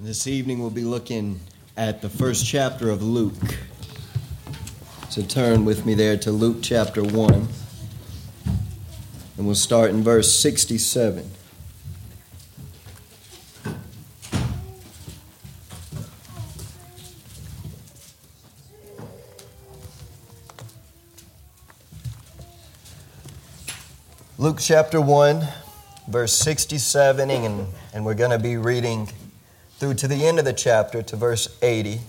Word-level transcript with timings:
And 0.00 0.08
this 0.08 0.26
evening 0.26 0.60
we'll 0.60 0.70
be 0.70 0.80
looking 0.80 1.40
at 1.76 2.00
the 2.00 2.08
first 2.08 2.46
chapter 2.46 2.88
of 2.88 3.02
Luke. 3.02 3.34
So 5.10 5.20
turn 5.20 5.66
with 5.66 5.84
me 5.84 5.92
there 5.92 6.16
to 6.16 6.32
Luke 6.32 6.60
chapter 6.62 7.04
1. 7.04 7.48
And 9.36 9.46
we'll 9.46 9.54
start 9.54 9.90
in 9.90 10.02
verse 10.02 10.34
67. 10.34 11.30
Luke 24.38 24.56
chapter 24.60 24.98
1, 24.98 25.46
verse 26.08 26.32
67, 26.32 27.30
and, 27.30 27.66
and 27.92 28.06
we're 28.06 28.14
going 28.14 28.30
to 28.30 28.38
be 28.38 28.56
reading 28.56 29.06
through 29.80 29.94
to 29.94 30.06
the 30.06 30.26
end 30.26 30.38
of 30.38 30.44
the 30.44 30.52
chapter 30.52 31.00
to 31.00 31.16
verse 31.16 31.56
80. 31.62 32.00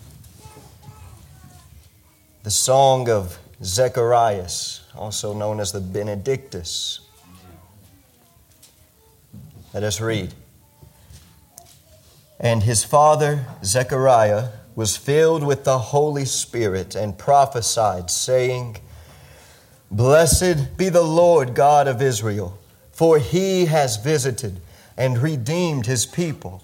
The 2.43 2.51
song 2.51 3.09
of 3.09 3.39
Zacharias, 3.63 4.81
also 4.93 5.33
known 5.33 5.61
as 5.61 5.71
the 5.71 5.79
Benedictus. 5.79 6.99
Let 9.73 9.83
us 9.83 10.01
read. 10.01 10.33
And 12.41 12.63
his 12.63 12.83
father, 12.83 13.45
Zechariah, 13.63 14.49
was 14.75 14.97
filled 14.97 15.41
with 15.41 15.63
the 15.63 15.79
Holy 15.79 16.25
Spirit 16.25 16.93
and 16.93 17.17
prophesied, 17.17 18.11
saying, 18.11 18.79
Blessed 19.89 20.75
be 20.75 20.89
the 20.89 21.03
Lord 21.03 21.55
God 21.55 21.87
of 21.87 22.01
Israel, 22.01 22.59
for 22.91 23.17
he 23.17 23.67
has 23.67 23.95
visited 23.95 24.59
and 24.97 25.19
redeemed 25.19 25.85
his 25.85 26.05
people, 26.05 26.63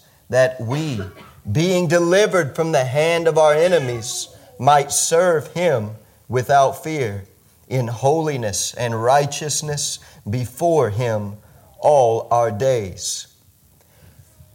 that 0.31 0.61
we, 0.61 1.01
being 1.51 1.89
delivered 1.89 2.55
from 2.55 2.71
the 2.71 2.85
hand 2.85 3.27
of 3.27 3.37
our 3.37 3.53
enemies, 3.53 4.29
might 4.57 4.89
serve 4.89 5.47
him 5.47 5.91
without 6.29 6.81
fear, 6.83 7.25
in 7.67 7.87
holiness 7.87 8.73
and 8.75 9.03
righteousness 9.03 9.99
before 10.29 10.89
him 10.89 11.33
all 11.79 12.29
our 12.31 12.49
days. 12.49 13.27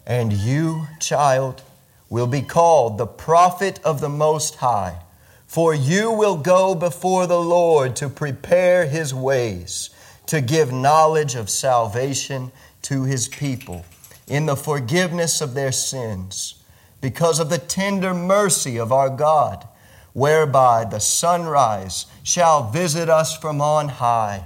And 0.06 0.32
you, 0.32 0.86
child, 0.98 1.60
will 2.08 2.26
be 2.26 2.42
called 2.42 2.96
the 2.96 3.06
prophet 3.06 3.78
of 3.84 4.00
the 4.00 4.08
Most 4.08 4.56
High. 4.56 5.00
For 5.46 5.74
you 5.74 6.10
will 6.10 6.38
go 6.38 6.74
before 6.74 7.26
the 7.26 7.40
Lord 7.40 7.96
to 7.96 8.08
prepare 8.08 8.86
his 8.86 9.12
ways, 9.12 9.90
to 10.26 10.40
give 10.40 10.72
knowledge 10.72 11.34
of 11.34 11.50
salvation 11.50 12.50
to 12.82 13.04
his 13.04 13.28
people 13.28 13.84
in 14.26 14.46
the 14.46 14.56
forgiveness 14.56 15.40
of 15.40 15.54
their 15.54 15.72
sins, 15.72 16.62
because 17.00 17.38
of 17.38 17.50
the 17.50 17.58
tender 17.58 18.12
mercy 18.12 18.78
of 18.78 18.92
our 18.92 19.08
God, 19.08 19.66
whereby 20.12 20.84
the 20.84 20.98
sunrise 20.98 22.06
shall 22.22 22.70
visit 22.70 23.08
us 23.08 23.36
from 23.36 23.60
on 23.60 23.88
high, 23.88 24.44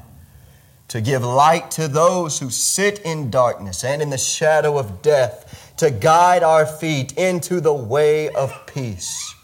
to 0.88 1.00
give 1.00 1.24
light 1.24 1.70
to 1.70 1.86
those 1.86 2.40
who 2.40 2.50
sit 2.50 2.98
in 3.00 3.30
darkness 3.30 3.84
and 3.84 4.02
in 4.02 4.10
the 4.10 4.18
shadow 4.18 4.76
of 4.76 5.00
death, 5.02 5.72
to 5.76 5.90
guide 5.90 6.42
our 6.42 6.66
feet 6.66 7.12
into 7.12 7.60
the 7.60 7.72
way 7.72 8.28
of 8.30 8.66
peace. 8.66 9.34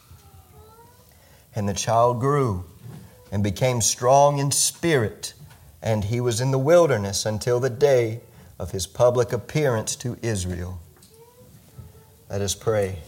And 1.55 1.69
the 1.69 1.73
child 1.73 2.21
grew 2.21 2.65
and 3.33 3.43
became 3.43 3.81
strong 3.81 4.39
in 4.39 4.51
spirit, 4.51 5.33
and 5.81 6.05
he 6.05 6.21
was 6.21 6.41
in 6.41 6.51
the 6.51 6.59
wilderness 6.59 7.25
until 7.25 7.61
the 7.61 7.71
day 7.71 8.21
of 8.59 8.71
his 8.71 8.87
public 8.87 9.33
appearance 9.33 9.97
to 9.97 10.17
Israel. 10.23 10.81
Let 12.31 12.41
us 12.41 12.55
pray. 12.55 12.99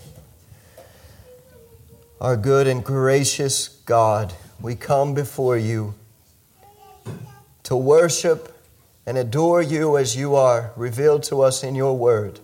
Our 2.20 2.36
good 2.36 2.66
and 2.66 2.84
gracious 2.84 3.68
God, 3.68 4.34
we 4.60 4.74
come 4.74 5.14
before 5.14 5.56
you 5.56 5.94
to 7.62 7.76
worship 7.76 8.56
and 9.06 9.16
adore 9.16 9.62
you 9.62 9.96
as 9.96 10.16
you 10.16 10.34
are 10.34 10.72
revealed 10.76 11.22
to 11.24 11.42
us 11.42 11.62
in 11.62 11.74
your 11.74 11.96
word. 11.96 12.40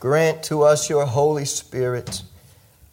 Grant 0.00 0.42
to 0.44 0.62
us 0.62 0.90
your 0.90 1.06
Holy 1.06 1.44
Spirit 1.44 2.22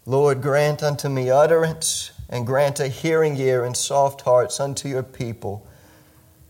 Lord, 0.06 0.42
grant 0.42 0.82
unto 0.82 1.10
me 1.10 1.30
utterance 1.30 2.12
and 2.28 2.46
grant 2.46 2.80
a 2.80 2.88
hearing 2.88 3.38
ear 3.38 3.64
and 3.64 3.78
soft 3.78 4.22
hearts 4.22 4.60
unto 4.60 4.90
your 4.90 5.04
people, 5.04 5.66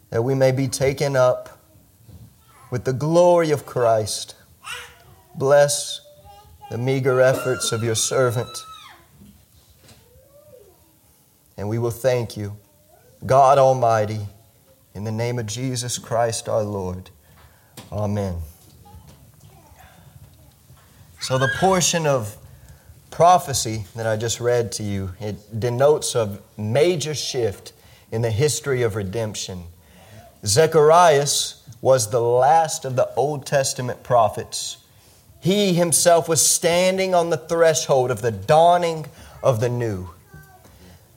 that 0.09 0.23
we 0.23 0.33
may 0.35 0.51
be 0.53 0.67
taken 0.67 1.17
up 1.17 1.60
with 2.71 2.85
the 2.85 2.93
glory 2.93 3.51
of 3.51 3.65
Christ. 3.65 4.35
Bless 5.35 6.01
the 6.71 6.77
meager 6.77 7.21
efforts 7.21 7.71
of 7.71 7.83
your 7.83 7.95
servant. 7.95 8.65
And 11.57 11.69
we 11.69 11.77
will 11.77 11.91
thank 11.91 12.35
you, 12.35 12.57
God 13.25 13.59
Almighty, 13.59 14.21
in 14.95 15.03
the 15.03 15.11
name 15.11 15.37
of 15.37 15.45
Jesus 15.45 15.99
Christ 15.99 16.49
our 16.49 16.63
Lord. 16.63 17.11
Amen. 17.91 18.37
So, 21.19 21.37
the 21.37 21.49
portion 21.59 22.07
of 22.07 22.35
prophecy 23.11 23.85
that 23.95 24.07
I 24.07 24.15
just 24.15 24.39
read 24.39 24.71
to 24.73 24.83
you, 24.83 25.11
it 25.19 25.59
denotes 25.59 26.15
a 26.15 26.39
major 26.57 27.13
shift 27.13 27.73
in 28.11 28.21
the 28.21 28.31
history 28.31 28.81
of 28.81 28.95
redemption. 28.95 29.65
Zacharias 30.45 31.63
was 31.81 32.09
the 32.09 32.21
last 32.21 32.83
of 32.85 32.95
the 32.95 33.13
Old 33.15 33.45
Testament 33.45 34.01
prophets. 34.03 34.77
He 35.39 35.73
himself 35.73 36.27
was 36.27 36.45
standing 36.45 37.13
on 37.13 37.29
the 37.29 37.37
threshold 37.37 38.11
of 38.11 38.21
the 38.21 38.31
dawning 38.31 39.05
of 39.43 39.59
the 39.59 39.69
new. 39.69 40.09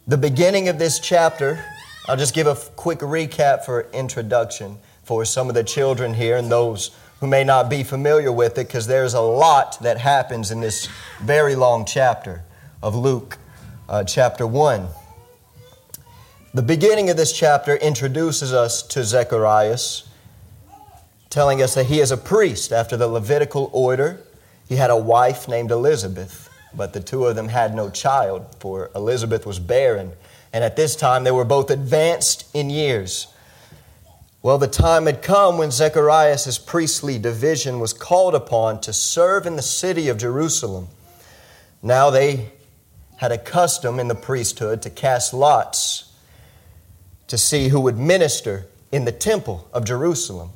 The 0.07 0.19
beginning 0.19 0.69
of 0.69 0.79
this 0.79 0.99
chapter, 0.99 1.65
I'll 2.07 2.17
just 2.17 2.35
give 2.35 2.47
a 2.47 2.57
quick 2.77 2.99
recap 2.99 3.65
for 3.65 3.89
introduction 3.93 4.79
for 5.05 5.25
some 5.25 5.49
of 5.49 5.55
the 5.55 5.65
children 5.65 6.15
here 6.15 6.37
and 6.37 6.51
those 6.51 6.91
who 7.21 7.27
may 7.27 7.45
not 7.45 7.71
be 7.71 7.83
familiar 7.83 8.31
with 8.31 8.59
it 8.59 8.67
because 8.67 8.87
there's 8.87 9.15
a 9.15 9.21
lot 9.21 9.81
that 9.81 9.99
happens 9.99 10.51
in 10.51 10.61
this 10.61 10.89
very 11.23 11.55
long 11.55 11.87
chapter 11.87 12.43
of 12.83 12.95
Luke, 12.95 13.39
uh, 13.89 14.05
chapter 14.05 14.47
1. 14.47 14.87
The 16.55 16.63
beginning 16.63 17.11
of 17.11 17.17
this 17.17 17.33
chapter 17.33 17.75
introduces 17.75 18.53
us 18.53 18.81
to 18.83 19.03
Zacharias, 19.03 20.05
telling 21.29 21.61
us 21.61 21.75
that 21.75 21.87
he 21.87 21.99
is 21.99 22.13
a 22.13 22.17
priest 22.17 22.71
after 22.71 22.97
the 22.97 23.09
Levitical 23.09 23.71
order. 23.73 24.21
He 24.69 24.77
had 24.77 24.91
a 24.91 24.97
wife 24.97 25.49
named 25.49 25.73
Elizabeth, 25.73 26.49
but 26.73 26.93
the 26.93 27.01
two 27.01 27.27
of 27.27 27.35
them 27.35 27.49
had 27.49 27.75
no 27.75 27.91
child, 27.91 28.47
for 28.61 28.93
Elizabeth 28.95 29.45
was 29.45 29.59
barren. 29.59 30.13
And 30.53 30.63
at 30.63 30.77
this 30.77 30.95
time, 30.95 31.25
they 31.25 31.33
were 31.33 31.45
both 31.45 31.73
advanced 31.73 32.47
in 32.55 32.71
years. 32.71 33.27
Well, 34.41 34.59
the 34.59 34.69
time 34.69 35.07
had 35.07 35.23
come 35.23 35.59
when 35.59 35.73
Zacharias' 35.73 36.59
priestly 36.59 37.19
division 37.19 37.81
was 37.81 37.93
called 37.93 38.37
upon 38.37 38.81
to 38.83 38.93
serve 38.93 39.45
in 39.45 39.57
the 39.57 39.61
city 39.63 40.07
of 40.07 40.19
Jerusalem. 40.19 40.87
Now 41.83 42.11
they 42.11 42.53
had 43.17 43.33
a 43.33 43.39
custom 43.39 43.99
in 43.99 44.07
the 44.07 44.15
priesthood 44.15 44.83
to 44.83 44.91
cast 44.91 45.35
lots 45.35 46.13
to 47.29 47.39
see 47.39 47.69
who 47.69 47.81
would 47.81 47.99
minister 47.99 48.67
in 48.93 49.05
the 49.05 49.13
temple 49.13 49.69
of 49.73 49.85
Jerusalem. 49.85 50.51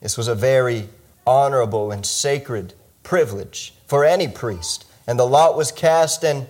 This 0.00 0.16
was 0.16 0.28
a 0.28 0.34
very 0.34 0.88
honorable 1.26 1.90
and 1.90 2.04
sacred 2.04 2.74
privilege 3.02 3.74
for 3.86 4.04
any 4.04 4.28
priest. 4.28 4.86
And 5.06 5.18
the 5.18 5.26
lot 5.26 5.56
was 5.56 5.70
cast, 5.70 6.24
and 6.24 6.46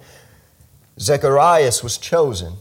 Zacharias 0.98 1.82
was 1.82 1.98
chosen 1.98 2.54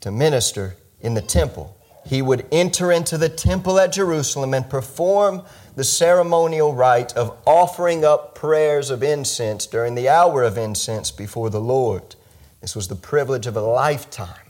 to 0.00 0.10
minister 0.10 0.76
in 1.00 1.14
the 1.14 1.22
temple 1.22 1.76
he 2.06 2.20
would 2.20 2.46
enter 2.52 2.92
into 2.92 3.16
the 3.16 3.28
temple 3.28 3.78
at 3.78 3.92
Jerusalem 3.92 4.54
and 4.54 4.68
perform 4.68 5.42
the 5.74 5.84
ceremonial 5.84 6.74
rite 6.74 7.16
of 7.16 7.36
offering 7.46 8.04
up 8.04 8.34
prayers 8.34 8.90
of 8.90 9.02
incense 9.02 9.66
during 9.66 9.94
the 9.94 10.08
hour 10.08 10.42
of 10.42 10.58
incense 10.58 11.10
before 11.10 11.50
the 11.50 11.60
Lord. 11.60 12.14
This 12.60 12.76
was 12.76 12.88
the 12.88 12.96
privilege 12.96 13.46
of 13.46 13.56
a 13.56 13.62
lifetime. 13.62 14.43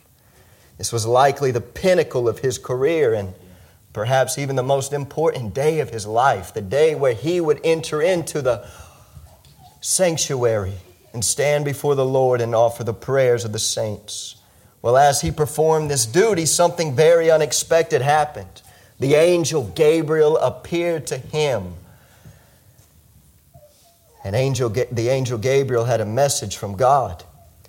This 0.79 0.93
was 0.93 1.07
likely 1.07 1.51
the 1.51 1.61
pinnacle 1.61 2.29
of 2.29 2.41
his 2.41 2.59
career 2.59 3.15
and 3.15 3.35
perhaps 3.93 4.39
even 4.39 4.57
the 4.57 4.63
most 4.63 4.93
important 4.93 5.55
day 5.55 5.81
of 5.81 5.91
his 5.91 6.07
life, 6.07 6.53
the 6.53 6.61
day 6.61 6.95
where 6.95 7.15
he 7.15 7.41
would 7.41 7.61
enter 7.63 8.03
into 8.03 8.43
the 8.43 8.69
sanctuary 9.81 10.75
and 11.13 11.25
stand 11.25 11.65
before 11.65 11.95
the 11.95 12.05
Lord 12.05 12.41
and 12.41 12.55
offer 12.55 12.83
the 12.83 12.93
prayers 12.93 13.45
of 13.45 13.53
the 13.53 13.59
saints. 13.59 14.37
Well, 14.83 14.97
as 14.97 15.21
he 15.21 15.31
performed 15.31 15.91
this 15.91 16.07
duty, 16.07 16.45
something 16.45 16.95
very 16.95 17.31
unexpected 17.31 18.03
happened. 18.03 18.63
The 18.99 19.15
angel 19.15 19.65
Gabriel 19.75 20.37
appeared 20.39 21.07
to 21.07 21.17
him. 21.17 21.75
And 24.25 24.35
angel, 24.35 24.69
the 24.69 25.09
angel 25.09 25.39
Gabriel 25.39 25.85
had 25.85 26.01
a 26.01 26.07
message 26.07 26.57
from 26.57 26.77
God 26.77 27.23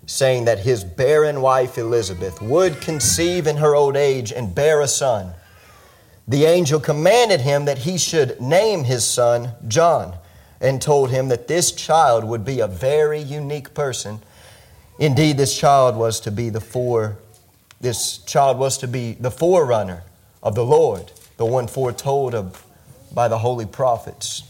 saying 0.05 0.45
that 0.45 0.59
his 0.59 0.83
barren 0.83 1.41
wife 1.41 1.77
Elizabeth 1.77 2.41
would 2.41 2.79
conceive 2.81 3.47
in 3.47 3.57
her 3.57 3.75
old 3.75 3.95
age 3.95 4.31
and 4.31 4.53
bear 4.53 4.81
a 4.81 4.87
son. 4.87 5.33
The 6.27 6.45
angel 6.45 6.79
commanded 6.79 7.41
him 7.41 7.65
that 7.65 7.79
he 7.79 7.97
should 7.97 8.39
name 8.41 8.83
his 8.83 9.05
son 9.05 9.51
John 9.67 10.15
and 10.61 10.81
told 10.81 11.11
him 11.11 11.27
that 11.27 11.47
this 11.47 11.71
child 11.71 12.23
would 12.23 12.45
be 12.45 12.59
a 12.59 12.67
very 12.67 13.19
unique 13.19 13.73
person. 13.73 14.19
Indeed, 14.97 15.37
this 15.37 15.57
child 15.57 15.95
was 15.95 16.19
to 16.21 16.31
be 16.31 16.49
the 16.49 16.61
fore, 16.61 17.17
this 17.81 18.19
child 18.19 18.57
was 18.57 18.77
to 18.79 18.87
be 18.87 19.13
the 19.13 19.31
forerunner 19.31 20.03
of 20.41 20.55
the 20.55 20.65
Lord, 20.65 21.11
the 21.37 21.45
one 21.45 21.67
foretold 21.67 22.33
of 22.33 22.65
by 23.13 23.27
the 23.27 23.39
holy 23.39 23.65
prophets. 23.65 24.43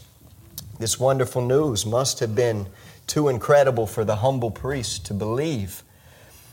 This 0.78 1.00
wonderful 1.00 1.42
news 1.42 1.84
must 1.84 2.20
have 2.20 2.34
been 2.34 2.66
too 3.06 3.28
incredible 3.28 3.86
for 3.86 4.04
the 4.04 4.16
humble 4.16 4.50
priest 4.50 5.06
to 5.06 5.14
believe. 5.14 5.82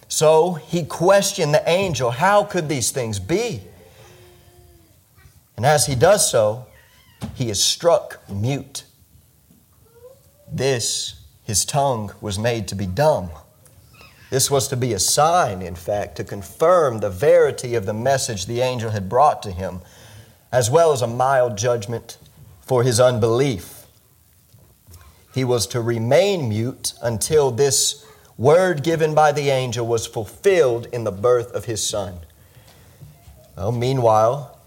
So 0.08 0.54
he 0.54 0.86
questioned 0.86 1.54
the 1.54 1.68
angel, 1.68 2.12
How 2.12 2.44
could 2.44 2.70
these 2.70 2.92
things 2.92 3.20
be? 3.20 3.62
And 5.58 5.66
as 5.66 5.86
he 5.86 5.96
does 5.96 6.30
so, 6.30 6.66
he 7.36 7.50
is 7.50 7.64
struck 7.64 8.22
mute. 8.30 8.84
This, 10.52 11.16
his 11.44 11.66
tongue 11.66 12.12
was 12.22 12.38
made 12.38 12.68
to 12.68 12.76
be 12.76 12.86
dumb. 12.86 13.30
This 14.30 14.50
was 14.50 14.68
to 14.70 14.76
be 14.76 14.94
a 14.94 15.00
sign, 15.00 15.62
in 15.62 15.76
fact, 15.76 16.16
to 16.18 16.24
confirm 16.24 17.00
the 17.00 17.10
verity 17.10 17.76
of 17.76 17.86
the 17.86 17.94
message 17.94 18.46
the 18.46 18.62
angel 18.62 18.92
had 18.92 19.08
brought 19.08 19.44
to 19.44 19.52
him, 19.52 19.82
as 20.52 20.70
well 20.72 20.92
as 20.92 21.02
a 21.02 21.08
mild 21.08 21.58
judgment 21.58 22.18
for 22.62 22.84
his 22.84 23.00
unbelief. 23.00 23.73
He 25.34 25.44
was 25.44 25.66
to 25.68 25.82
remain 25.82 26.50
mute 26.50 26.94
until 27.02 27.50
this 27.50 28.06
word 28.38 28.84
given 28.84 29.16
by 29.16 29.32
the 29.32 29.50
angel 29.50 29.86
was 29.88 30.06
fulfilled 30.06 30.88
in 30.94 31.04
the 31.04 31.12
birth 31.12 31.52
of 31.54 31.66
his 31.66 31.86
son. 31.86 32.20
Well, 33.58 33.72
meanwhile, 33.72 34.60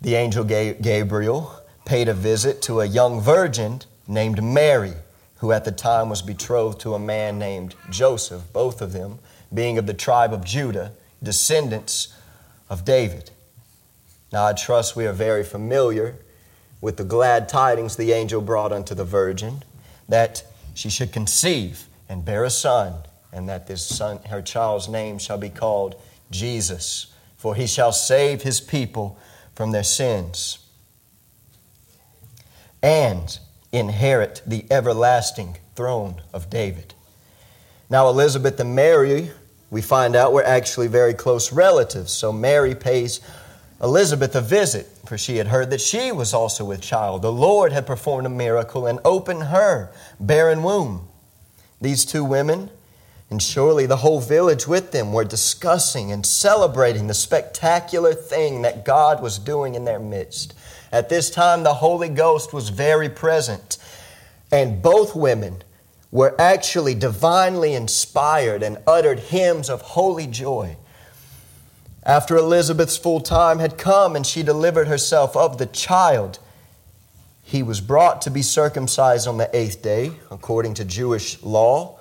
the 0.00 0.14
angel 0.14 0.44
Gabriel 0.44 1.54
paid 1.84 2.08
a 2.08 2.14
visit 2.14 2.62
to 2.62 2.80
a 2.80 2.86
young 2.86 3.20
virgin 3.20 3.82
named 4.06 4.42
Mary, 4.42 4.94
who 5.36 5.50
at 5.50 5.64
the 5.64 5.72
time 5.72 6.08
was 6.08 6.22
betrothed 6.22 6.80
to 6.80 6.94
a 6.94 6.98
man 6.98 7.38
named 7.38 7.74
Joseph, 7.90 8.42
both 8.52 8.80
of 8.80 8.92
them 8.92 9.18
being 9.52 9.76
of 9.76 9.86
the 9.86 9.94
tribe 9.94 10.32
of 10.32 10.44
Judah, 10.44 10.92
descendants 11.22 12.14
of 12.70 12.84
David. 12.84 13.30
Now, 14.32 14.46
I 14.46 14.52
trust 14.52 14.96
we 14.96 15.06
are 15.06 15.12
very 15.12 15.44
familiar 15.44 16.16
with 16.80 16.96
the 16.96 17.04
glad 17.04 17.48
tidings 17.48 17.96
the 17.96 18.12
angel 18.12 18.40
brought 18.40 18.72
unto 18.72 18.94
the 18.94 19.04
virgin 19.04 19.62
that 20.08 20.44
she 20.74 20.90
should 20.90 21.12
conceive 21.12 21.86
and 22.08 22.24
bear 22.24 22.44
a 22.44 22.50
son, 22.50 22.94
and 23.32 23.48
that 23.48 23.66
this 23.66 23.84
son, 23.84 24.18
her 24.28 24.42
child's 24.42 24.88
name 24.88 25.18
shall 25.18 25.38
be 25.38 25.48
called 25.48 26.00
Jesus, 26.30 27.06
for 27.36 27.54
he 27.54 27.66
shall 27.66 27.92
save 27.92 28.42
his 28.42 28.60
people 28.60 29.18
from 29.54 29.72
their 29.72 29.82
sins 29.82 30.58
and 32.82 33.38
inherit 33.70 34.42
the 34.46 34.64
everlasting 34.70 35.56
throne 35.74 36.20
of 36.32 36.50
David. 36.50 36.94
Now, 37.88 38.08
Elizabeth 38.08 38.58
and 38.60 38.74
Mary, 38.74 39.30
we 39.70 39.80
find 39.82 40.16
out, 40.16 40.32
were 40.32 40.44
actually 40.44 40.88
very 40.88 41.14
close 41.14 41.52
relatives. 41.52 42.12
So 42.12 42.32
Mary 42.32 42.74
pays 42.74 43.20
Elizabeth 43.82 44.36
a 44.36 44.40
visit, 44.40 44.86
for 45.06 45.18
she 45.18 45.38
had 45.38 45.48
heard 45.48 45.70
that 45.70 45.80
she 45.80 46.12
was 46.12 46.32
also 46.32 46.64
with 46.64 46.80
child. 46.80 47.22
The 47.22 47.32
Lord 47.32 47.72
had 47.72 47.84
performed 47.84 48.26
a 48.26 48.30
miracle 48.30 48.86
and 48.86 49.00
opened 49.04 49.44
her 49.44 49.90
barren 50.20 50.62
womb. 50.62 51.08
These 51.80 52.04
two 52.04 52.24
women, 52.24 52.70
and 53.28 53.42
surely 53.42 53.86
the 53.86 53.96
whole 53.96 54.20
village 54.20 54.68
with 54.68 54.92
them, 54.92 55.12
were 55.12 55.24
discussing 55.24 56.12
and 56.12 56.24
celebrating 56.24 57.08
the 57.08 57.14
spectacular 57.14 58.14
thing 58.14 58.62
that 58.62 58.84
God 58.84 59.20
was 59.20 59.40
doing 59.40 59.74
in 59.74 59.84
their 59.84 59.98
midst. 59.98 60.54
At 60.92 61.08
this 61.08 61.28
time, 61.28 61.64
the 61.64 61.74
Holy 61.74 62.08
Ghost 62.08 62.52
was 62.52 62.68
very 62.68 63.08
present, 63.08 63.78
and 64.52 64.80
both 64.80 65.16
women 65.16 65.64
were 66.12 66.40
actually 66.40 66.94
divinely 66.94 67.74
inspired 67.74 68.62
and 68.62 68.78
uttered 68.86 69.18
hymns 69.18 69.68
of 69.68 69.80
holy 69.80 70.28
joy. 70.28 70.76
After 72.04 72.36
Elizabeth's 72.36 72.96
full 72.96 73.20
time 73.20 73.60
had 73.60 73.78
come 73.78 74.16
and 74.16 74.26
she 74.26 74.42
delivered 74.42 74.88
herself 74.88 75.36
of 75.36 75.58
the 75.58 75.66
child, 75.66 76.40
he 77.44 77.62
was 77.62 77.80
brought 77.80 78.22
to 78.22 78.30
be 78.30 78.42
circumcised 78.42 79.28
on 79.28 79.38
the 79.38 79.54
eighth 79.56 79.82
day, 79.82 80.12
according 80.30 80.74
to 80.74 80.84
Jewish 80.84 81.40
law. 81.42 81.98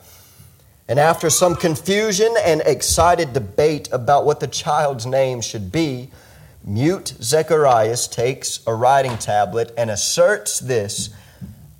And 0.88 1.00
after 1.00 1.30
some 1.30 1.56
confusion 1.56 2.34
and 2.44 2.62
excited 2.66 3.34
debate 3.34 3.90
about 3.92 4.26
what 4.26 4.40
the 4.40 4.48
child's 4.48 5.06
name 5.06 5.40
should 5.40 5.72
be, 5.72 6.10
mute 6.64 7.14
Zacharias 7.22 8.08
takes 8.08 8.66
a 8.66 8.74
writing 8.74 9.18
tablet 9.20 9.72
and 9.78 9.92
asserts 9.92 10.60
this 10.60 11.12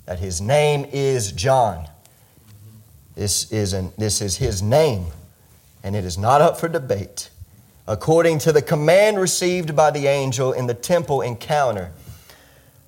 that 0.06 0.20
his 0.20 0.40
name 0.40 0.86
is 0.92 1.32
John. 1.32 1.88
This 3.16 3.50
is, 3.52 3.72
an, 3.72 3.92
this 3.98 4.22
is 4.22 4.36
his 4.36 4.62
name, 4.62 5.06
and 5.82 5.96
it 5.96 6.04
is 6.04 6.16
not 6.16 6.40
up 6.40 6.58
for 6.58 6.68
debate 6.68 7.30
according 7.86 8.38
to 8.38 8.52
the 8.52 8.62
command 8.62 9.18
received 9.18 9.74
by 9.74 9.90
the 9.90 10.06
angel 10.06 10.52
in 10.52 10.66
the 10.66 10.74
temple 10.74 11.20
encounter. 11.20 11.90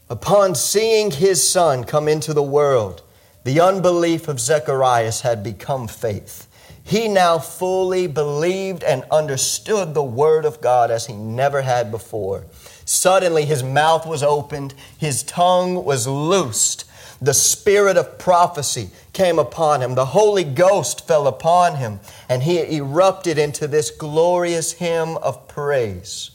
Upon 0.08 0.54
seeing 0.54 1.10
his 1.10 1.46
son 1.46 1.84
come 1.84 2.08
into 2.08 2.32
the 2.32 2.42
world, 2.42 3.02
the 3.44 3.60
unbelief 3.60 4.28
of 4.28 4.40
Zacharias 4.40 5.22
had 5.22 5.42
become 5.42 5.88
faith. 5.88 6.48
He 6.82 7.08
now 7.08 7.38
fully 7.38 8.06
believed 8.06 8.84
and 8.84 9.04
understood 9.10 9.94
the 9.94 10.02
word 10.02 10.44
of 10.44 10.60
God 10.60 10.90
as 10.90 11.06
he 11.06 11.14
never 11.14 11.62
had 11.62 11.90
before. 11.90 12.44
Suddenly, 12.84 13.46
his 13.46 13.62
mouth 13.62 14.06
was 14.06 14.22
opened, 14.22 14.74
his 14.98 15.22
tongue 15.22 15.84
was 15.84 16.06
loosed. 16.06 16.84
The 17.24 17.32
spirit 17.32 17.96
of 17.96 18.18
prophecy 18.18 18.90
came 19.14 19.38
upon 19.38 19.80
him. 19.80 19.94
The 19.94 20.04
Holy 20.04 20.44
Ghost 20.44 21.06
fell 21.06 21.26
upon 21.26 21.76
him, 21.76 22.00
and 22.28 22.42
he 22.42 22.76
erupted 22.76 23.38
into 23.38 23.66
this 23.66 23.90
glorious 23.90 24.72
hymn 24.72 25.16
of 25.16 25.48
praise, 25.48 26.32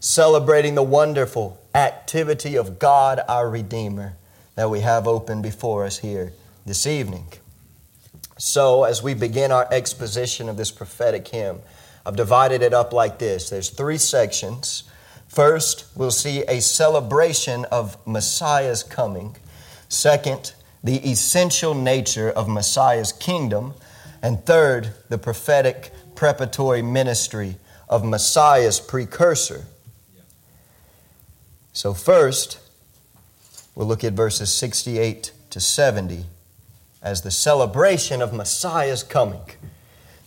celebrating 0.00 0.76
the 0.76 0.82
wonderful 0.82 1.60
activity 1.74 2.56
of 2.56 2.78
God 2.78 3.20
our 3.28 3.50
Redeemer 3.50 4.14
that 4.54 4.70
we 4.70 4.80
have 4.80 5.06
open 5.06 5.42
before 5.42 5.84
us 5.84 5.98
here 5.98 6.32
this 6.64 6.86
evening. 6.86 7.26
So, 8.38 8.84
as 8.84 9.02
we 9.02 9.12
begin 9.12 9.52
our 9.52 9.68
exposition 9.70 10.48
of 10.48 10.56
this 10.56 10.70
prophetic 10.70 11.28
hymn, 11.28 11.60
I've 12.06 12.16
divided 12.16 12.62
it 12.62 12.72
up 12.72 12.94
like 12.94 13.18
this 13.18 13.50
there's 13.50 13.68
three 13.68 13.98
sections. 13.98 14.84
First, 15.28 15.84
we'll 15.94 16.10
see 16.10 16.44
a 16.44 16.62
celebration 16.62 17.66
of 17.66 17.98
Messiah's 18.06 18.82
coming. 18.82 19.36
Second, 19.92 20.54
the 20.82 21.06
essential 21.08 21.74
nature 21.74 22.30
of 22.30 22.48
Messiah's 22.48 23.12
kingdom. 23.12 23.74
And 24.22 24.44
third, 24.46 24.94
the 25.10 25.18
prophetic 25.18 25.92
preparatory 26.14 26.80
ministry 26.80 27.56
of 27.90 28.02
Messiah's 28.02 28.80
precursor. 28.80 29.66
So, 31.74 31.92
first, 31.92 32.58
we'll 33.74 33.86
look 33.86 34.02
at 34.02 34.14
verses 34.14 34.50
68 34.50 35.32
to 35.50 35.60
70 35.60 36.24
as 37.02 37.20
the 37.20 37.30
celebration 37.30 38.22
of 38.22 38.32
Messiah's 38.32 39.02
coming. 39.02 39.42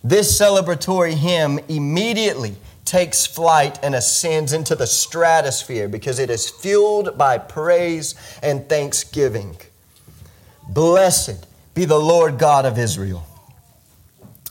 This 0.04 0.40
celebratory 0.40 1.14
hymn 1.14 1.58
immediately 1.68 2.54
takes 2.86 3.26
flight 3.26 3.78
and 3.82 3.94
ascends 3.94 4.52
into 4.52 4.74
the 4.74 4.86
stratosphere 4.86 5.88
because 5.88 6.18
it 6.18 6.30
is 6.30 6.48
fueled 6.48 7.18
by 7.18 7.36
praise 7.36 8.14
and 8.42 8.68
thanksgiving. 8.68 9.56
Blessed 10.68 11.46
be 11.74 11.84
the 11.84 11.98
Lord 11.98 12.38
God 12.38 12.64
of 12.64 12.78
Israel. 12.78 13.26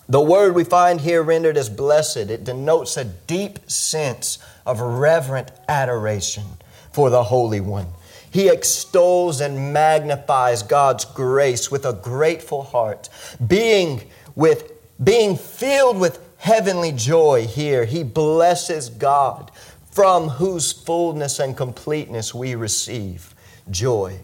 The 0.08 0.22
word 0.22 0.54
we 0.54 0.64
find 0.64 1.02
here 1.02 1.24
rendered 1.24 1.58
as 1.58 1.70
blessed, 1.70 2.18
it 2.18 2.44
denotes 2.44 2.96
a 2.96 3.06
deep 3.06 3.72
sense 3.72 4.38
of 4.66 4.80
reverent 4.80 5.52
adoration 5.68 6.44
for 6.92 7.10
the 7.10 7.24
Holy 7.24 7.60
One. 7.60 7.88
He 8.30 8.50
extols 8.50 9.42
and 9.42 9.74
magnifies 9.74 10.62
God's 10.62 11.06
grace 11.06 11.72
with 11.72 11.86
a 11.86 11.94
grateful 11.94 12.64
heart, 12.64 13.10
being 13.48 14.04
with 14.36 14.74
being 15.04 15.38
filled 15.38 16.00
with 16.00 16.20
heavenly 16.46 16.92
joy 16.92 17.48
here. 17.48 17.86
He 17.86 18.04
blesses 18.04 18.90
God 18.90 19.50
from 19.90 20.30
whose 20.30 20.72
fullness 20.72 21.40
and 21.40 21.58
completeness 21.58 22.36
we 22.36 22.54
receive 22.54 23.34
joy. 23.72 24.20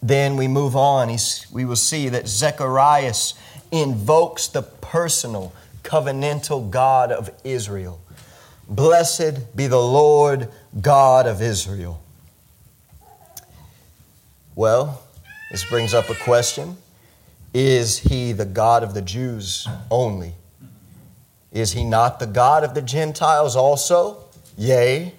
then 0.00 0.36
we 0.36 0.46
move 0.46 0.76
on. 0.76 1.08
He's, 1.08 1.48
we 1.50 1.64
will 1.64 1.74
see 1.74 2.08
that 2.10 2.28
Zechariah 2.28 3.12
invokes 3.72 4.46
the 4.46 4.62
personal, 4.62 5.52
covenantal 5.82 6.70
God 6.70 7.10
of 7.10 7.28
Israel. 7.42 8.00
Blessed 8.68 9.56
be 9.56 9.66
the 9.66 9.80
Lord 9.80 10.48
God 10.80 11.26
of 11.26 11.42
Israel. 11.42 12.00
Well, 14.54 15.02
this 15.50 15.64
brings 15.64 15.92
up 15.92 16.08
a 16.08 16.14
question 16.14 16.76
Is 17.52 17.98
he 17.98 18.30
the 18.32 18.44
God 18.44 18.84
of 18.84 18.94
the 18.94 19.02
Jews 19.02 19.66
only? 19.90 20.34
Is 21.52 21.72
he 21.72 21.84
not 21.84 22.20
the 22.20 22.26
God 22.26 22.64
of 22.64 22.74
the 22.74 22.82
Gentiles 22.82 23.56
also? 23.56 24.24
Yea, 24.56 25.14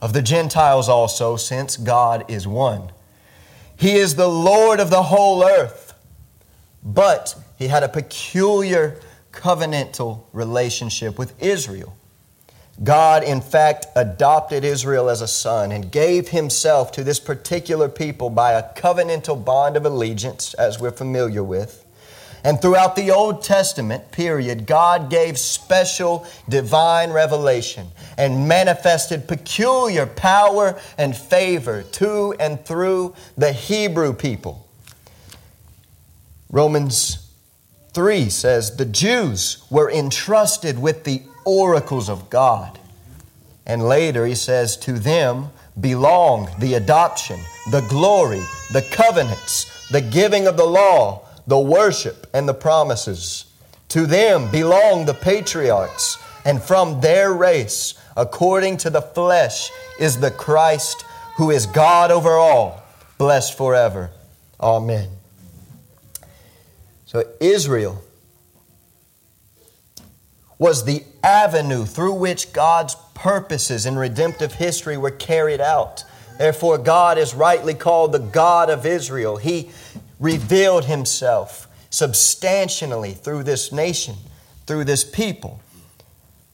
of 0.00 0.12
the 0.12 0.22
Gentiles 0.22 0.88
also, 0.88 1.36
since 1.36 1.76
God 1.76 2.24
is 2.28 2.46
one. 2.46 2.92
He 3.76 3.96
is 3.96 4.14
the 4.14 4.28
Lord 4.28 4.80
of 4.80 4.90
the 4.90 5.02
whole 5.04 5.44
earth. 5.44 5.94
But 6.82 7.34
he 7.58 7.68
had 7.68 7.82
a 7.82 7.88
peculiar 7.88 9.00
covenantal 9.32 10.22
relationship 10.32 11.18
with 11.18 11.40
Israel. 11.42 11.96
God, 12.82 13.22
in 13.22 13.42
fact, 13.42 13.86
adopted 13.94 14.64
Israel 14.64 15.10
as 15.10 15.20
a 15.20 15.28
son 15.28 15.70
and 15.70 15.92
gave 15.92 16.28
himself 16.28 16.92
to 16.92 17.04
this 17.04 17.20
particular 17.20 17.90
people 17.90 18.30
by 18.30 18.52
a 18.52 18.72
covenantal 18.74 19.44
bond 19.44 19.76
of 19.76 19.84
allegiance, 19.84 20.54
as 20.54 20.80
we're 20.80 20.90
familiar 20.90 21.44
with. 21.44 21.84
And 22.42 22.60
throughout 22.60 22.96
the 22.96 23.10
Old 23.10 23.42
Testament 23.42 24.12
period, 24.12 24.66
God 24.66 25.10
gave 25.10 25.38
special 25.38 26.26
divine 26.48 27.10
revelation 27.10 27.88
and 28.16 28.48
manifested 28.48 29.28
peculiar 29.28 30.06
power 30.06 30.78
and 30.96 31.16
favor 31.16 31.82
to 31.82 32.34
and 32.40 32.64
through 32.64 33.14
the 33.36 33.52
Hebrew 33.52 34.14
people. 34.14 34.66
Romans 36.50 37.30
3 37.92 38.30
says, 38.30 38.76
The 38.76 38.86
Jews 38.86 39.64
were 39.70 39.90
entrusted 39.90 40.78
with 40.78 41.04
the 41.04 41.22
oracles 41.44 42.08
of 42.08 42.30
God. 42.30 42.78
And 43.66 43.86
later 43.86 44.26
he 44.26 44.34
says, 44.34 44.76
To 44.78 44.98
them 44.98 45.50
belong 45.78 46.48
the 46.58 46.74
adoption, 46.74 47.38
the 47.70 47.82
glory, 47.82 48.42
the 48.72 48.82
covenants, 48.90 49.88
the 49.90 50.00
giving 50.00 50.46
of 50.46 50.56
the 50.56 50.66
law, 50.66 51.26
the 51.50 51.58
worship, 51.58 52.28
and 52.32 52.48
the 52.48 52.54
promises. 52.54 53.44
To 53.88 54.06
them 54.06 54.50
belong 54.52 55.04
the 55.04 55.14
patriarchs, 55.14 56.16
and 56.44 56.62
from 56.62 57.00
their 57.00 57.32
race, 57.32 57.94
according 58.16 58.78
to 58.78 58.90
the 58.90 59.02
flesh, 59.02 59.70
is 59.98 60.20
the 60.20 60.30
Christ 60.30 61.04
who 61.36 61.50
is 61.50 61.66
God 61.66 62.12
over 62.12 62.30
all, 62.30 62.82
blessed 63.18 63.58
forever. 63.58 64.10
Amen. 64.60 65.08
So 67.06 67.24
Israel 67.40 68.00
was 70.56 70.84
the 70.84 71.02
avenue 71.24 71.84
through 71.84 72.14
which 72.14 72.52
God's 72.52 72.94
purposes 73.14 73.86
in 73.86 73.96
redemptive 73.96 74.54
history 74.54 74.96
were 74.96 75.10
carried 75.10 75.60
out. 75.60 76.04
Therefore, 76.38 76.78
God 76.78 77.18
is 77.18 77.34
rightly 77.34 77.74
called 77.74 78.12
the 78.12 78.18
God 78.18 78.70
of 78.70 78.86
Israel. 78.86 79.36
He 79.36 79.70
revealed 80.20 80.84
himself 80.84 81.66
substantially 81.90 83.12
through 83.14 83.42
this 83.42 83.72
nation, 83.72 84.14
through 84.66 84.84
this 84.84 85.02
people. 85.02 85.60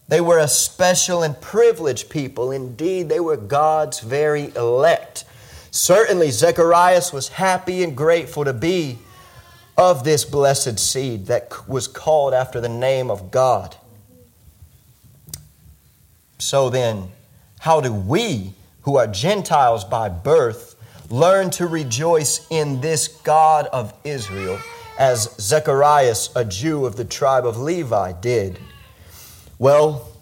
They 0.09 0.21
were 0.21 0.39
a 0.39 0.49
special 0.49 1.23
and 1.23 1.39
privileged 1.41 2.09
people. 2.09 2.53
Indeed, 2.53 3.09
they 3.09 3.21
were 3.21 3.37
God's 3.37 4.01
very 4.01 4.55
elect. 4.55 5.25
Certainly, 5.73 6.31
Zechariah 6.31 7.03
was 7.13 7.29
happy 7.29 7.83
and 7.83 7.97
grateful 7.97 8.45
to 8.45 8.53
be 8.53 8.99
of 9.77 10.05
this 10.05 10.25
blessed 10.25 10.79
seed 10.79 11.27
that 11.27 11.69
was 11.69 11.89
called 11.89 12.33
after 12.33 12.61
the 12.61 12.69
name 12.69 13.11
of 13.11 13.31
God. 13.31 13.77
So 16.39 16.71
then, 16.71 17.11
how 17.59 17.81
do 17.81 17.93
we, 17.93 18.53
who 18.83 18.97
are 18.97 19.07
Gentiles 19.07 19.85
by 19.85 20.09
birth, 20.09 20.76
learn 21.11 21.51
to 21.51 21.67
rejoice 21.67 22.47
in 22.51 22.81
this 22.81 23.09
God 23.09 23.67
of 23.67 23.95
Israel 24.05 24.59
as 24.99 25.35
Zechariah, 25.39 26.15
a 26.35 26.45
Jew 26.45 26.87
of 26.87 26.97
the 26.97 27.05
tribe 27.05 27.47
of 27.47 27.59
Levi, 27.59 28.13
did? 28.13 28.59
Well, 29.59 30.13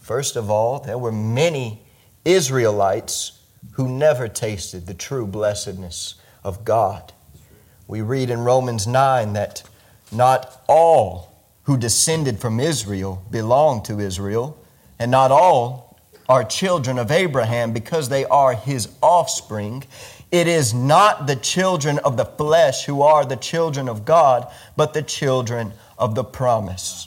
first 0.00 0.36
of 0.36 0.50
all, 0.50 0.80
there 0.80 0.98
were 0.98 1.12
many 1.12 1.82
Israelites 2.24 3.40
who 3.72 3.88
never 3.88 4.28
tasted 4.28 4.86
the 4.86 4.94
true 4.94 5.26
blessedness 5.26 6.14
of 6.42 6.64
God. 6.64 7.12
We 7.86 8.00
read 8.00 8.30
in 8.30 8.40
Romans 8.40 8.86
9 8.86 9.34
that 9.34 9.62
not 10.10 10.62
all 10.68 11.34
who 11.64 11.76
descended 11.76 12.40
from 12.40 12.60
Israel 12.60 13.22
belong 13.30 13.82
to 13.84 14.00
Israel 14.00 14.58
and 14.98 15.10
not 15.10 15.30
all 15.30 15.98
are 16.28 16.44
children 16.44 16.98
of 16.98 17.10
Abraham 17.10 17.72
because 17.72 18.08
they 18.08 18.24
are 18.26 18.54
his 18.54 18.88
offspring. 19.02 19.84
It 20.34 20.48
is 20.48 20.74
not 20.74 21.28
the 21.28 21.36
children 21.36 22.00
of 22.00 22.16
the 22.16 22.24
flesh 22.24 22.86
who 22.86 23.02
are 23.02 23.24
the 23.24 23.36
children 23.36 23.88
of 23.88 24.04
God, 24.04 24.50
but 24.74 24.92
the 24.92 25.00
children 25.00 25.72
of 25.96 26.16
the 26.16 26.24
promise. 26.24 27.06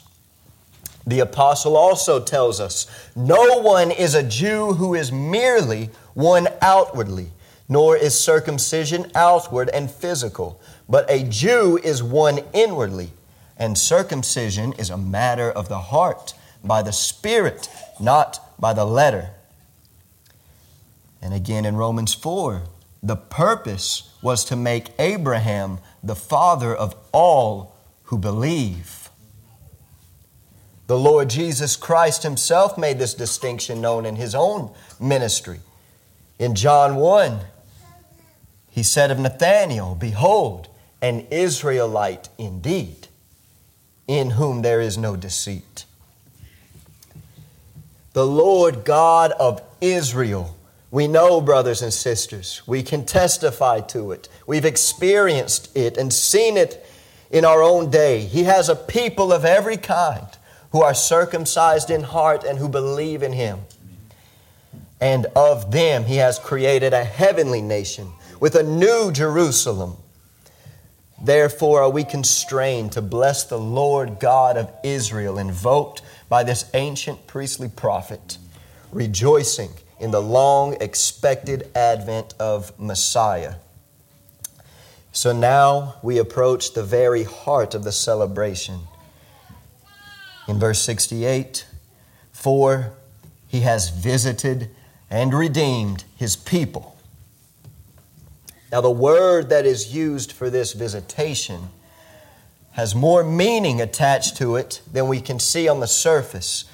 The 1.06 1.20
apostle 1.20 1.76
also 1.76 2.24
tells 2.24 2.58
us 2.58 2.86
no 3.14 3.58
one 3.60 3.90
is 3.90 4.14
a 4.14 4.22
Jew 4.22 4.72
who 4.72 4.94
is 4.94 5.12
merely 5.12 5.90
one 6.14 6.48
outwardly, 6.62 7.28
nor 7.68 7.98
is 7.98 8.18
circumcision 8.18 9.10
outward 9.14 9.68
and 9.74 9.90
physical, 9.90 10.58
but 10.88 11.04
a 11.10 11.22
Jew 11.22 11.78
is 11.84 12.02
one 12.02 12.40
inwardly, 12.54 13.10
and 13.58 13.76
circumcision 13.76 14.72
is 14.78 14.88
a 14.88 14.96
matter 14.96 15.50
of 15.50 15.68
the 15.68 15.80
heart 15.80 16.32
by 16.64 16.80
the 16.80 16.94
Spirit, 16.94 17.68
not 18.00 18.40
by 18.58 18.72
the 18.72 18.86
letter. 18.86 19.32
And 21.20 21.34
again 21.34 21.66
in 21.66 21.76
Romans 21.76 22.14
4, 22.14 22.62
the 23.02 23.16
purpose 23.16 24.14
was 24.22 24.44
to 24.46 24.56
make 24.56 24.90
Abraham 24.98 25.78
the 26.02 26.16
father 26.16 26.74
of 26.74 26.94
all 27.12 27.76
who 28.04 28.18
believe. 28.18 29.08
The 30.86 30.98
Lord 30.98 31.28
Jesus 31.30 31.76
Christ 31.76 32.22
himself 32.22 32.78
made 32.78 32.98
this 32.98 33.14
distinction 33.14 33.80
known 33.80 34.06
in 34.06 34.16
his 34.16 34.34
own 34.34 34.72
ministry. 34.98 35.60
In 36.38 36.54
John 36.54 36.96
1, 36.96 37.40
he 38.70 38.82
said 38.82 39.10
of 39.10 39.18
Nathanael, 39.18 39.94
Behold, 39.94 40.68
an 41.02 41.26
Israelite 41.30 42.28
indeed, 42.38 43.08
in 44.06 44.30
whom 44.30 44.62
there 44.62 44.80
is 44.80 44.96
no 44.96 45.14
deceit 45.14 45.84
the 48.18 48.26
Lord 48.26 48.84
God 48.84 49.30
of 49.30 49.62
Israel. 49.80 50.56
We 50.90 51.06
know, 51.06 51.40
brothers 51.40 51.82
and 51.82 51.92
sisters, 51.92 52.62
we 52.66 52.82
can 52.82 53.04
testify 53.04 53.80
to 53.80 54.12
it. 54.12 54.28
We've 54.46 54.64
experienced 54.64 55.76
it 55.76 55.98
and 55.98 56.12
seen 56.12 56.56
it 56.56 56.86
in 57.30 57.44
our 57.44 57.62
own 57.62 57.90
day. 57.90 58.20
He 58.20 58.44
has 58.44 58.70
a 58.70 58.76
people 58.76 59.32
of 59.32 59.44
every 59.44 59.76
kind 59.76 60.26
who 60.72 60.82
are 60.82 60.94
circumcised 60.94 61.90
in 61.90 62.02
heart 62.02 62.42
and 62.42 62.58
who 62.58 62.68
believe 62.68 63.22
in 63.22 63.32
Him. 63.32 63.60
And 64.98 65.26
of 65.36 65.72
them, 65.72 66.04
He 66.04 66.16
has 66.16 66.38
created 66.38 66.94
a 66.94 67.04
heavenly 67.04 67.60
nation 67.60 68.12
with 68.40 68.54
a 68.54 68.62
new 68.62 69.12
Jerusalem. 69.12 69.96
Therefore, 71.22 71.82
are 71.82 71.90
we 71.90 72.04
constrained 72.04 72.92
to 72.92 73.02
bless 73.02 73.44
the 73.44 73.58
Lord 73.58 74.20
God 74.20 74.56
of 74.56 74.72
Israel, 74.82 75.38
invoked 75.38 76.00
by 76.30 76.44
this 76.44 76.70
ancient 76.72 77.26
priestly 77.26 77.68
prophet, 77.68 78.38
rejoicing 78.90 79.70
in 80.00 80.10
the 80.10 80.22
long 80.22 80.76
expected 80.80 81.68
advent 81.74 82.34
of 82.38 82.78
Messiah. 82.78 83.54
So 85.12 85.32
now 85.32 85.96
we 86.02 86.18
approach 86.18 86.74
the 86.74 86.82
very 86.82 87.24
heart 87.24 87.74
of 87.74 87.84
the 87.84 87.92
celebration. 87.92 88.80
In 90.46 90.58
verse 90.58 90.80
68, 90.80 91.66
for 92.32 92.92
he 93.48 93.60
has 93.60 93.90
visited 93.90 94.70
and 95.10 95.34
redeemed 95.34 96.04
his 96.16 96.36
people. 96.36 96.96
Now, 98.70 98.82
the 98.82 98.90
word 98.90 99.48
that 99.48 99.64
is 99.64 99.94
used 99.94 100.30
for 100.30 100.50
this 100.50 100.74
visitation 100.74 101.70
has 102.72 102.94
more 102.94 103.24
meaning 103.24 103.80
attached 103.80 104.36
to 104.36 104.56
it 104.56 104.82
than 104.92 105.08
we 105.08 105.20
can 105.20 105.40
see 105.40 105.66
on 105.68 105.80
the 105.80 105.86
surface. 105.86 106.64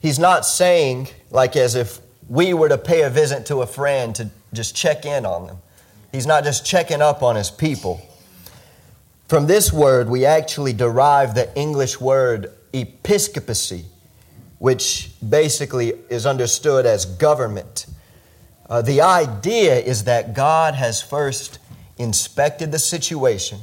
He's 0.00 0.18
not 0.18 0.44
saying, 0.44 1.08
like 1.30 1.56
as 1.56 1.74
if 1.74 1.98
we 2.28 2.54
were 2.54 2.68
to 2.68 2.78
pay 2.78 3.02
a 3.02 3.10
visit 3.10 3.46
to 3.46 3.62
a 3.62 3.66
friend 3.66 4.14
to 4.16 4.30
just 4.52 4.76
check 4.76 5.04
in 5.04 5.24
on 5.24 5.46
them. 5.46 5.58
He's 6.12 6.26
not 6.26 6.44
just 6.44 6.64
checking 6.64 7.02
up 7.02 7.22
on 7.22 7.36
his 7.36 7.50
people. 7.50 8.00
From 9.28 9.46
this 9.46 9.72
word, 9.72 10.08
we 10.08 10.24
actually 10.24 10.72
derive 10.72 11.34
the 11.34 11.54
English 11.54 12.00
word 12.00 12.52
episcopacy, 12.72 13.84
which 14.58 15.10
basically 15.26 15.92
is 16.08 16.24
understood 16.24 16.86
as 16.86 17.04
government. 17.04 17.86
Uh, 18.68 18.82
the 18.82 19.00
idea 19.00 19.78
is 19.78 20.04
that 20.04 20.34
God 20.34 20.74
has 20.74 21.02
first 21.02 21.58
inspected 21.98 22.72
the 22.72 22.78
situation, 22.78 23.58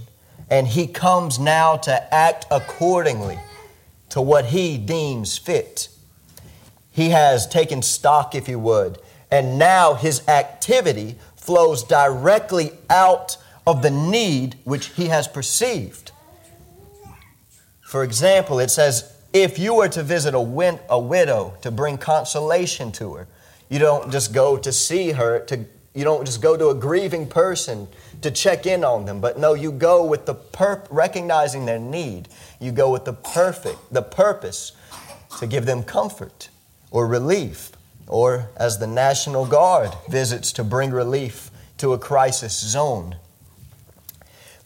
and 0.49 0.67
he 0.67 0.87
comes 0.87 1.39
now 1.39 1.77
to 1.77 2.13
act 2.13 2.45
accordingly 2.51 3.39
to 4.09 4.21
what 4.21 4.45
he 4.45 4.77
deems 4.77 5.37
fit. 5.37 5.89
He 6.95 7.09
has 7.09 7.45
taken 7.45 7.81
stock, 7.81 8.35
if 8.35 8.47
you 8.47 8.57
would, 8.57 8.99
and 9.29 9.59
now 9.59 9.95
his 9.95 10.25
activity 10.29 11.17
flows 11.35 11.83
directly 11.83 12.71
out 12.89 13.35
of 13.67 13.81
the 13.81 13.91
need 13.91 14.55
which 14.63 14.85
he 14.87 15.07
has 15.07 15.27
perceived. 15.27 16.13
For 17.81 18.01
example, 18.01 18.61
it 18.61 18.71
says, 18.71 19.13
if 19.33 19.59
you 19.59 19.75
were 19.75 19.89
to 19.89 20.03
visit 20.03 20.33
a, 20.33 20.39
win- 20.39 20.79
a 20.89 20.97
widow 20.97 21.55
to 21.63 21.69
bring 21.69 21.97
consolation 21.97 22.93
to 22.93 23.15
her, 23.15 23.27
you 23.67 23.77
don't 23.77 24.09
just 24.09 24.33
go 24.33 24.55
to 24.55 24.71
see 24.71 25.11
her, 25.11 25.41
to, 25.47 25.65
you 25.93 26.05
don't 26.05 26.23
just 26.23 26.41
go 26.41 26.55
to 26.55 26.69
a 26.69 26.75
grieving 26.75 27.27
person 27.27 27.89
to 28.21 28.31
check 28.31 28.65
in 28.65 28.85
on 28.85 29.03
them, 29.03 29.19
but 29.19 29.37
no, 29.37 29.53
you 29.53 29.73
go 29.73 30.05
with 30.05 30.25
the 30.25 30.35
perp- 30.35 30.87
recognizing 30.89 31.65
their 31.65 31.77
need. 31.77 32.29
You 32.61 32.71
go 32.71 32.89
with 32.89 33.03
the 33.03 33.11
perfect, 33.11 33.79
the 33.91 34.01
purpose 34.01 34.71
to 35.39 35.45
give 35.45 35.65
them 35.65 35.83
comfort 35.83 36.47
or 36.91 37.07
relief, 37.07 37.71
or 38.07 38.49
as 38.55 38.79
the 38.79 38.87
National 38.87 39.45
Guard 39.45 39.91
visits 40.09 40.51
to 40.53 40.63
bring 40.63 40.91
relief 40.91 41.51
to 41.77 41.93
a 41.93 41.99
crisis 41.99 42.57
zone. 42.59 43.17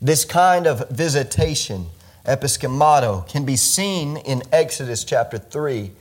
This 0.01 0.25
kind 0.25 0.67
of 0.67 0.89
visitation, 0.89 1.87
episkemato, 2.25 3.27
can 3.27 3.45
be 3.45 3.55
seen 3.55 4.17
in 4.17 4.43
Exodus 4.51 5.03
chapter 5.03 5.37
3, 5.37 5.91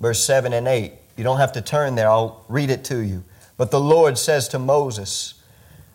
verse 0.00 0.22
7 0.24 0.52
and 0.52 0.68
8. 0.68 0.92
You 1.16 1.24
don't 1.24 1.38
have 1.38 1.52
to 1.52 1.62
turn 1.62 1.94
there, 1.94 2.08
I'll 2.08 2.44
read 2.48 2.70
it 2.70 2.84
to 2.84 2.98
you. 2.98 3.24
But 3.56 3.70
the 3.70 3.80
Lord 3.80 4.18
says 4.18 4.48
to 4.48 4.58
Moses, 4.58 5.34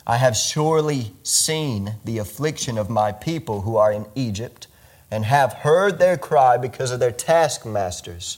I 0.05 0.17
have 0.17 0.38
surely 0.38 1.12
seen 1.24 1.95
the 2.05 2.17
affliction 2.17 2.77
of 2.77 2.89
my 2.89 3.12
people 3.12 3.62
who 3.62 3.75
are 3.75 3.91
in 3.91 4.05
Egypt, 4.15 4.67
and 5.09 5.25
have 5.25 5.53
heard 5.53 6.00
their 6.00 6.17
cry 6.17 6.57
because 6.57 6.91
of 6.91 7.00
their 7.00 7.12
taskmasters. 7.12 8.38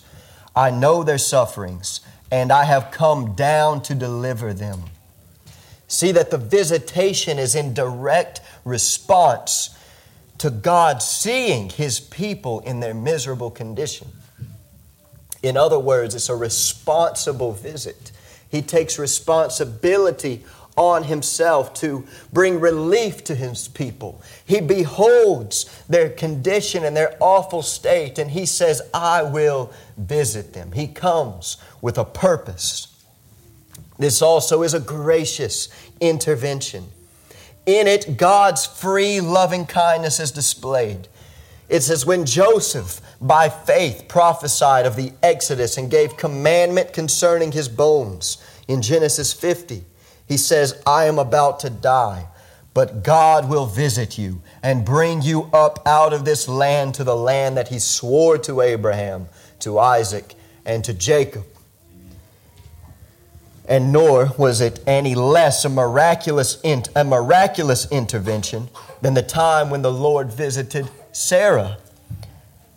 I 0.59 0.71
know 0.71 1.03
their 1.03 1.17
sufferings, 1.17 2.01
and 2.29 2.51
I 2.51 2.65
have 2.65 2.91
come 2.91 3.33
down 3.33 3.81
to 3.83 3.95
deliver 3.95 4.53
them. 4.53 4.83
See 5.87 6.11
that 6.11 6.31
the 6.31 6.37
visitation 6.37 7.39
is 7.39 7.55
in 7.55 7.73
direct 7.73 8.41
response 8.65 9.73
to 10.39 10.49
God 10.49 11.01
seeing 11.01 11.69
his 11.69 12.01
people 12.01 12.59
in 12.59 12.81
their 12.81 12.93
miserable 12.93 13.49
condition. 13.49 14.09
In 15.41 15.55
other 15.55 15.79
words, 15.79 16.13
it's 16.13 16.27
a 16.27 16.35
responsible 16.35 17.53
visit. 17.53 18.11
He 18.49 18.61
takes 18.61 18.99
responsibility 18.99 20.43
on 20.79 21.03
himself 21.03 21.73
to 21.73 22.07
bring 22.31 22.61
relief 22.61 23.21
to 23.25 23.35
his 23.35 23.67
people. 23.67 24.21
He 24.45 24.61
beholds 24.61 25.65
their 25.89 26.09
condition 26.09 26.85
and 26.85 26.95
their 26.95 27.17
awful 27.19 27.61
state, 27.61 28.17
and 28.17 28.31
he 28.31 28.45
says, 28.45 28.81
I 28.93 29.23
will 29.23 29.73
visit 29.97 30.53
them. 30.53 30.71
He 30.71 30.87
comes 30.87 31.57
with 31.81 31.97
a 31.97 32.05
purpose. 32.05 32.87
This 33.97 34.21
also 34.21 34.63
is 34.63 34.73
a 34.73 34.79
gracious 34.79 35.67
intervention. 35.99 36.85
In 37.65 37.85
it, 37.85 38.15
God's 38.15 38.65
free 38.65 39.19
loving 39.19 39.65
kindness 39.65 40.21
is 40.21 40.31
displayed. 40.31 41.09
It 41.67 41.81
says, 41.81 42.05
When 42.05 42.25
Joseph, 42.25 43.01
by 43.19 43.49
faith, 43.49 44.05
prophesied 44.07 44.85
of 44.85 44.95
the 44.95 45.11
Exodus 45.21 45.77
and 45.77 45.91
gave 45.91 46.15
commandment 46.15 46.93
concerning 46.93 47.51
his 47.51 47.67
bones 47.67 48.37
in 48.69 48.81
Genesis 48.81 49.33
50, 49.33 49.83
he 50.29 50.37
says, 50.37 50.81
I 50.85 51.05
am 51.05 51.19
about 51.19 51.59
to 51.61 51.69
die, 51.69 52.27
but 52.73 53.03
God 53.03 53.49
will 53.49 53.65
visit 53.65 54.17
you 54.17 54.41
and 54.63 54.85
bring 54.85 55.21
you 55.21 55.49
up 55.51 55.85
out 55.85 56.13
of 56.13 56.23
this 56.23 56.47
land 56.47 56.95
to 56.95 57.03
the 57.03 57.17
land 57.17 57.57
that 57.57 57.67
he 57.67 57.79
swore 57.79 58.37
to 58.37 58.61
Abraham, 58.61 59.27
to 59.59 59.77
Isaac, 59.77 60.35
and 60.65 60.85
to 60.85 60.93
Jacob 60.93 61.43
and 63.69 63.93
nor 63.93 64.31
was 64.35 64.59
it 64.59 64.81
any 64.87 65.13
less 65.13 65.63
a 65.63 65.69
miraculous, 65.69 66.59
a 66.63 67.03
miraculous 67.03 67.89
intervention 67.91 68.67
than 69.01 69.13
the 69.13 69.21
time 69.21 69.69
when 69.69 69.83
the 69.83 69.93
Lord 69.93 70.33
visited 70.33 70.89
Sarah, 71.11 71.77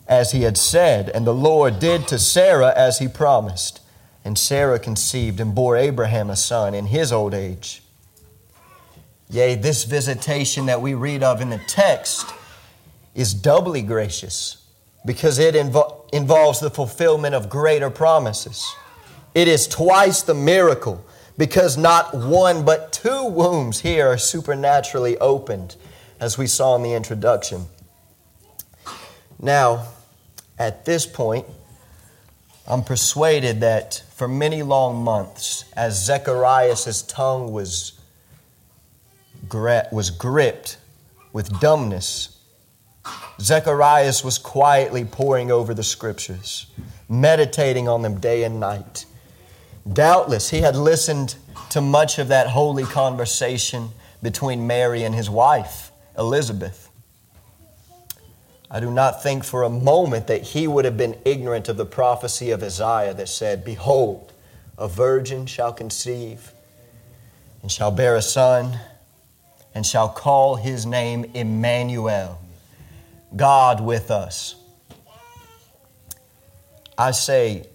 as 0.07 0.31
he 0.31 0.43
had 0.43 0.55
said, 0.55 1.09
and 1.09 1.25
the 1.25 1.33
Lord 1.33 1.79
did 1.79 2.07
to 2.09 2.19
Sarah 2.19 2.71
as 2.77 2.99
he 2.99 3.07
promised. 3.07 3.81
And 4.25 4.37
Sarah 4.37 4.79
conceived 4.79 5.39
and 5.39 5.53
bore 5.53 5.75
Abraham 5.75 6.29
a 6.29 6.35
son 6.35 6.73
in 6.73 6.87
his 6.87 7.11
old 7.11 7.33
age. 7.33 7.83
Yea, 9.29 9.55
this 9.55 9.83
visitation 9.83 10.67
that 10.67 10.81
we 10.81 10.93
read 10.93 11.23
of 11.23 11.41
in 11.41 11.49
the 11.49 11.61
text 11.67 12.31
is 13.15 13.33
doubly 13.33 13.81
gracious 13.81 14.57
because 15.05 15.39
it 15.39 15.55
invo- 15.55 16.09
involves 16.13 16.59
the 16.59 16.69
fulfillment 16.69 17.35
of 17.35 17.49
greater 17.49 17.89
promises. 17.89 18.73
It 19.33 19.47
is 19.47 19.67
twice 19.67 20.21
the 20.21 20.33
miracle 20.33 21.03
because 21.37 21.77
not 21.77 22.13
one 22.13 22.63
but 22.63 22.93
two 22.93 23.25
wombs 23.25 23.81
here 23.81 24.07
are 24.07 24.17
supernaturally 24.17 25.17
opened, 25.17 25.75
as 26.19 26.37
we 26.37 26.47
saw 26.47 26.75
in 26.75 26.83
the 26.83 26.93
introduction. 26.93 27.65
Now, 29.39 29.87
at 30.59 30.85
this 30.85 31.05
point, 31.05 31.45
I'm 32.67 32.83
persuaded 32.83 33.59
that 33.61 34.03
for 34.15 34.27
many 34.27 34.63
long 34.63 35.03
months, 35.03 35.65
as 35.75 36.05
Zechariah's 36.05 37.03
tongue 37.03 37.51
was, 37.51 37.99
was 39.51 40.09
gripped 40.09 40.77
with 41.33 41.59
dumbness, 41.59 42.39
Zechariah 43.41 44.13
was 44.23 44.37
quietly 44.37 45.03
poring 45.03 45.51
over 45.51 45.73
the 45.73 45.83
scriptures, 45.83 46.67
meditating 47.09 47.89
on 47.89 48.01
them 48.01 48.19
day 48.19 48.43
and 48.43 48.59
night. 48.61 49.05
Doubtless, 49.91 50.49
he 50.49 50.61
had 50.61 50.77
listened 50.77 51.35
to 51.71 51.81
much 51.81 52.17
of 52.17 52.29
that 52.29 52.47
holy 52.47 52.85
conversation 52.85 53.89
between 54.21 54.65
Mary 54.65 55.03
and 55.03 55.13
his 55.13 55.29
wife, 55.29 55.91
Elizabeth. 56.17 56.82
I 58.73 58.79
do 58.79 58.89
not 58.89 59.21
think 59.21 59.43
for 59.43 59.61
a 59.61 59.69
moment 59.69 60.25
that 60.25 60.41
he 60.41 60.67
would 60.67 60.83
have 60.83 60.97
been 60.97 61.15
ignorant 61.25 61.69
of 61.69 61.77
the 61.77 61.85
prophecy 61.85 62.49
of 62.49 62.63
Isaiah 62.63 63.13
that 63.13 63.29
said, 63.29 63.63
Behold, 63.63 64.33
a 64.79 64.87
virgin 64.87 65.45
shall 65.45 65.71
conceive 65.71 66.51
and 67.61 67.71
shall 67.71 67.91
bear 67.91 68.15
a 68.15 68.21
son 68.21 68.79
and 69.75 69.85
shall 69.85 70.09
call 70.09 70.55
his 70.55 70.87
name 70.87 71.23
Emmanuel, 71.35 72.41
God 73.35 73.79
with 73.79 74.09
us. 74.09 74.55
I 76.97 77.11
say, 77.11 77.67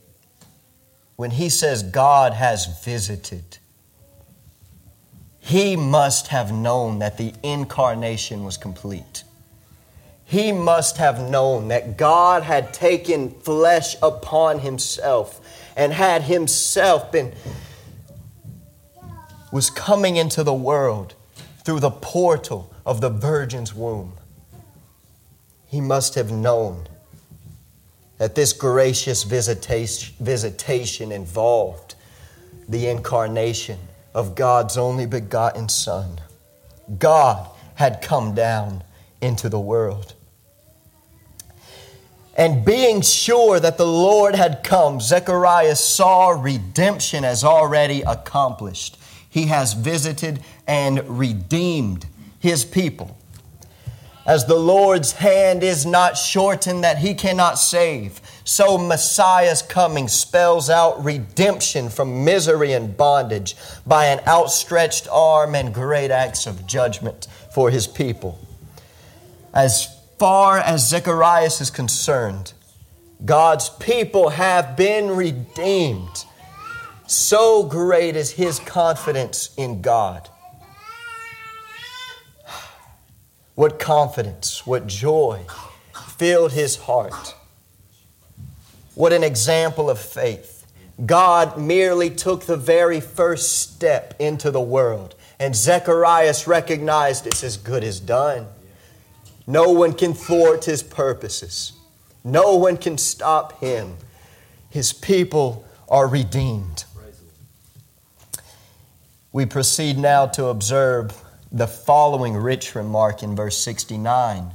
when 1.15 1.31
he 1.31 1.49
says 1.49 1.85
God 1.85 2.33
has 2.33 2.85
visited, 2.85 3.59
he 5.39 5.77
must 5.77 6.27
have 6.27 6.51
known 6.51 6.99
that 6.99 7.19
the 7.19 7.35
incarnation 7.45 8.43
was 8.43 8.57
complete. 8.57 9.23
He 10.29 10.53
must 10.53 10.99
have 10.99 11.31
known 11.31 11.69
that 11.69 11.97
God 11.97 12.43
had 12.43 12.75
taken 12.75 13.31
flesh 13.31 13.97
upon 14.03 14.59
himself 14.59 15.41
and 15.75 15.91
had 15.91 16.23
himself 16.25 17.11
been 17.11 17.33
was 19.51 19.71
coming 19.71 20.17
into 20.17 20.45
the 20.45 20.53
world 20.53 21.15
through 21.65 21.81
the 21.81 21.91
portal 21.91 22.71
of 22.85 23.01
the 23.01 23.09
virgin's 23.09 23.75
womb. 23.75 24.13
He 25.67 25.81
must 25.81 26.15
have 26.15 26.31
known 26.31 26.89
that 28.19 28.35
this 28.35 28.53
gracious 28.53 29.23
visitation 29.23 31.11
involved 31.11 31.95
the 32.69 32.87
incarnation 32.87 33.79
of 34.13 34.35
God's 34.35 34.77
only 34.77 35.07
begotten 35.07 35.71
Son. 35.71 36.21
God 36.99 37.49
had 37.77 38.03
come 38.03 38.35
down 38.35 38.85
into 39.23 39.49
the 39.49 39.61
world. 39.61 40.15
And 42.39 42.65
being 42.65 43.03
sure 43.03 43.61
that 43.61 43.77
the 43.77 43.87
Lord 43.87 44.35
had 44.35 44.65
come, 44.65 45.01
Zechariah 45.01 45.77
saw 45.77 46.31
redemption 46.31 47.25
as 47.25 47.45
already 47.45 48.01
accomplished. 48.03 48.97
He 49.29 49.47
has 49.47 49.75
visited 49.75 50.41
and 50.67 51.19
redeemed 51.19 52.07
his 52.41 52.65
people 52.65 53.19
as 54.29 54.45
the 54.45 54.59
Lord's 54.59 55.13
hand 55.13 55.63
is 55.63 55.87
not 55.87 56.19
shortened 56.19 56.85
that 56.85 56.99
he 56.99 57.15
cannot 57.15 57.59
save, 57.59 58.21
so 58.45 58.77
Messiah's 58.77 59.63
coming 59.63 60.07
spells 60.07 60.69
out 60.69 61.03
redemption 61.03 61.89
from 61.89 62.27
misery 62.27 62.75
and 62.75 62.95
bondage 62.95 63.57
by 63.87 64.05
an 64.05 64.21
outstretched 64.29 65.09
arm 65.11 65.55
and 65.55 65.73
great 65.73 66.11
acts 66.11 66.47
of 66.47 66.67
judgment 66.67 67.27
for 67.55 67.71
his 67.71 67.87
people. 67.87 68.39
As 69.55 69.98
far 70.19 70.59
as 70.59 70.89
Zechariah 70.89 71.47
is 71.47 71.71
concerned, 71.71 72.53
God's 73.25 73.69
people 73.69 74.31
have 74.31 74.77
been 74.77 75.17
redeemed. 75.17 76.25
So 77.07 77.65
great 77.65 78.17
is 78.17 78.33
his 78.33 78.59
confidence 78.59 79.55
in 79.57 79.81
God 79.81 80.29
what 83.55 83.79
confidence, 83.79 84.67
what 84.67 84.87
joy 84.87 85.45
filled 86.19 86.53
his 86.53 86.77
heart. 86.77 87.35
What 88.95 89.13
an 89.13 89.23
example 89.23 89.89
of 89.89 90.01
faith. 90.01 90.67
God 91.07 91.57
merely 91.57 92.11
took 92.11 92.47
the 92.47 92.57
very 92.57 93.01
first 93.01 93.61
step 93.61 94.15
into 94.19 94.51
the 94.51 94.61
world, 94.61 95.15
and 95.39 95.55
Zacharias 95.55 96.49
recognized 96.49 97.25
it's 97.25 97.45
as 97.45 97.57
good 97.57 97.85
as 97.85 98.01
done. 98.01 98.49
No 99.49 99.71
one 99.71 99.95
can 99.95 100.13
thwart 100.13 100.67
his 100.67 100.83
purposes, 100.83 101.73
no 102.23 102.57
one 102.57 102.77
can 102.77 102.99
stop 102.99 103.59
him. 103.61 103.97
His 104.69 104.93
people 104.93 105.65
are 105.89 106.07
redeemed. 106.07 106.85
We 109.33 109.47
proceed 109.47 109.97
now 109.97 110.27
to 110.27 110.49
observe 110.49 111.25
the 111.51 111.67
following 111.67 112.37
rich 112.37 112.75
remark 112.75 113.23
in 113.23 113.35
verse 113.35 113.57
69 113.57 114.51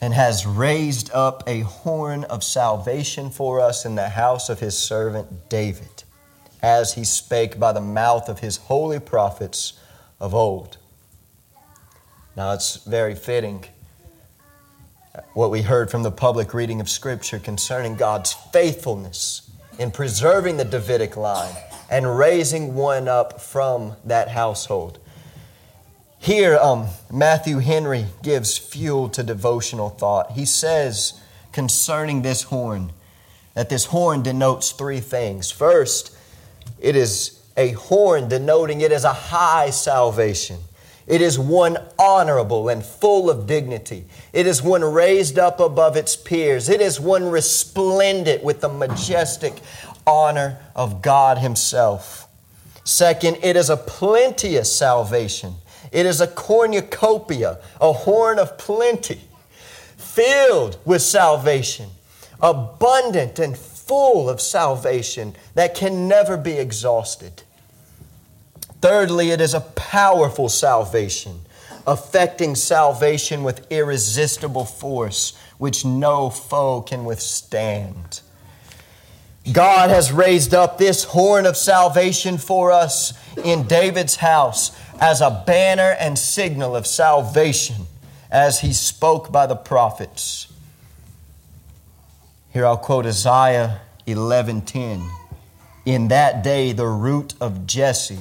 and 0.00 0.14
has 0.14 0.44
raised 0.44 1.12
up 1.12 1.44
a 1.46 1.60
horn 1.60 2.24
of 2.24 2.42
salvation 2.42 3.30
for 3.30 3.60
us 3.60 3.84
in 3.84 3.94
the 3.94 4.08
house 4.08 4.48
of 4.48 4.58
his 4.58 4.76
servant 4.76 5.48
David, 5.48 6.02
as 6.60 6.94
he 6.94 7.04
spake 7.04 7.60
by 7.60 7.70
the 7.70 7.80
mouth 7.80 8.28
of 8.28 8.40
his 8.40 8.56
holy 8.56 8.98
prophets 8.98 9.74
of 10.18 10.34
old. 10.34 10.76
Now 12.34 12.52
it's 12.52 12.84
very 12.84 13.14
fitting 13.14 13.64
what 15.34 15.50
we 15.50 15.62
heard 15.62 15.90
from 15.90 16.02
the 16.02 16.10
public 16.10 16.54
reading 16.54 16.80
of 16.80 16.88
Scripture 16.88 17.38
concerning 17.38 17.96
God's 17.96 18.32
faithfulness 18.32 19.50
in 19.78 19.90
preserving 19.90 20.56
the 20.56 20.64
Davidic 20.64 21.16
line 21.16 21.54
and 21.90 22.18
raising 22.18 22.74
one 22.74 23.08
up 23.08 23.40
from 23.40 23.94
that 24.04 24.28
household. 24.28 24.98
Here, 26.18 26.56
um, 26.56 26.88
Matthew 27.12 27.58
Henry 27.58 28.06
gives 28.22 28.58
fuel 28.58 29.08
to 29.10 29.22
devotional 29.22 29.90
thought. 29.90 30.32
He 30.32 30.44
says 30.44 31.20
concerning 31.52 32.22
this 32.22 32.44
horn 32.44 32.92
that 33.54 33.68
this 33.68 33.86
horn 33.86 34.22
denotes 34.22 34.72
three 34.72 35.00
things. 35.00 35.50
First, 35.50 36.16
it 36.80 36.96
is 36.96 37.42
a 37.56 37.70
horn 37.72 38.28
denoting 38.28 38.80
it 38.80 38.92
as 38.92 39.04
a 39.04 39.12
high 39.12 39.70
salvation. 39.70 40.58
It 41.06 41.20
is 41.20 41.38
one 41.38 41.78
honorable 41.98 42.68
and 42.68 42.84
full 42.84 43.30
of 43.30 43.46
dignity. 43.46 44.06
It 44.32 44.46
is 44.46 44.62
one 44.62 44.82
raised 44.82 45.38
up 45.38 45.60
above 45.60 45.96
its 45.96 46.16
peers. 46.16 46.68
It 46.68 46.80
is 46.80 46.98
one 46.98 47.30
resplendent 47.30 48.42
with 48.42 48.60
the 48.60 48.68
majestic 48.68 49.60
honor 50.04 50.58
of 50.74 51.02
God 51.02 51.38
Himself. 51.38 52.28
Second, 52.82 53.38
it 53.42 53.56
is 53.56 53.70
a 53.70 53.76
plenteous 53.76 54.74
salvation. 54.74 55.54
It 55.92 56.06
is 56.06 56.20
a 56.20 56.26
cornucopia, 56.26 57.58
a 57.80 57.92
horn 57.92 58.38
of 58.38 58.58
plenty, 58.58 59.20
filled 59.96 60.78
with 60.84 61.02
salvation, 61.02 61.90
abundant 62.40 63.38
and 63.38 63.56
full 63.56 64.28
of 64.28 64.40
salvation 64.40 65.36
that 65.54 65.74
can 65.76 66.08
never 66.08 66.36
be 66.36 66.54
exhausted. 66.54 67.42
Thirdly, 68.88 69.32
it 69.32 69.40
is 69.40 69.52
a 69.52 69.62
powerful 69.62 70.48
salvation, 70.48 71.40
affecting 71.88 72.54
salvation 72.54 73.42
with 73.42 73.66
irresistible 73.68 74.64
force, 74.64 75.36
which 75.58 75.84
no 75.84 76.30
foe 76.30 76.82
can 76.82 77.04
withstand. 77.04 78.20
God 79.50 79.90
has 79.90 80.12
raised 80.12 80.54
up 80.54 80.78
this 80.78 81.02
horn 81.02 81.46
of 81.46 81.56
salvation 81.56 82.38
for 82.38 82.70
us 82.70 83.12
in 83.42 83.66
David's 83.66 84.14
house 84.14 84.70
as 85.00 85.20
a 85.20 85.42
banner 85.44 85.96
and 85.98 86.16
signal 86.16 86.76
of 86.76 86.86
salvation 86.86 87.88
as 88.30 88.60
he 88.60 88.72
spoke 88.72 89.32
by 89.32 89.46
the 89.46 89.56
prophets. 89.56 90.46
Here 92.52 92.64
I'll 92.64 92.76
quote 92.76 93.04
Isaiah 93.04 93.80
11:10. 94.06 95.10
In 95.84 96.06
that 96.06 96.44
day 96.44 96.70
the 96.70 96.86
root 96.86 97.34
of 97.40 97.66
Jesse 97.66 98.20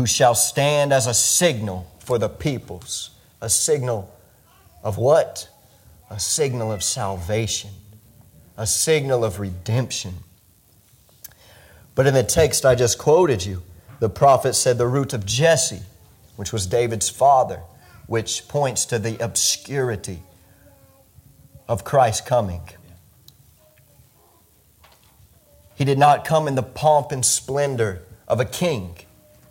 who 0.00 0.06
shall 0.06 0.34
stand 0.34 0.94
as 0.94 1.06
a 1.06 1.12
signal 1.12 1.86
for 1.98 2.18
the 2.18 2.28
peoples. 2.30 3.10
A 3.42 3.50
signal 3.50 4.10
of 4.82 4.96
what? 4.96 5.46
A 6.08 6.18
signal 6.18 6.72
of 6.72 6.82
salvation. 6.82 7.68
A 8.56 8.66
signal 8.66 9.26
of 9.26 9.38
redemption. 9.38 10.14
But 11.94 12.06
in 12.06 12.14
the 12.14 12.22
text 12.22 12.64
I 12.64 12.74
just 12.74 12.96
quoted 12.96 13.44
you, 13.44 13.62
the 13.98 14.08
prophet 14.08 14.54
said 14.54 14.78
the 14.78 14.86
root 14.86 15.12
of 15.12 15.26
Jesse, 15.26 15.82
which 16.36 16.50
was 16.50 16.66
David's 16.66 17.10
father, 17.10 17.60
which 18.06 18.48
points 18.48 18.86
to 18.86 18.98
the 18.98 19.22
obscurity 19.22 20.22
of 21.68 21.84
Christ's 21.84 22.26
coming. 22.26 22.62
He 25.74 25.84
did 25.84 25.98
not 25.98 26.24
come 26.24 26.48
in 26.48 26.54
the 26.54 26.62
pomp 26.62 27.12
and 27.12 27.22
splendor 27.22 28.00
of 28.26 28.40
a 28.40 28.46
king, 28.46 28.94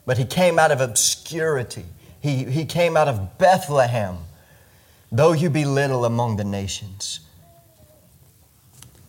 but 0.09 0.17
he 0.17 0.25
came 0.25 0.57
out 0.57 0.71
of 0.71 0.81
obscurity. 0.81 1.85
He, 2.19 2.43
he 2.45 2.65
came 2.65 2.97
out 2.97 3.07
of 3.07 3.37
Bethlehem, 3.37 4.17
though 5.11 5.33
you 5.33 5.51
be 5.51 5.65
little 5.65 6.03
among 6.03 6.37
the 6.37 6.43
nations. 6.43 7.19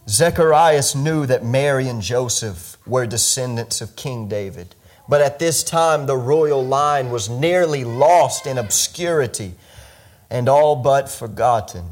Zacharias 0.06 0.94
knew 0.94 1.24
that 1.24 1.42
Mary 1.42 1.88
and 1.88 2.02
Joseph 2.02 2.76
were 2.86 3.06
descendants 3.06 3.80
of 3.80 3.96
King 3.96 4.28
David. 4.28 4.74
But 5.08 5.22
at 5.22 5.38
this 5.38 5.64
time, 5.64 6.04
the 6.04 6.18
royal 6.18 6.62
line 6.62 7.08
was 7.08 7.30
nearly 7.30 7.82
lost 7.82 8.46
in 8.46 8.58
obscurity 8.58 9.54
and 10.28 10.50
all 10.50 10.76
but 10.76 11.08
forgotten. 11.08 11.86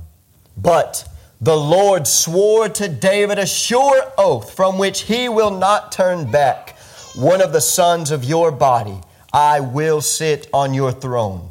But 0.54 1.08
the 1.40 1.56
Lord 1.56 2.06
swore 2.06 2.68
to 2.68 2.88
David 2.90 3.38
a 3.38 3.46
sure 3.46 4.12
oath 4.18 4.52
from 4.54 4.76
which 4.76 5.04
he 5.04 5.30
will 5.30 5.58
not 5.58 5.92
turn 5.92 6.30
back. 6.30 6.74
One 7.18 7.40
of 7.40 7.52
the 7.52 7.60
sons 7.60 8.12
of 8.12 8.22
your 8.22 8.52
body, 8.52 9.00
I 9.32 9.58
will 9.58 10.00
sit 10.00 10.48
on 10.52 10.72
your 10.72 10.92
throne. 10.92 11.50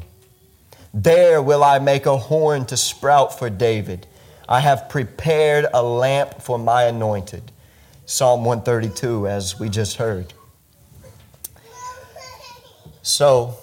There 0.94 1.42
will 1.42 1.62
I 1.62 1.78
make 1.78 2.06
a 2.06 2.16
horn 2.16 2.64
to 2.68 2.76
sprout 2.78 3.38
for 3.38 3.50
David. 3.50 4.06
I 4.48 4.60
have 4.60 4.88
prepared 4.88 5.66
a 5.74 5.82
lamp 5.82 6.40
for 6.40 6.58
my 6.58 6.84
anointed. 6.84 7.52
Psalm 8.06 8.46
132, 8.46 9.28
as 9.28 9.60
we 9.60 9.68
just 9.68 9.98
heard. 9.98 10.32
So, 13.02 13.58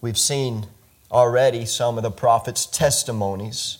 we've 0.00 0.16
seen 0.16 0.68
already 1.10 1.66
some 1.66 1.96
of 1.96 2.04
the 2.04 2.12
prophet's 2.12 2.66
testimonies 2.66 3.78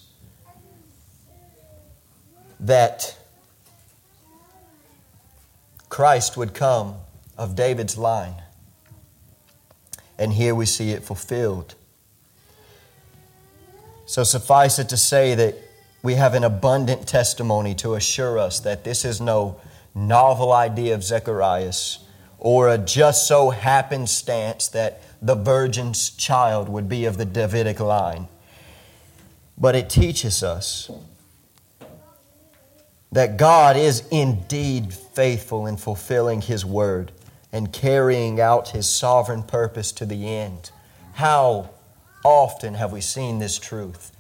that 2.59 3.16
Christ 5.88 6.37
would 6.37 6.52
come 6.52 6.96
of 7.37 7.55
David's 7.55 7.96
line. 7.96 8.42
And 10.18 10.33
here 10.33 10.55
we 10.55 10.66
see 10.66 10.90
it 10.90 11.05
fulfilled. 11.05 11.75
So, 14.07 14.25
suffice 14.25 14.79
it 14.79 14.88
to 14.90 14.96
say 14.96 15.35
that 15.35 15.57
we 16.03 16.14
have 16.14 16.35
an 16.35 16.44
abundant 16.44 17.09
testimony 17.09 17.75
to 17.77 17.94
assure 17.94 18.38
us 18.38 18.61
that 18.61 18.85
this 18.85 19.05
is 19.05 19.20
no 19.20 19.61
novel 19.94 20.53
idea 20.53 20.94
of 20.94 21.03
Zacharias 21.03 22.05
or 22.38 22.68
a 22.68 22.79
just 22.79 23.27
so 23.27 23.51
happenstance 23.51 24.68
that 24.68 25.03
the 25.20 25.35
virgin's 25.35 26.11
child 26.11 26.68
would 26.68 26.88
be 26.88 27.07
of 27.07 27.16
the 27.16 27.25
Davidic 27.25 27.81
line. 27.81 28.29
But 29.59 29.75
it 29.75 29.90
teaches 29.90 30.42
us 30.42 30.90
that 33.11 33.37
God 33.37 33.77
is 33.77 34.07
indeed 34.11 34.92
faithful 34.92 35.66
in 35.66 35.77
fulfilling 35.77 36.42
His 36.42 36.64
word 36.64 37.11
and 37.56 37.72
carrying 37.72 38.38
out 38.38 38.68
His 38.68 38.86
sovereign 38.86 39.42
purpose 39.42 39.90
to 39.92 40.04
the 40.04 40.28
end. 40.28 40.70
How 41.14 41.70
often 42.22 42.74
have 42.74 42.92
we 42.92 43.00
seen 43.00 43.38
this 43.38 43.58
truth? 43.58 44.14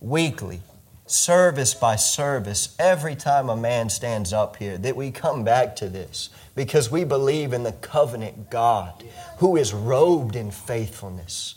Weekly, 0.00 0.60
service 1.06 1.72
by 1.72 1.94
service, 1.94 2.74
every 2.80 3.14
time 3.14 3.48
a 3.48 3.56
man 3.56 3.90
stands 3.90 4.32
up 4.32 4.56
here, 4.56 4.76
that 4.76 4.96
we 4.96 5.12
come 5.12 5.44
back 5.44 5.76
to 5.76 5.88
this 5.88 6.30
because 6.56 6.90
we 6.90 7.04
believe 7.04 7.52
in 7.52 7.62
the 7.62 7.74
covenant 7.74 8.50
God 8.50 9.04
who 9.38 9.56
is 9.56 9.72
robed 9.72 10.34
in 10.34 10.50
faithfulness. 10.50 11.54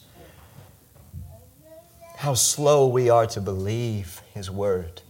How 2.17 2.35
slow 2.35 2.85
we 2.85 3.09
are 3.09 3.25
to 3.25 3.41
believe 3.41 4.21
His 4.35 4.51
word. 4.51 5.01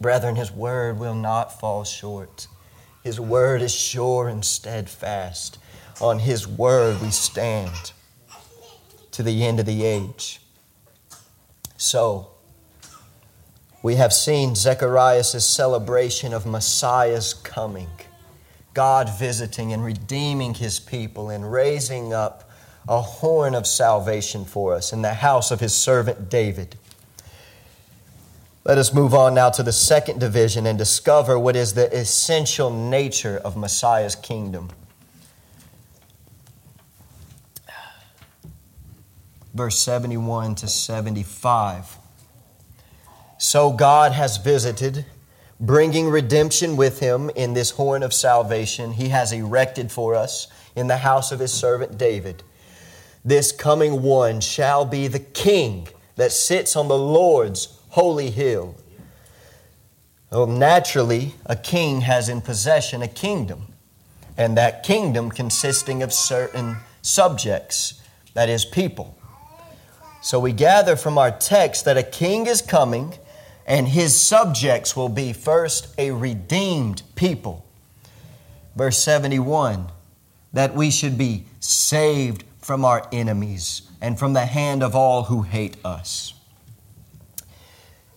Brethren, 0.00 0.36
His 0.36 0.52
word 0.52 1.00
will 1.00 1.16
not 1.16 1.58
fall 1.58 1.82
short. 1.82 2.46
His 3.02 3.18
word 3.18 3.62
is 3.62 3.74
sure 3.74 4.28
and 4.28 4.44
steadfast. 4.44 5.58
On 6.00 6.18
His 6.18 6.46
word 6.46 7.00
we 7.00 7.10
stand 7.10 7.92
to 9.12 9.22
the 9.22 9.44
end 9.44 9.60
of 9.60 9.66
the 9.66 9.84
age. 9.84 10.40
So, 11.76 12.30
we 13.82 13.94
have 13.94 14.12
seen 14.12 14.54
Zechariah's 14.54 15.44
celebration 15.44 16.34
of 16.34 16.44
Messiah's 16.44 17.32
coming, 17.32 17.88
God 18.74 19.10
visiting 19.18 19.72
and 19.72 19.82
redeeming 19.82 20.52
his 20.54 20.78
people 20.78 21.30
and 21.30 21.50
raising 21.50 22.12
up 22.12 22.50
a 22.86 23.00
horn 23.00 23.54
of 23.54 23.66
salvation 23.66 24.44
for 24.44 24.74
us 24.74 24.92
in 24.92 25.00
the 25.00 25.14
house 25.14 25.50
of 25.50 25.60
his 25.60 25.74
servant 25.74 26.28
David. 26.28 26.76
Let 28.62 28.76
us 28.76 28.92
move 28.92 29.14
on 29.14 29.34
now 29.34 29.48
to 29.50 29.62
the 29.62 29.72
second 29.72 30.20
division 30.20 30.66
and 30.66 30.76
discover 30.76 31.38
what 31.38 31.56
is 31.56 31.72
the 31.72 31.90
essential 31.96 32.70
nature 32.70 33.38
of 33.38 33.56
Messiah's 33.56 34.14
kingdom. 34.14 34.68
Verse 39.54 39.78
71 39.78 40.56
to 40.56 40.68
75. 40.68 41.96
So 43.38 43.72
God 43.72 44.12
has 44.12 44.36
visited, 44.36 45.06
bringing 45.58 46.10
redemption 46.10 46.76
with 46.76 47.00
him 47.00 47.30
in 47.30 47.54
this 47.54 47.70
horn 47.70 48.02
of 48.02 48.12
salvation 48.12 48.92
he 48.92 49.08
has 49.08 49.32
erected 49.32 49.90
for 49.90 50.14
us 50.14 50.48
in 50.76 50.86
the 50.86 50.98
house 50.98 51.32
of 51.32 51.40
his 51.40 51.52
servant 51.52 51.96
David. 51.96 52.42
This 53.24 53.52
coming 53.52 54.02
one 54.02 54.42
shall 54.42 54.84
be 54.84 55.08
the 55.08 55.18
king 55.18 55.88
that 56.16 56.30
sits 56.30 56.76
on 56.76 56.88
the 56.88 56.98
Lord's 56.98 57.79
holy 57.90 58.30
hill. 58.30 58.74
Well, 60.30 60.46
naturally, 60.46 61.34
a 61.46 61.56
king 61.56 62.02
has 62.02 62.28
in 62.28 62.40
possession 62.40 63.02
a 63.02 63.08
kingdom, 63.08 63.72
and 64.36 64.56
that 64.56 64.82
kingdom 64.82 65.30
consisting 65.30 66.02
of 66.02 66.12
certain 66.12 66.76
subjects, 67.02 68.00
that 68.34 68.48
is, 68.48 68.64
people. 68.64 69.16
So 70.22 70.38
we 70.38 70.52
gather 70.52 70.96
from 70.96 71.18
our 71.18 71.30
text 71.30 71.84
that 71.84 71.96
a 71.96 72.02
king 72.02 72.46
is 72.46 72.62
coming, 72.62 73.14
and 73.66 73.88
his 73.88 74.18
subjects 74.18 74.96
will 74.96 75.08
be 75.08 75.32
first 75.32 75.94
a 75.98 76.10
redeemed 76.10 77.02
people. 77.14 77.66
Verse 78.76 78.98
71 79.02 79.90
that 80.52 80.74
we 80.74 80.90
should 80.90 81.16
be 81.16 81.44
saved 81.60 82.44
from 82.58 82.84
our 82.84 83.06
enemies 83.12 83.82
and 84.00 84.18
from 84.18 84.32
the 84.32 84.46
hand 84.46 84.82
of 84.82 84.96
all 84.96 85.24
who 85.24 85.42
hate 85.42 85.76
us. 85.84 86.34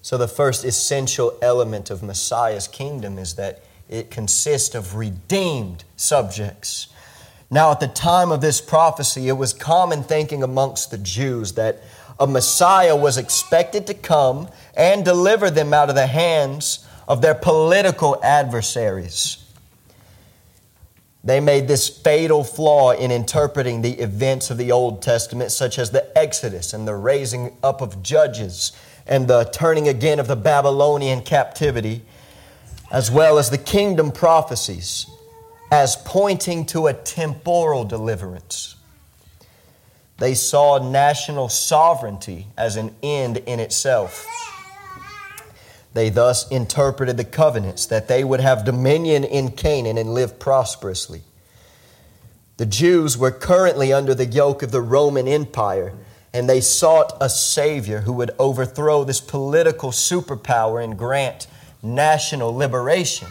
So, 0.04 0.18
the 0.18 0.28
first 0.28 0.66
essential 0.66 1.38
element 1.42 1.90
of 1.90 2.04
Messiah's 2.04 2.68
kingdom 2.68 3.18
is 3.18 3.36
that 3.36 3.64
it 3.88 4.12
consists 4.12 4.76
of 4.76 4.96
redeemed 4.98 5.86
subjects. 5.96 6.88
Now, 7.50 7.72
at 7.72 7.80
the 7.80 7.88
time 7.88 8.30
of 8.30 8.42
this 8.42 8.60
prophecy, 8.60 9.30
it 9.30 9.38
was 9.38 9.54
common 9.54 10.04
thinking 10.04 10.44
amongst 10.44 10.92
the 10.92 10.98
Jews 10.98 11.54
that 11.54 11.82
a 12.20 12.28
Messiah 12.28 12.98
was 12.98 13.18
expected 13.18 13.88
to 13.88 13.94
come 13.94 14.50
and 14.76 15.06
deliver 15.06 15.50
them 15.50 15.74
out 15.74 15.88
of 15.88 15.96
the 15.96 16.08
hands 16.08 16.86
of 17.08 17.22
their 17.22 17.36
political 17.36 18.20
adversaries. 18.22 19.38
They 21.24 21.40
made 21.40 21.70
this 21.70 21.88
fatal 21.88 22.44
flaw 22.44 22.92
in 22.92 23.10
interpreting 23.10 23.82
the 23.82 23.94
events 23.94 24.50
of 24.50 24.58
the 24.58 24.74
Old 24.74 25.02
Testament, 25.02 25.54
such 25.54 25.80
as 25.80 25.92
the 25.92 26.12
Exodus 26.18 26.74
and 26.74 26.86
the 26.86 26.96
raising 26.96 27.56
up 27.64 27.80
of 27.80 28.04
judges 28.04 28.74
and 29.06 29.28
the 29.28 29.46
turning 29.46 29.88
again 29.88 30.20
of 30.20 30.28
the 30.28 30.36
Babylonian 30.36 31.22
captivity, 31.22 32.04
as 32.92 33.12
well 33.12 33.38
as 33.38 33.50
the 33.50 33.58
kingdom 33.58 34.12
prophecies, 34.12 35.08
as 35.72 35.96
pointing 35.96 36.66
to 36.68 36.88
a 36.88 36.94
temporal 36.94 37.84
deliverance. 37.84 38.76
They 40.18 40.36
saw 40.36 40.78
national 40.78 41.50
sovereignty 41.50 42.48
as 42.58 42.76
an 42.76 42.96
end 43.02 43.38
in 43.38 43.60
itself. 43.60 44.26
They 45.94 46.10
thus 46.10 46.50
interpreted 46.50 47.18
the 47.18 47.26
covenants 47.26 47.86
that 47.88 48.08
they 48.08 48.24
would 48.24 48.40
have 48.40 48.66
dominion 48.66 49.24
in 49.24 49.52
Canaan 49.52 49.98
and 49.98 50.14
live 50.14 50.40
prosperously. 50.40 51.24
The 52.58 52.66
Jews 52.66 53.18
were 53.18 53.32
currently 53.32 53.92
under 53.92 54.16
the 54.16 54.26
yoke 54.26 54.64
of 54.64 54.72
the 54.72 54.82
Roman 54.82 55.28
Empire 55.28 55.94
and 56.34 56.50
they 56.50 56.62
sought 56.62 57.16
a 57.22 57.30
Savior 57.30 58.02
who 58.02 58.14
would 58.14 58.32
overthrow 58.40 59.04
this 59.04 59.22
political 59.22 59.92
superpower 59.92 60.84
and 60.84 60.98
grant 60.98 61.48
national 61.82 62.56
liberation. 62.56 63.28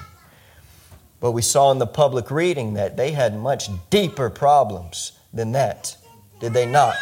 But 1.21 1.33
we 1.33 1.43
saw 1.43 1.73
in 1.73 1.79
the 1.79 1.87
public 1.87 2.31
reading 2.31 2.75
that 2.75 2.97
they 2.97 3.13
had 3.13 3.37
much 3.37 3.69
deeper 3.91 4.31
problems 4.31 5.13
than 5.33 5.53
that, 5.53 5.97
did 6.41 6.53
they 6.53 6.67
not? 6.67 6.97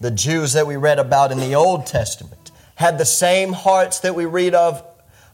The 0.00 0.10
Jews 0.10 0.52
that 0.52 0.66
we 0.66 0.76
read 0.76 0.98
about 0.98 1.32
in 1.32 1.38
the 1.38 1.54
Old 1.54 1.86
Testament 1.86 2.50
had 2.74 2.98
the 2.98 3.04
same 3.04 3.52
hearts 3.52 4.00
that 4.00 4.14
we 4.14 4.26
read 4.26 4.54
of 4.54 4.82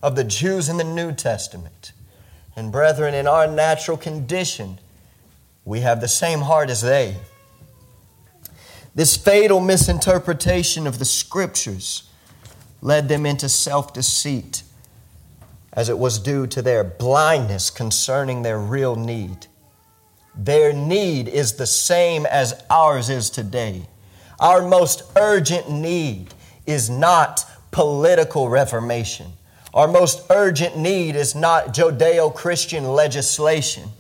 of 0.03 0.17
the 0.17 0.25
Jews 0.25 0.69
in 0.69 0.77
the 0.77 0.85
New 0.85 1.13
Testament. 1.13 1.93
And 2.55 2.73
brethren, 2.73 3.15
in 3.15 3.27
our 3.27 3.47
natural 3.47 3.97
condition, 3.97 4.79
we 5.65 5.81
have 5.81 6.01
the 6.01 6.09
same 6.09 6.41
heart 6.41 6.71
as 6.71 6.83
they. 6.83 7.17
This 8.99 9.17
fatal 9.17 9.61
misinterpretation 9.61 10.85
of 10.85 10.99
the 10.99 11.05
scriptures 11.05 12.11
led 12.83 13.09
them 13.09 13.27
into 13.27 13.49
self 13.49 13.93
deceit, 13.93 14.65
as 15.73 15.89
it 15.89 16.01
was 16.01 16.19
due 16.19 16.49
to 16.49 16.63
their 16.63 16.83
blindness 16.83 17.71
concerning 17.71 18.43
their 18.43 18.59
real 18.59 18.97
need. 18.97 19.47
Their 20.35 20.73
need 20.73 21.29
is 21.29 21.53
the 21.53 21.65
same 21.65 22.27
as 22.27 22.61
ours 22.69 23.09
is 23.09 23.31
today. 23.31 23.87
Our 24.41 24.67
most 24.67 25.05
urgent 25.15 25.71
need 25.71 26.35
is 26.67 26.91
not 26.91 27.45
political 27.71 28.49
reformation. 28.49 29.29
Our 29.73 29.87
most 29.87 30.27
urgent 30.29 30.77
need 30.77 31.15
is 31.15 31.37
not 31.37 31.73
Judeo 31.73 32.35
Christian 32.35 32.83
legislation. 32.83 33.91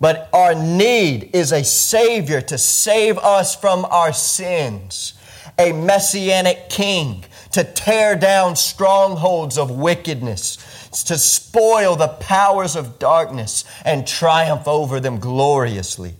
But 0.00 0.30
our 0.32 0.54
need 0.54 1.30
is 1.34 1.52
a 1.52 1.62
Savior 1.62 2.40
to 2.40 2.56
save 2.56 3.18
us 3.18 3.54
from 3.54 3.84
our 3.84 4.14
sins, 4.14 5.12
a 5.58 5.72
messianic 5.72 6.70
king 6.70 7.24
to 7.52 7.64
tear 7.64 8.16
down 8.16 8.56
strongholds 8.56 9.58
of 9.58 9.70
wickedness, 9.70 10.56
to 11.04 11.18
spoil 11.18 11.96
the 11.96 12.08
powers 12.08 12.76
of 12.76 12.98
darkness 12.98 13.64
and 13.84 14.06
triumph 14.06 14.66
over 14.66 15.00
them 15.00 15.18
gloriously. 15.18 16.14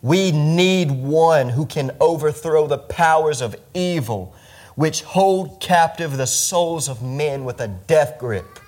We 0.00 0.32
need 0.32 0.90
one 0.90 1.50
who 1.50 1.66
can 1.66 1.90
overthrow 2.00 2.66
the 2.66 2.78
powers 2.78 3.42
of 3.42 3.54
evil, 3.74 4.34
which 4.76 5.02
hold 5.02 5.60
captive 5.60 6.16
the 6.16 6.26
souls 6.26 6.88
of 6.88 7.02
men 7.02 7.44
with 7.44 7.60
a 7.60 7.68
death 7.68 8.18
grip. 8.18 8.60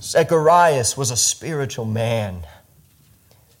Zacharias 0.00 0.96
was 0.96 1.10
a 1.10 1.16
spiritual 1.16 1.84
man 1.84 2.46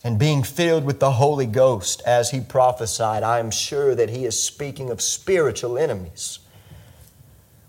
and 0.02 0.18
being 0.18 0.42
filled 0.42 0.84
with 0.84 0.98
the 0.98 1.12
Holy 1.12 1.46
Ghost 1.46 2.02
as 2.06 2.30
he 2.30 2.40
prophesied, 2.40 3.22
I 3.22 3.38
am 3.38 3.50
sure 3.50 3.94
that 3.94 4.10
he 4.10 4.24
is 4.24 4.42
speaking 4.42 4.90
of 4.90 5.02
spiritual 5.02 5.76
enemies. 5.76 6.38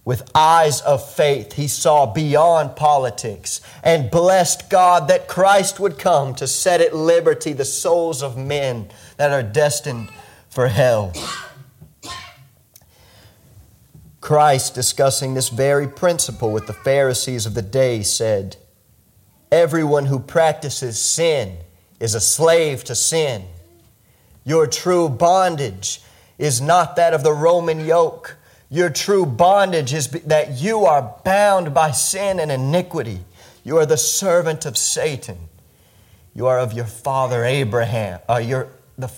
With 0.03 0.31
eyes 0.33 0.81
of 0.81 1.07
faith, 1.13 1.53
he 1.53 1.67
saw 1.67 2.11
beyond 2.11 2.75
politics 2.75 3.61
and 3.83 4.09
blessed 4.09 4.69
God 4.69 5.07
that 5.09 5.27
Christ 5.27 5.79
would 5.79 5.99
come 5.99 6.33
to 6.35 6.47
set 6.47 6.81
at 6.81 6.95
liberty 6.95 7.53
the 7.53 7.65
souls 7.65 8.23
of 8.23 8.37
men 8.37 8.89
that 9.17 9.31
are 9.31 9.43
destined 9.43 10.09
for 10.49 10.69
hell. 10.69 11.13
Christ, 14.21 14.73
discussing 14.73 15.33
this 15.33 15.49
very 15.49 15.87
principle 15.87 16.51
with 16.51 16.65
the 16.65 16.73
Pharisees 16.73 17.45
of 17.45 17.53
the 17.53 17.61
day, 17.61 18.01
said, 18.01 18.55
Everyone 19.51 20.05
who 20.05 20.19
practices 20.19 20.99
sin 20.99 21.57
is 22.01 22.15
a 22.15 22.19
slave 22.19 22.83
to 22.83 22.95
sin. 22.95 23.43
Your 24.43 24.65
true 24.65 25.07
bondage 25.07 26.01
is 26.39 26.59
not 26.59 26.95
that 26.95 27.13
of 27.13 27.23
the 27.23 27.31
Roman 27.31 27.85
yoke. 27.85 28.37
Your 28.71 28.89
true 28.89 29.25
bondage 29.25 29.93
is 29.93 30.07
that 30.09 30.59
you 30.59 30.85
are 30.85 31.15
bound 31.23 31.75
by 31.75 31.91
sin 31.91 32.39
and 32.39 32.51
iniquity. 32.51 33.19
You 33.63 33.77
are 33.77 33.85
the 33.85 33.97
servant 33.97 34.65
of 34.65 34.77
Satan. 34.77 35.37
You 36.33 36.47
are 36.47 36.57
of 36.57 36.73
your 36.73 36.85
father 36.85 37.45
Abraham. 37.45 38.19
Uh, 38.27 38.65
the, 38.97 39.11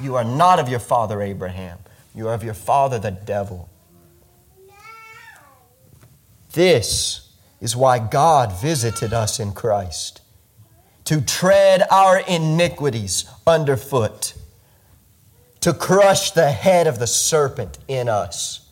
you 0.00 0.14
are 0.14 0.24
not 0.24 0.58
of 0.58 0.70
your 0.70 0.78
father 0.80 1.20
Abraham. 1.20 1.78
You 2.14 2.28
are 2.28 2.34
of 2.34 2.42
your 2.42 2.54
father 2.54 2.98
the 2.98 3.10
devil. 3.10 3.68
This 6.52 7.28
is 7.60 7.76
why 7.76 7.98
God 7.98 8.58
visited 8.58 9.12
us 9.12 9.38
in 9.38 9.52
Christ 9.52 10.19
to 11.10 11.20
tread 11.20 11.82
our 11.90 12.20
iniquities 12.20 13.24
underfoot, 13.44 14.32
to 15.58 15.74
crush 15.74 16.30
the 16.30 16.52
head 16.52 16.86
of 16.86 17.00
the 17.00 17.06
serpent 17.08 17.78
in 17.88 18.08
us. 18.08 18.68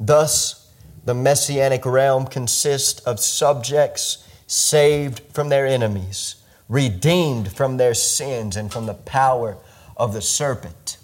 Thus, 0.00 0.72
the 1.04 1.12
messianic 1.12 1.84
realm 1.84 2.26
consists 2.26 3.00
of 3.00 3.20
subjects 3.20 4.26
saved 4.46 5.20
from 5.34 5.50
their 5.50 5.66
enemies, 5.66 6.36
redeemed 6.70 7.52
from 7.52 7.76
their 7.76 7.92
sins 7.92 8.56
and 8.56 8.72
from 8.72 8.86
the 8.86 8.94
power 8.94 9.58
of 9.94 10.14
the 10.14 10.22
serpent. 10.22 10.96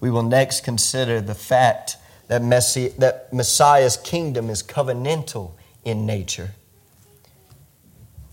We 0.00 0.10
will 0.10 0.22
next 0.22 0.64
consider 0.64 1.20
the 1.20 1.34
fact 1.34 1.98
that, 2.28 2.40
Messi- 2.40 2.96
that 2.96 3.34
Messiah's 3.34 3.98
kingdom 3.98 4.48
is 4.48 4.62
covenantal 4.62 5.52
in 5.84 6.06
nature 6.06 6.54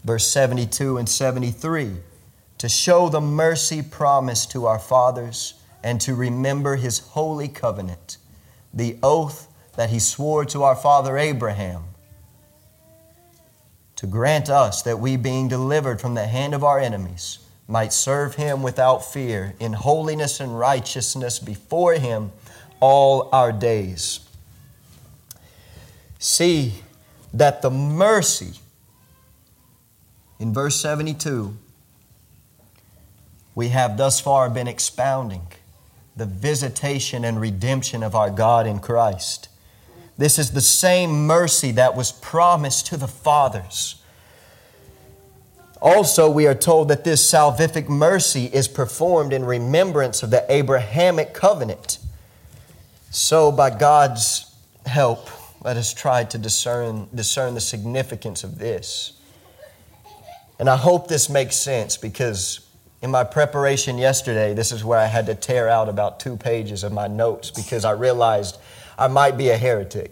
verse 0.04 0.28
72 0.28 0.98
and 0.98 1.08
73. 1.08 1.98
to 2.58 2.68
show 2.70 3.08
the 3.08 3.22
mercy 3.22 3.82
promised 3.82 4.52
to 4.52 4.66
our 4.66 4.80
fathers 4.80 5.54
and 5.84 6.02
to 6.02 6.16
remember 6.16 6.76
his 6.76 7.00
holy 7.00 7.48
covenant, 7.48 8.18
the 8.74 8.98
oath 9.04 9.48
that 9.76 9.90
he 9.92 10.00
swore 10.00 10.44
to 10.46 10.64
our 10.64 10.76
father 10.76 11.18
Abraham, 11.18 11.84
to 13.96 14.08
grant 14.08 14.50
us 14.50 14.82
that 14.84 15.00
we, 15.00 15.18
being 15.18 15.48
delivered 15.48 16.02
from 16.02 16.16
the 16.16 16.28
hand 16.28 16.54
of 16.54 16.64
our 16.64 16.80
enemies, 16.80 17.40
might 17.68 17.94
serve 17.94 18.36
him 18.36 18.64
without 18.64 19.00
fear 19.00 19.54
in 19.60 19.74
holiness 19.74 20.40
and 20.40 20.58
righteousness 20.58 21.40
before 21.40 21.94
him 21.94 22.32
all 22.80 23.30
our 23.32 23.52
days. 23.52 24.22
See 26.20 26.76
that 27.34 27.62
the 27.62 27.70
mercy 27.70 28.60
in 30.40 30.54
verse 30.54 30.76
72 30.80 31.58
we 33.58 33.70
have 33.70 33.98
thus 33.98 34.20
far 34.20 34.52
been 34.52 34.68
expounding 34.68 35.42
the 36.16 36.28
visitation 36.28 37.26
and 37.26 37.42
redemption 37.42 38.04
of 38.04 38.14
our 38.14 38.30
God 38.30 38.68
in 38.68 38.78
Christ. 38.78 39.50
This 40.16 40.38
is 40.38 40.52
the 40.52 40.62
same 40.62 41.26
mercy 41.26 41.72
that 41.72 41.96
was 41.96 42.12
promised 42.12 42.86
to 42.88 42.98
the 42.98 43.08
fathers. 43.08 44.00
Also, 45.82 46.30
we 46.30 46.46
are 46.46 46.54
told 46.54 46.90
that 46.90 47.04
this 47.04 47.32
salvific 47.32 47.90
mercy 47.90 48.46
is 48.46 48.68
performed 48.68 49.34
in 49.34 49.44
remembrance 49.44 50.22
of 50.22 50.30
the 50.30 50.46
Abrahamic 50.52 51.34
covenant. 51.34 51.98
So, 53.10 53.52
by 53.52 53.72
God's 53.72 54.56
help, 54.86 55.30
let 55.64 55.78
us 55.78 55.96
try 55.96 56.26
to 56.26 56.38
discern, 56.38 57.08
discern 57.14 57.56
the 57.56 57.62
significance 57.62 58.44
of 58.44 58.60
this. 58.60 59.17
And 60.60 60.70
I 60.70 60.76
hope 60.76 61.08
this 61.08 61.30
makes 61.30 61.56
sense 61.56 61.98
because 61.98 62.62
in 63.02 63.12
my 63.12 63.24
preparation 63.24 63.98
yesterday, 63.98 64.54
this 64.54 64.72
is 64.72 64.84
where 64.84 64.98
I 64.98 65.06
had 65.06 65.28
to 65.28 65.36
tear 65.36 65.70
out 65.70 65.88
about 65.88 66.20
two 66.20 66.36
pages 66.36 66.84
of 66.84 66.92
my 66.92 67.08
notes 67.08 67.52
because 67.52 67.86
I 67.86 67.92
realized 67.92 68.58
I 68.98 69.08
might 69.08 69.38
be 69.38 69.50
a 69.50 69.58
heretic. 69.58 70.12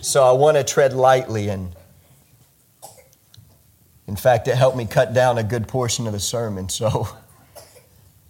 So 0.00 0.24
I 0.24 0.32
want 0.32 0.56
to 0.56 0.64
tread 0.64 0.94
lightly 0.94 1.48
and 1.48 1.74
in 4.08 4.16
fact, 4.16 4.48
it 4.48 4.56
helped 4.56 4.76
me 4.76 4.84
cut 4.84 5.14
down 5.14 5.38
a 5.38 5.44
good 5.44 5.68
portion 5.68 6.06
of 6.06 6.12
the 6.12 6.20
sermon. 6.20 6.68
So 6.68 7.08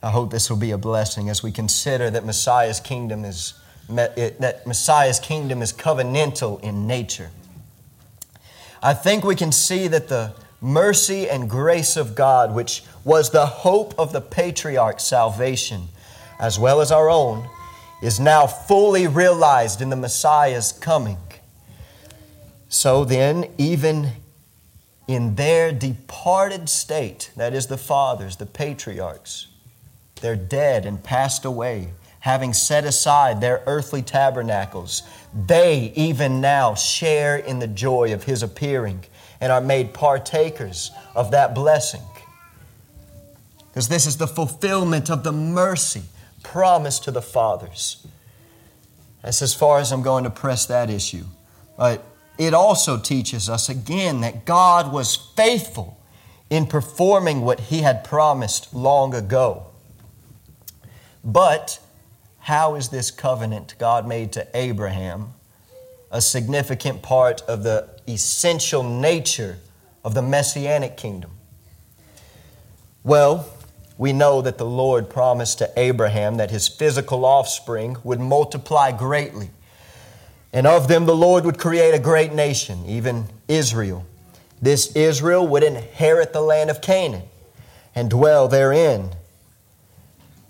I 0.02 0.10
hope 0.10 0.30
this 0.30 0.50
will 0.50 0.58
be 0.58 0.72
a 0.72 0.78
blessing 0.78 1.28
as 1.28 1.42
we 1.42 1.50
consider 1.50 2.10
that 2.10 2.24
Messiah's 2.24 2.80
kingdom 2.80 3.24
is 3.24 3.54
that 3.88 4.66
Messiah's 4.66 5.18
kingdom 5.18 5.60
is 5.60 5.72
covenantal 5.72 6.62
in 6.62 6.86
nature. 6.86 7.30
I 8.82 8.94
think 8.94 9.24
we 9.24 9.34
can 9.34 9.52
see 9.52 9.88
that 9.88 10.08
the 10.08 10.34
mercy 10.62 11.28
and 11.28 11.50
grace 11.50 11.96
of 11.96 12.14
God, 12.14 12.54
which 12.54 12.84
was 13.04 13.30
the 13.30 13.46
hope 13.46 13.94
of 13.98 14.12
the 14.12 14.20
patriarch's 14.20 15.02
salvation, 15.02 15.88
as 16.38 16.58
well 16.58 16.80
as 16.80 16.92
our 16.92 17.10
own, 17.10 17.48
is 18.02 18.18
now 18.18 18.46
fully 18.46 19.06
realized 19.06 19.82
in 19.82 19.90
the 19.90 19.96
Messiah's 19.96 20.72
coming. 20.72 21.18
So 22.68 23.04
then, 23.04 23.50
even 23.58 24.12
in 25.06 25.34
their 25.34 25.72
departed 25.72 26.68
state, 26.68 27.30
that 27.36 27.52
is 27.52 27.66
the 27.66 27.76
fathers, 27.76 28.36
the 28.36 28.46
patriarchs, 28.46 29.48
they're 30.20 30.36
dead 30.36 30.86
and 30.86 31.02
passed 31.02 31.44
away, 31.44 31.88
having 32.20 32.52
set 32.52 32.84
aside 32.84 33.40
their 33.40 33.62
earthly 33.66 34.00
tabernacles, 34.00 35.02
they 35.46 35.92
even 35.96 36.40
now 36.40 36.74
share 36.74 37.36
in 37.36 37.58
the 37.58 37.66
joy 37.66 38.14
of 38.14 38.24
his 38.24 38.44
appearing 38.44 39.04
and 39.42 39.50
are 39.50 39.60
made 39.60 39.92
partakers 39.92 40.92
of 41.16 41.32
that 41.32 41.52
blessing. 41.52 42.00
Because 43.66 43.88
this 43.88 44.06
is 44.06 44.16
the 44.16 44.28
fulfillment 44.28 45.10
of 45.10 45.24
the 45.24 45.32
mercy 45.32 46.02
promised 46.44 47.04
to 47.04 47.10
the 47.10 47.20
fathers. 47.20 48.06
That's 49.20 49.42
as 49.42 49.52
far 49.52 49.80
as 49.80 49.90
I'm 49.90 50.02
going 50.02 50.22
to 50.24 50.30
press 50.30 50.64
that 50.66 50.88
issue. 50.88 51.24
But 51.76 52.04
it 52.38 52.54
also 52.54 52.98
teaches 52.98 53.48
us 53.48 53.68
again 53.68 54.20
that 54.20 54.44
God 54.44 54.92
was 54.92 55.16
faithful 55.16 55.98
in 56.48 56.66
performing 56.66 57.40
what 57.40 57.58
He 57.58 57.80
had 57.80 58.04
promised 58.04 58.72
long 58.72 59.12
ago. 59.12 59.66
But 61.24 61.80
how 62.38 62.76
is 62.76 62.90
this 62.90 63.10
covenant 63.10 63.74
God 63.78 64.06
made 64.06 64.32
to 64.32 64.46
Abraham 64.54 65.34
a 66.12 66.20
significant 66.20 67.02
part 67.02 67.42
of 67.42 67.64
the 67.64 67.88
essential 68.06 68.82
nature 68.82 69.58
of 70.04 70.14
the 70.14 70.22
messianic 70.22 70.96
kingdom? 70.96 71.30
Well, 73.02 73.48
we 73.98 74.12
know 74.12 74.42
that 74.42 74.58
the 74.58 74.66
Lord 74.66 75.10
promised 75.10 75.58
to 75.58 75.70
Abraham 75.76 76.36
that 76.36 76.50
his 76.50 76.68
physical 76.68 77.24
offspring 77.24 77.96
would 78.04 78.20
multiply 78.20 78.92
greatly. 78.92 79.50
And 80.52 80.66
of 80.66 80.88
them 80.88 81.06
the 81.06 81.16
Lord 81.16 81.44
would 81.44 81.58
create 81.58 81.94
a 81.94 81.98
great 81.98 82.32
nation, 82.32 82.84
even 82.86 83.26
Israel. 83.48 84.04
This 84.60 84.94
Israel 84.94 85.46
would 85.48 85.62
inherit 85.62 86.32
the 86.32 86.40
land 86.40 86.70
of 86.70 86.80
Canaan 86.80 87.22
and 87.94 88.10
dwell 88.10 88.48
therein. 88.48 89.10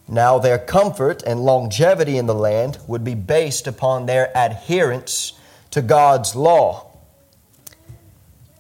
Now, 0.09 0.39
their 0.39 0.59
comfort 0.59 1.23
and 1.23 1.41
longevity 1.41 2.19
in 2.19 2.27
the 2.27 2.35
land 2.35 2.79
would 2.87 3.05
be 3.05 3.15
based 3.15 3.67
upon 3.67 4.07
their 4.07 4.31
adherence 4.35 5.33
to 5.73 5.83
God's 5.83 6.37
law. 6.37 6.87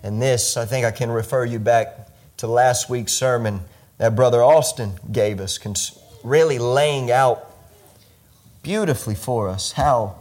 And 0.03 0.20
this, 0.20 0.57
I 0.57 0.66
think 0.66 0.85
I 0.85 0.90
can 0.90 1.11
refer 1.11 1.44
you 1.44 1.59
back 1.59 2.09
to 2.38 2.46
last 2.46 2.90
week's 2.90 3.12
sermon 3.12 3.61
that 3.98 4.16
Brother 4.16 4.42
Austin 4.42 4.94
gave 5.12 5.38
us, 5.40 5.61
really 6.25 6.59
laying 6.59 7.11
out 7.11 7.48
beautifully 8.62 9.14
for 9.14 9.48
us 9.48 9.72
how 9.72 10.16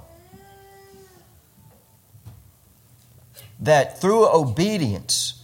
that 3.60 4.02
through 4.02 4.28
obedience, 4.28 5.44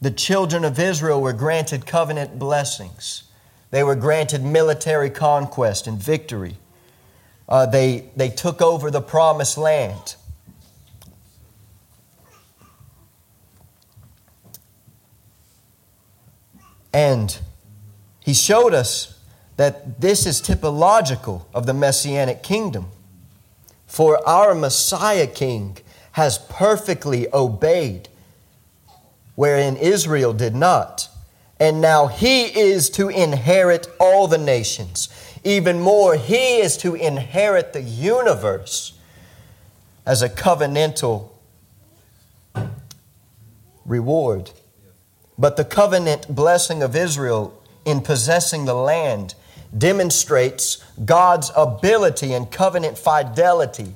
the 0.00 0.10
children 0.10 0.64
of 0.64 0.78
Israel 0.78 1.20
were 1.20 1.32
granted 1.32 1.86
covenant 1.86 2.38
blessings. 2.38 3.24
They 3.70 3.82
were 3.82 3.96
granted 3.96 4.44
military 4.44 5.10
conquest 5.10 5.86
and 5.86 5.98
victory. 5.98 6.56
Uh, 7.48 7.66
they, 7.66 8.10
they 8.14 8.28
took 8.28 8.60
over 8.60 8.90
the 8.90 9.00
promised 9.00 9.56
land. 9.56 10.16
And 16.92 17.38
he 18.20 18.34
showed 18.34 18.74
us 18.74 19.18
that 19.56 20.00
this 20.00 20.26
is 20.26 20.40
typological 20.40 21.44
of 21.54 21.66
the 21.66 21.74
messianic 21.74 22.42
kingdom. 22.42 22.88
For 23.86 24.26
our 24.28 24.54
Messiah 24.54 25.26
King 25.26 25.78
has 26.12 26.38
perfectly 26.38 27.26
obeyed, 27.32 28.08
wherein 29.34 29.76
Israel 29.76 30.32
did 30.32 30.54
not. 30.54 31.08
And 31.60 31.80
now 31.80 32.06
he 32.06 32.44
is 32.44 32.90
to 32.90 33.08
inherit 33.08 33.88
all 33.98 34.28
the 34.28 34.38
nations. 34.38 35.08
Even 35.48 35.80
more, 35.80 36.14
he 36.14 36.58
is 36.58 36.76
to 36.76 36.94
inherit 36.94 37.72
the 37.72 37.80
universe 37.80 38.92
as 40.04 40.20
a 40.20 40.28
covenantal 40.28 41.30
reward. 43.86 44.50
But 45.38 45.56
the 45.56 45.64
covenant 45.64 46.28
blessing 46.28 46.82
of 46.82 46.94
Israel 46.94 47.58
in 47.86 48.02
possessing 48.02 48.66
the 48.66 48.74
land 48.74 49.36
demonstrates 49.76 50.84
God's 51.02 51.50
ability 51.56 52.34
and 52.34 52.50
covenant 52.50 52.98
fidelity 52.98 53.94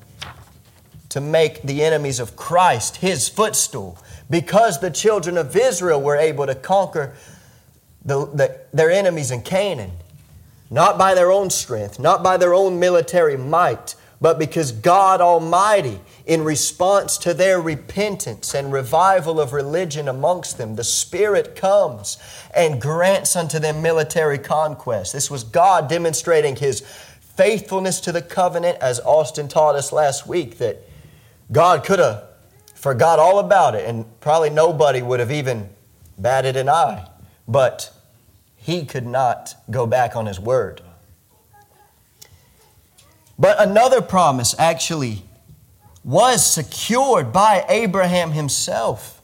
to 1.10 1.20
make 1.20 1.60
the 1.60 1.84
enemies 1.84 2.18
of 2.18 2.34
Christ 2.34 2.96
his 2.96 3.29
footstool. 3.29 3.98
Because 4.31 4.81
the 4.81 4.90
children 4.90 5.37
of 5.37 5.54
Israel 5.54 6.00
were 6.00 6.16
able 6.16 6.46
to 6.46 6.54
conquer 6.54 7.12
the, 8.02 8.24
the, 8.24 8.60
their 8.72 8.90
enemies 8.90 9.31
in 9.31 9.42
Canaan, 9.42 9.92
not 10.73 10.96
by 10.98 11.14
their 11.14 11.31
own 11.31 11.50
strength, 11.50 11.98
not 11.98 12.23
by 12.23 12.38
their 12.38 12.54
own 12.54 12.81
military 12.81 13.37
might, 13.37 13.94
but 14.23 14.38
because 14.38 14.73
God 14.73 15.20
Almighty, 15.20 16.00
in 16.25 16.44
response 16.44 17.18
to 17.18 17.35
their 17.35 17.60
repentance 17.60 18.54
and 18.54 18.73
revival 18.73 19.38
of 19.38 19.52
religion 19.52 20.08
amongst 20.08 20.56
them, 20.56 20.77
the 20.77 20.85
Spirit 20.85 21.56
comes 21.56 22.16
and 22.54 22.81
grants 22.81 23.37
unto 23.37 23.58
them 23.58 23.83
military 23.83 24.38
conquest. 24.38 25.12
This 25.12 25.31
was 25.31 25.44
God 25.44 25.90
demonstrating 25.90 26.56
His 26.56 26.81
faithfulness 27.37 28.00
to 28.00 28.12
the 28.12 28.23
covenant, 28.23 28.79
as 28.81 28.98
Austin 29.00 29.48
taught 29.48 29.75
us 29.75 29.92
last 29.92 30.27
week, 30.27 30.56
that 30.58 30.79
God 31.50 31.85
could 31.85 31.98
have 31.98 32.29
forgot 32.75 33.18
all 33.18 33.40
about 33.40 33.75
it, 33.75 33.87
and 33.87 34.06
probably 34.20 34.50
nobody 34.50 35.02
would 35.02 35.20
have 35.20 35.33
even 35.33 35.68
batted 36.16 36.56
an 36.56 36.70
eye. 36.70 37.08
But 37.46 37.92
he 38.63 38.87
could 38.87 39.06
not 39.06 39.54
go 39.71 39.87
back 39.87 40.17
on 40.17 40.27
his 40.27 40.40
word. 40.40 40.81
But 43.38 43.60
another 43.60 44.00
promise 44.00 44.54
actually 44.58 45.25
was 46.04 46.46
secured 46.46 47.33
by 47.33 47.65
Abraham 47.69 48.33
himself, 48.33 49.21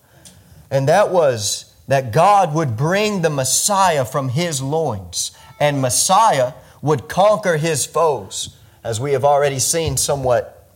and 0.70 0.88
that 0.88 1.10
was 1.10 1.74
that 1.86 2.12
God 2.12 2.52
would 2.52 2.76
bring 2.76 3.22
the 3.22 3.30
Messiah 3.30 4.04
from 4.04 4.28
his 4.30 4.60
loins, 4.60 5.30
and 5.58 5.80
Messiah 5.80 6.52
would 6.82 7.08
conquer 7.08 7.56
his 7.56 7.86
foes, 7.86 8.56
as 8.84 9.00
we 9.00 9.12
have 9.12 9.24
already 9.24 9.58
seen 9.58 9.96
somewhat 9.96 10.68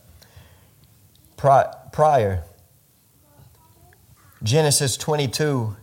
prior. 1.36 2.44
Genesis 4.42 4.96
22, 4.96 5.76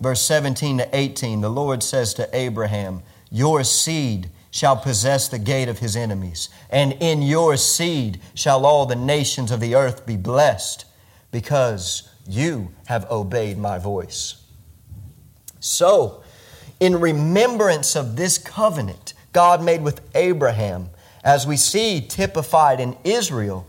verse 0.00 0.20
17 0.22 0.78
to 0.78 0.96
18, 0.96 1.40
the 1.40 1.48
Lord 1.48 1.82
says 1.82 2.14
to 2.14 2.28
Abraham, 2.36 3.02
Your 3.30 3.64
seed 3.64 4.30
shall 4.50 4.76
possess 4.76 5.28
the 5.28 5.38
gate 5.38 5.68
of 5.68 5.78
his 5.78 5.96
enemies, 5.96 6.48
and 6.70 6.92
in 6.94 7.22
your 7.22 7.56
seed 7.56 8.20
shall 8.34 8.64
all 8.64 8.86
the 8.86 8.96
nations 8.96 9.50
of 9.50 9.60
the 9.60 9.74
earth 9.74 10.06
be 10.06 10.16
blessed, 10.16 10.84
because 11.30 12.08
you 12.26 12.70
have 12.86 13.10
obeyed 13.10 13.58
my 13.58 13.78
voice. 13.78 14.42
So, 15.60 16.22
in 16.80 17.00
remembrance 17.00 17.96
of 17.96 18.16
this 18.16 18.38
covenant 18.38 19.14
God 19.32 19.62
made 19.62 19.82
with 19.82 20.00
Abraham, 20.14 20.90
as 21.22 21.46
we 21.46 21.56
see 21.56 22.00
typified 22.00 22.80
in 22.80 22.96
Israel, 23.04 23.68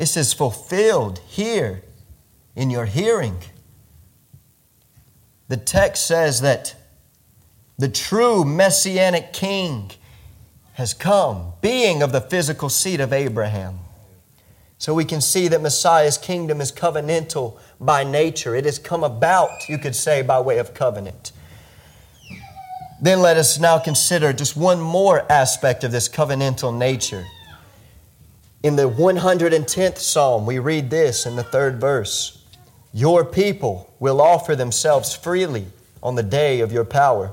This 0.00 0.16
is 0.16 0.32
fulfilled 0.32 1.18
here 1.28 1.82
in 2.56 2.70
your 2.70 2.86
hearing. 2.86 3.36
The 5.48 5.58
text 5.58 6.06
says 6.06 6.40
that 6.40 6.74
the 7.76 7.90
true 7.90 8.42
messianic 8.42 9.34
king 9.34 9.90
has 10.72 10.94
come, 10.94 11.52
being 11.60 12.02
of 12.02 12.12
the 12.12 12.22
physical 12.22 12.70
seed 12.70 12.98
of 13.02 13.12
Abraham. 13.12 13.80
So 14.78 14.94
we 14.94 15.04
can 15.04 15.20
see 15.20 15.48
that 15.48 15.60
Messiah's 15.60 16.16
kingdom 16.16 16.62
is 16.62 16.72
covenantal 16.72 17.58
by 17.78 18.02
nature. 18.02 18.54
It 18.54 18.64
has 18.64 18.78
come 18.78 19.04
about, 19.04 19.68
you 19.68 19.76
could 19.76 19.94
say, 19.94 20.22
by 20.22 20.40
way 20.40 20.56
of 20.56 20.72
covenant. 20.72 21.32
Then 23.02 23.20
let 23.20 23.36
us 23.36 23.58
now 23.58 23.78
consider 23.78 24.32
just 24.32 24.56
one 24.56 24.80
more 24.80 25.30
aspect 25.30 25.84
of 25.84 25.92
this 25.92 26.08
covenantal 26.08 26.74
nature. 26.74 27.26
In 28.62 28.76
the 28.76 28.90
110th 28.90 29.96
Psalm, 29.96 30.44
we 30.44 30.58
read 30.58 30.90
this 30.90 31.24
in 31.24 31.34
the 31.36 31.42
third 31.42 31.80
verse 31.80 32.44
Your 32.92 33.24
people 33.24 33.94
will 33.98 34.20
offer 34.20 34.54
themselves 34.54 35.14
freely 35.14 35.66
on 36.02 36.14
the 36.14 36.22
day 36.22 36.60
of 36.60 36.70
your 36.70 36.84
power. 36.84 37.32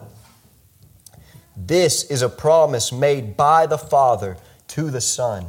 This 1.57 2.05
is 2.05 2.21
a 2.21 2.29
promise 2.29 2.93
made 2.93 3.35
by 3.35 3.65
the 3.65 3.77
Father 3.77 4.37
to 4.69 4.89
the 4.89 5.01
Son, 5.01 5.47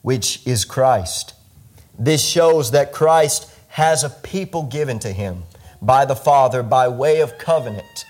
which 0.00 0.46
is 0.46 0.64
Christ. 0.64 1.34
This 1.98 2.26
shows 2.26 2.70
that 2.70 2.92
Christ 2.92 3.52
has 3.68 4.04
a 4.04 4.10
people 4.10 4.62
given 4.62 4.98
to 5.00 5.12
him 5.12 5.42
by 5.82 6.06
the 6.06 6.16
Father 6.16 6.62
by 6.62 6.88
way 6.88 7.20
of 7.20 7.36
covenant, 7.36 8.06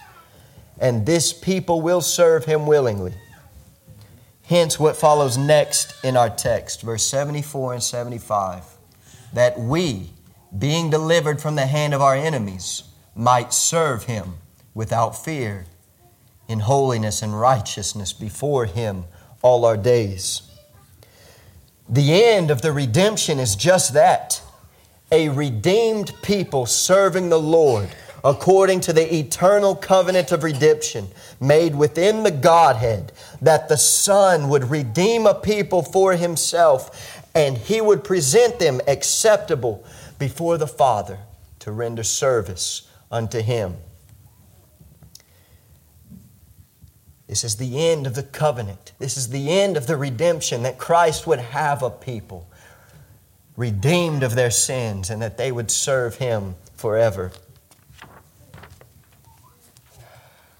and 0.78 1.06
this 1.06 1.32
people 1.32 1.80
will 1.80 2.00
serve 2.00 2.44
him 2.44 2.68
willingly. 2.68 3.14
Hence, 4.46 4.78
what 4.78 4.96
follows 4.96 5.38
next 5.38 5.94
in 6.04 6.16
our 6.16 6.28
text, 6.28 6.82
verse 6.82 7.02
74 7.04 7.74
and 7.74 7.82
75, 7.82 8.64
that 9.32 9.58
we, 9.58 10.10
being 10.56 10.90
delivered 10.90 11.40
from 11.40 11.54
the 11.56 11.66
hand 11.66 11.94
of 11.94 12.02
our 12.02 12.14
enemies, 12.14 12.84
might 13.14 13.54
serve 13.54 14.04
him 14.04 14.34
without 14.74 15.12
fear, 15.12 15.64
in 16.46 16.60
holiness 16.60 17.22
and 17.22 17.40
righteousness 17.40 18.12
before 18.12 18.66
him 18.66 19.04
all 19.40 19.64
our 19.64 19.78
days. 19.78 20.42
The 21.88 22.22
end 22.22 22.50
of 22.50 22.60
the 22.60 22.72
redemption 22.72 23.38
is 23.38 23.56
just 23.56 23.94
that 23.94 24.42
a 25.10 25.30
redeemed 25.30 26.12
people 26.22 26.66
serving 26.66 27.30
the 27.30 27.40
Lord 27.40 27.88
according 28.24 28.80
to 28.80 28.92
the 28.92 29.14
eternal 29.14 29.76
covenant 29.76 30.32
of 30.32 30.42
redemption 30.42 31.06
made 31.40 31.74
within 31.74 32.22
the 32.22 32.30
Godhead, 32.30 33.12
that 33.42 33.68
the 33.68 33.76
Son 33.76 34.48
would 34.48 34.64
redeem 34.70 35.26
a 35.26 35.34
people 35.34 35.82
for 35.82 36.14
himself 36.14 37.22
and 37.34 37.58
he 37.58 37.80
would 37.80 38.02
present 38.02 38.58
them 38.58 38.80
acceptable 38.88 39.84
before 40.18 40.56
the 40.56 40.66
Father 40.66 41.18
to 41.58 41.70
render 41.70 42.02
service 42.02 42.88
unto 43.10 43.40
him. 43.40 43.76
This 47.26 47.44
is 47.44 47.56
the 47.56 47.78
end 47.90 48.06
of 48.06 48.14
the 48.14 48.22
covenant. 48.22 48.92
This 48.98 49.16
is 49.16 49.28
the 49.28 49.50
end 49.50 49.76
of 49.76 49.86
the 49.86 49.96
redemption 49.96 50.62
that 50.62 50.78
Christ 50.78 51.26
would 51.26 51.40
have 51.40 51.82
a 51.82 51.90
people 51.90 52.48
redeemed 53.56 54.22
of 54.22 54.34
their 54.34 54.50
sins 54.50 55.10
and 55.10 55.20
that 55.20 55.36
they 55.36 55.50
would 55.50 55.70
serve 55.70 56.16
him 56.16 56.54
forever. 56.76 57.32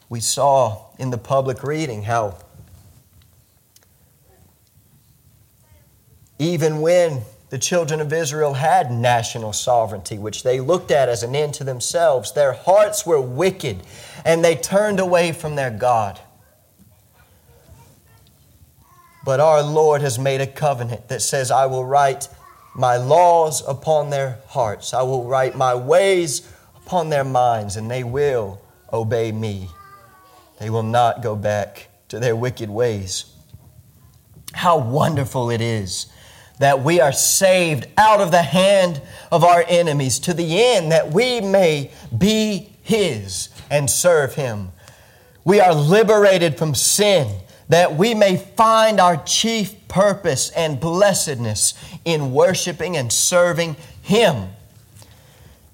We 0.08 0.20
saw 0.20 0.86
in 0.98 1.10
the 1.10 1.18
public 1.18 1.62
reading 1.62 2.04
how 2.04 2.38
even 6.38 6.80
when 6.80 7.22
the 7.50 7.58
children 7.58 8.00
of 8.00 8.12
Israel 8.12 8.54
had 8.54 8.90
national 8.90 9.52
sovereignty, 9.52 10.18
which 10.18 10.42
they 10.42 10.60
looked 10.60 10.90
at 10.90 11.08
as 11.08 11.22
an 11.22 11.36
end 11.36 11.54
to 11.54 11.64
themselves, 11.64 12.32
their 12.32 12.52
hearts 12.52 13.06
were 13.06 13.20
wicked 13.20 13.82
and 14.24 14.44
they 14.44 14.56
turned 14.56 14.98
away 14.98 15.32
from 15.32 15.54
their 15.54 15.70
God. 15.70 16.20
But 19.24 19.40
our 19.40 19.62
Lord 19.62 20.02
has 20.02 20.18
made 20.18 20.40
a 20.40 20.46
covenant 20.46 21.08
that 21.08 21.22
says, 21.22 21.50
I 21.50 21.66
will 21.66 21.84
write 21.84 22.28
my 22.74 22.96
laws 22.96 23.62
upon 23.66 24.10
their 24.10 24.40
hearts, 24.48 24.92
I 24.92 25.02
will 25.02 25.24
write 25.24 25.56
my 25.56 25.74
ways 25.74 26.50
upon 26.74 27.08
their 27.08 27.24
minds, 27.24 27.76
and 27.76 27.90
they 27.90 28.02
will 28.04 28.60
obey 28.92 29.30
me. 29.30 29.68
They 30.58 30.70
will 30.70 30.82
not 30.82 31.22
go 31.22 31.36
back 31.36 31.88
to 32.08 32.18
their 32.18 32.36
wicked 32.36 32.70
ways. 32.70 33.26
How 34.52 34.78
wonderful 34.78 35.50
it 35.50 35.60
is 35.60 36.06
that 36.58 36.82
we 36.82 37.00
are 37.00 37.12
saved 37.12 37.86
out 37.98 38.20
of 38.20 38.30
the 38.30 38.42
hand 38.42 39.02
of 39.32 39.42
our 39.42 39.64
enemies 39.68 40.20
to 40.20 40.32
the 40.32 40.62
end 40.62 40.92
that 40.92 41.10
we 41.10 41.40
may 41.40 41.90
be 42.16 42.70
His 42.82 43.48
and 43.70 43.90
serve 43.90 44.34
Him. 44.34 44.70
We 45.44 45.60
are 45.60 45.74
liberated 45.74 46.56
from 46.56 46.74
sin 46.74 47.40
that 47.68 47.96
we 47.96 48.14
may 48.14 48.36
find 48.36 49.00
our 49.00 49.16
chief 49.24 49.88
purpose 49.88 50.50
and 50.50 50.78
blessedness 50.78 51.74
in 52.04 52.32
worshiping 52.32 52.96
and 52.96 53.12
serving 53.12 53.76
Him. 54.02 54.50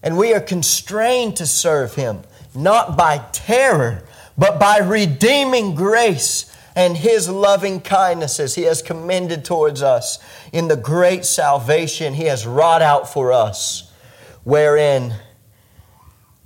And 0.02 0.16
we 0.16 0.32
are 0.32 0.40
constrained 0.40 1.36
to 1.36 1.46
serve 1.46 1.94
Him 1.94 2.22
not 2.54 2.96
by 2.96 3.18
terror, 3.32 4.02
but 4.40 4.58
by 4.58 4.78
redeeming 4.78 5.74
grace 5.74 6.50
and 6.74 6.96
His 6.96 7.28
loving 7.28 7.78
kindnesses 7.82 8.54
He 8.54 8.62
has 8.62 8.80
commended 8.80 9.44
towards 9.44 9.82
us 9.82 10.18
in 10.50 10.66
the 10.66 10.78
great 10.78 11.26
salvation 11.26 12.14
He 12.14 12.24
has 12.24 12.46
wrought 12.46 12.80
out 12.80 13.12
for 13.12 13.32
us, 13.32 13.92
wherein 14.42 15.14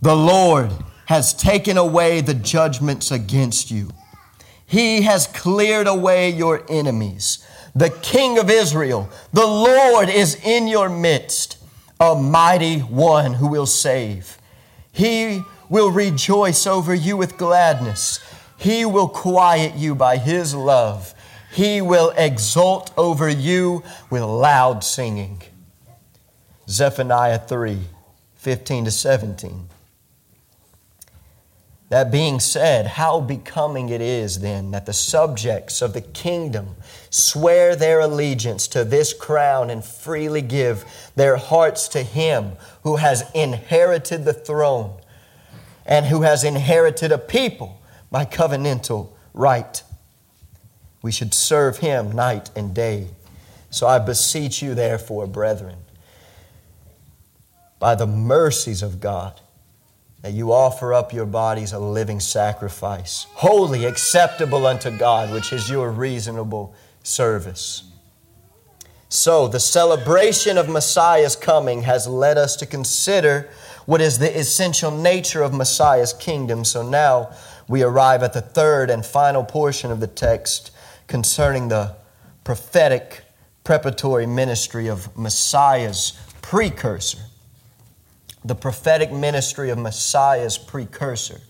the 0.03 0.17
Lord 0.17 0.73
has 1.07 1.33
taken 1.33 1.79
away 1.79 2.21
the 2.21 2.35
judgments 2.35 3.13
against 3.13 3.71
you. 3.71 3.91
He 4.67 5.03
has 5.03 5.29
cleared 5.29 5.87
away 5.87 6.31
your 6.31 6.67
enemies. 6.69 7.47
The 7.77 7.91
King 7.91 8.39
of 8.39 8.51
Israel, 8.51 9.09
the 9.33 9.47
Lord 9.47 10.09
is 10.09 10.35
in 10.43 10.67
your 10.67 10.89
midst, 10.89 11.59
a 12.01 12.17
mighty 12.17 12.81
one 12.81 13.35
who 13.35 13.47
will 13.47 13.67
save. 13.67 14.37
He 14.91 15.43
will 15.75 15.91
rejoice 15.91 16.69
over 16.69 16.95
you 16.95 17.17
with 17.17 17.37
gladness. 17.37 18.21
He 18.57 18.85
will 18.85 19.09
quiet 19.09 19.75
you 19.75 19.97
by 19.97 20.19
His 20.19 20.55
love. 20.55 21.13
He 21.53 21.83
will 21.83 22.11
exult 22.17 22.93
over 22.97 23.29
you 23.29 23.83
with 24.09 24.23
loud 24.23 24.85
singing. 24.85 25.43
Zephaniah 26.69 27.41
3 27.41 27.81
15 28.37 28.85
to 28.85 28.91
17. 28.93 29.69
That 31.89 32.13
being 32.13 32.39
said, 32.39 32.87
how 32.87 33.21
becoming 33.21 33.89
it 33.89 34.01
is 34.01 34.39
then 34.39 34.71
that 34.71 34.87
the 34.87 34.93
subjects 34.93 35.83
of 35.83 35.93
the 35.93 36.03
kingdom 36.03 36.77
swear 37.11 37.75
their 37.75 37.99
allegiance 37.99 38.69
to 38.69 38.85
this 38.85 39.13
crown 39.13 39.71
and 39.71 39.85
freely 39.85 40.43
give 40.43 40.85
their 41.17 41.37
hearts 41.37 41.89
to 41.89 42.05
Him 42.05 42.53
who 42.85 42.95
has 42.97 43.29
inherited 43.35 44.25
the 44.25 44.33
throne 44.33 45.01
and 45.87 46.07
who 46.07 46.23
has 46.23 46.45
inherited 46.45 47.13
a 47.13 47.19
people 47.19 47.81
by 48.11 48.25
covenantal 48.25 49.11
right. 49.33 49.83
We 51.03 51.13
should 51.13 51.35
serve 51.35 51.79
him 51.79 52.13
night 52.13 52.51
and 52.57 52.75
day. 52.75 53.09
So 53.71 53.87
I 53.87 53.99
beseech 53.99 54.63
you, 54.63 54.75
therefore, 54.75 55.27
brethren, 55.27 55.77
by 57.79 57.95
the 57.95 58.07
mercies 58.07 58.83
of 58.83 59.01
God, 59.01 59.41
that 60.23 60.33
you 60.33 60.53
offer 60.53 60.95
up 60.95 61.13
your 61.13 61.27
bodies 61.27 61.73
a 61.73 61.79
living 61.79 62.21
sacrifice, 62.21 63.27
holy, 63.35 63.85
acceptable 63.85 64.67
unto 64.67 64.97
God, 64.97 65.33
which 65.33 65.53
is 65.53 65.69
your 65.69 65.91
reasonable 65.91 66.75
service. 67.03 67.83
So, 69.11 69.49
the 69.49 69.61
celebration 69.61 70.57
of 70.57 70.69
Messiah's 70.69 71.37
coming 71.37 71.83
has 71.83 72.07
led 72.07 72.39
us 72.39 72.57
to 72.57 72.67
consider 72.67 73.49
what 73.87 74.01
is 74.01 74.19
the 74.19 74.39
essential 74.39 74.91
nature 74.91 75.43
of 75.43 75.53
Messiah's 75.53 76.13
kingdom. 76.13 76.65
So 76.65 76.89
now 76.89 77.33
we 77.69 77.83
arrive 77.83 78.23
at 78.23 78.33
the 78.33 78.41
third 78.41 78.91
and 78.91 79.05
final 79.05 79.45
portion 79.45 79.91
of 79.91 80.01
the 80.01 80.07
text 80.07 80.71
concerning 81.07 81.69
the 81.69 81.97
prophetic 82.45 83.23
preparatory 83.63 84.27
ministry 84.27 84.89
of 84.89 85.17
Messiah's 85.17 86.13
precursor. 86.43 87.19
The 88.45 88.55
prophetic 88.55 89.11
ministry 89.11 89.71
of 89.71 89.79
Messiah's 89.79 90.59
precursor. 90.59 91.41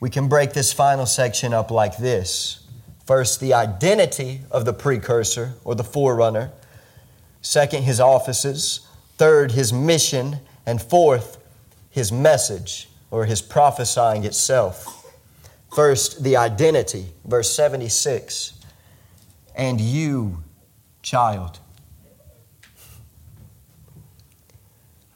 We 0.00 0.10
can 0.10 0.28
break 0.28 0.52
this 0.52 0.72
final 0.72 1.06
section 1.06 1.52
up 1.54 1.70
like 1.70 1.98
this 1.98 2.60
first, 3.06 3.40
the 3.40 3.52
identity 3.52 4.40
of 4.50 4.64
the 4.64 4.72
precursor 4.72 5.54
or 5.62 5.74
the 5.74 5.84
forerunner, 5.84 6.50
second, 7.42 7.82
his 7.82 8.00
offices, 8.00 8.86
third, 9.18 9.52
his 9.52 9.72
mission, 9.72 10.38
and 10.66 10.80
fourth, 10.80 11.38
his 11.90 12.10
message 12.10 12.88
or 13.10 13.24
his 13.26 13.42
prophesying 13.42 14.24
itself. 14.24 15.12
First, 15.72 16.22
the 16.22 16.36
identity, 16.36 17.06
verse 17.24 17.52
76. 17.52 18.54
And 19.54 19.80
you, 19.80 20.42
child. 21.02 21.58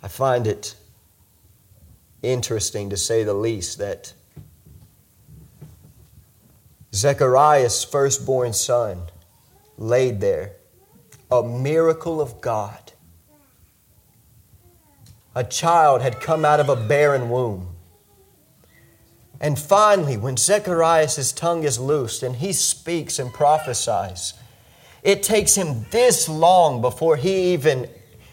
I 0.03 0.09
find 0.09 0.47
it 0.47 0.75
interesting 2.23 2.91
to 2.91 2.97
say 2.97 3.25
the 3.25 3.35
least 3.35 3.79
that 3.79 4.13
Zechariah's 6.95 7.85
firstborn 7.85 8.53
son 8.53 9.03
laid 9.77 10.21
there, 10.21 10.53
a 11.31 11.43
miracle 11.43 12.21
of 12.21 12.41
God. 12.41 12.88
A 15.35 15.45
child 15.45 16.03
had 16.03 16.21
come 16.21 16.45
out 16.45 16.61
of 16.61 16.69
a 16.69 16.77
barren 16.77 17.31
womb. 17.31 17.69
And 19.41 19.59
finally, 19.59 20.17
when 20.17 20.37
Zechariah's 20.37 21.33
tongue 21.33 21.63
is 21.63 21.79
loosed 21.79 22.23
and 22.23 22.37
he 22.37 22.53
speaks 22.53 23.19
and 23.19 23.33
prophesies, 23.33 24.35
it 25.03 25.23
takes 25.23 25.55
him 25.55 25.87
this 25.91 26.29
long 26.29 26.81
before 26.81 27.17
he 27.17 27.53
even, 27.53 27.89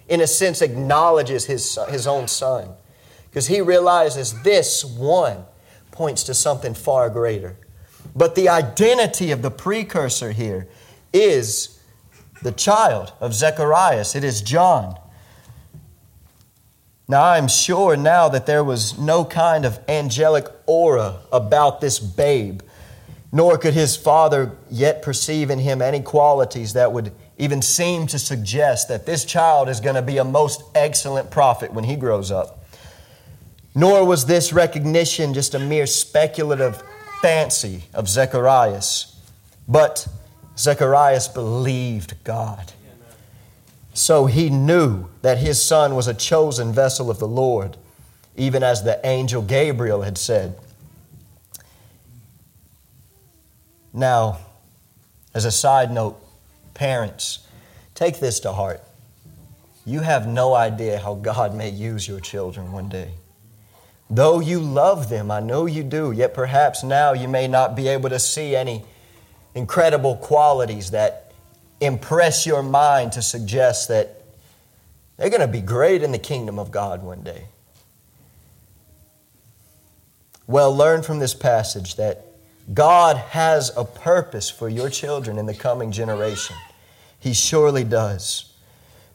in 0.07 0.21
a 0.21 0.27
sense, 0.27 0.61
acknowledges 0.61 1.45
his, 1.45 1.77
his 1.89 2.07
own 2.07 2.27
son. 2.27 2.69
Because 3.29 3.47
he 3.47 3.61
realizes 3.61 4.41
this 4.41 4.83
one 4.83 5.45
points 5.91 6.23
to 6.23 6.33
something 6.33 6.73
far 6.73 7.09
greater. 7.09 7.57
But 8.15 8.35
the 8.35 8.49
identity 8.49 9.31
of 9.31 9.41
the 9.41 9.51
precursor 9.51 10.31
here 10.31 10.67
is 11.13 11.79
the 12.41 12.51
child 12.51 13.13
of 13.19 13.33
Zechariah. 13.33 14.05
It 14.15 14.23
is 14.23 14.41
John. 14.41 14.99
Now, 17.07 17.23
I'm 17.23 17.47
sure 17.47 17.95
now 17.95 18.29
that 18.29 18.47
there 18.47 18.63
was 18.63 18.97
no 18.97 19.25
kind 19.25 19.63
of 19.63 19.79
angelic 19.87 20.47
aura 20.65 21.19
about 21.31 21.79
this 21.79 21.99
babe, 21.99 22.61
nor 23.31 23.59
could 23.59 23.75
his 23.75 23.95
father 23.95 24.53
yet 24.71 25.03
perceive 25.03 25.51
in 25.51 25.59
him 25.59 25.83
any 25.83 26.01
qualities 26.01 26.73
that 26.73 26.91
would 26.91 27.11
even 27.37 27.61
seem 27.61 28.07
to 28.07 28.17
suggest 28.17 28.87
that 28.87 29.05
this 29.05 29.23
child 29.23 29.69
is 29.69 29.79
going 29.81 29.95
to 29.95 30.01
be 30.01 30.17
a 30.17 30.23
most 30.23 30.63
excellent 30.73 31.29
prophet 31.29 31.71
when 31.73 31.83
he 31.83 31.95
grows 31.95 32.31
up. 32.31 32.65
Nor 33.75 34.05
was 34.05 34.25
this 34.25 34.51
recognition 34.51 35.33
just 35.33 35.53
a 35.53 35.59
mere 35.59 35.85
speculative 35.85 36.81
fancy 37.21 37.83
of 37.93 38.09
Zechariah's, 38.09 39.15
but 39.67 40.07
Zechariah 40.57 41.21
believed 41.33 42.15
God. 42.23 42.71
So 43.95 44.25
he 44.25 44.49
knew 44.49 45.07
that 45.21 45.37
his 45.37 45.63
son 45.63 45.95
was 45.95 46.09
a 46.09 46.13
chosen 46.13 46.73
vessel 46.73 47.09
of 47.09 47.17
the 47.17 47.27
Lord, 47.29 47.77
even 48.35 48.61
as 48.61 48.83
the 48.83 48.99
angel 49.07 49.41
Gabriel 49.41 50.01
had 50.01 50.17
said. 50.17 50.59
Now, 53.93 54.39
as 55.33 55.45
a 55.45 55.51
side 55.51 55.91
note, 55.93 56.21
parents, 56.73 57.47
take 57.93 58.19
this 58.19 58.41
to 58.41 58.51
heart. 58.51 58.83
You 59.85 60.01
have 60.01 60.27
no 60.27 60.53
idea 60.53 60.99
how 60.99 61.15
God 61.15 61.55
may 61.55 61.69
use 61.69 62.05
your 62.05 62.19
children 62.19 62.73
one 62.73 62.89
day. 62.89 63.11
Though 64.09 64.41
you 64.41 64.59
love 64.59 65.07
them, 65.07 65.31
I 65.31 65.39
know 65.39 65.67
you 65.67 65.83
do, 65.83 66.11
yet 66.11 66.33
perhaps 66.33 66.83
now 66.83 67.13
you 67.13 67.29
may 67.29 67.47
not 67.47 67.77
be 67.77 67.87
able 67.87 68.09
to 68.09 68.19
see 68.19 68.57
any 68.57 68.83
incredible 69.53 70.17
qualities 70.17 70.91
that 70.91 71.24
impress 71.79 72.45
your 72.45 72.63
mind 72.63 73.11
to 73.13 73.21
suggest 73.21 73.87
that 73.89 74.23
they're 75.17 75.29
going 75.29 75.41
to 75.41 75.47
be 75.47 75.61
great 75.61 76.03
in 76.03 76.11
the 76.11 76.19
kingdom 76.19 76.59
of 76.59 76.71
God 76.71 77.03
one 77.03 77.21
day. 77.21 77.45
Well, 80.47 80.75
learn 80.75 81.01
from 81.01 81.19
this 81.19 81.33
passage 81.33 81.95
that 81.95 82.25
God 82.73 83.17
has 83.17 83.75
a 83.75 83.83
purpose 83.83 84.49
for 84.49 84.69
your 84.69 84.89
children 84.89 85.37
in 85.37 85.45
the 85.45 85.53
coming 85.53 85.91
generation. 85.91 86.55
He 87.19 87.33
surely 87.33 87.83
does. 87.83 88.53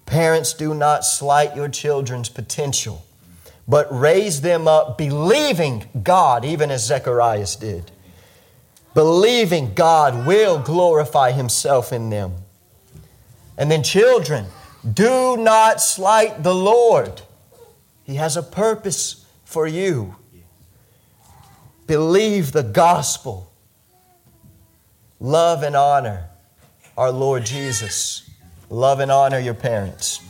Parents, 0.07 0.53
do 0.53 0.75
not 0.75 1.05
slight 1.05 1.55
your 1.55 1.69
children's 1.69 2.29
potential, 2.29 3.05
but 3.69 3.87
raise 3.97 4.41
them 4.41 4.67
up 4.67 4.99
believing 4.99 5.89
God, 6.03 6.45
even 6.45 6.71
as 6.71 6.85
Zechariah 6.85 7.47
did. 7.61 7.93
Believing 8.95 9.75
God 9.75 10.27
will 10.27 10.59
glorify 10.59 11.31
Himself 11.31 11.93
in 11.93 12.11
them. 12.11 12.35
And 13.61 13.71
then, 13.71 13.83
children, 13.83 14.47
do 14.95 15.37
not 15.37 15.83
slight 15.83 16.43
the 16.43 16.55
Lord. 16.55 17.21
He 18.05 18.15
has 18.15 18.35
a 18.35 18.43
purpose 18.43 19.27
for 19.45 19.67
you. 19.67 20.17
Believe 21.87 22.53
the 22.53 22.63
gospel. 22.63 23.53
Love 25.21 25.63
and 25.63 25.77
honor 25.77 26.31
our 26.97 27.13
Lord 27.13 27.45
Jesus. 27.45 28.31
Love 28.71 28.99
and 28.99 29.13
honor 29.13 29.39
your 29.39 29.53
parents. 29.53 30.23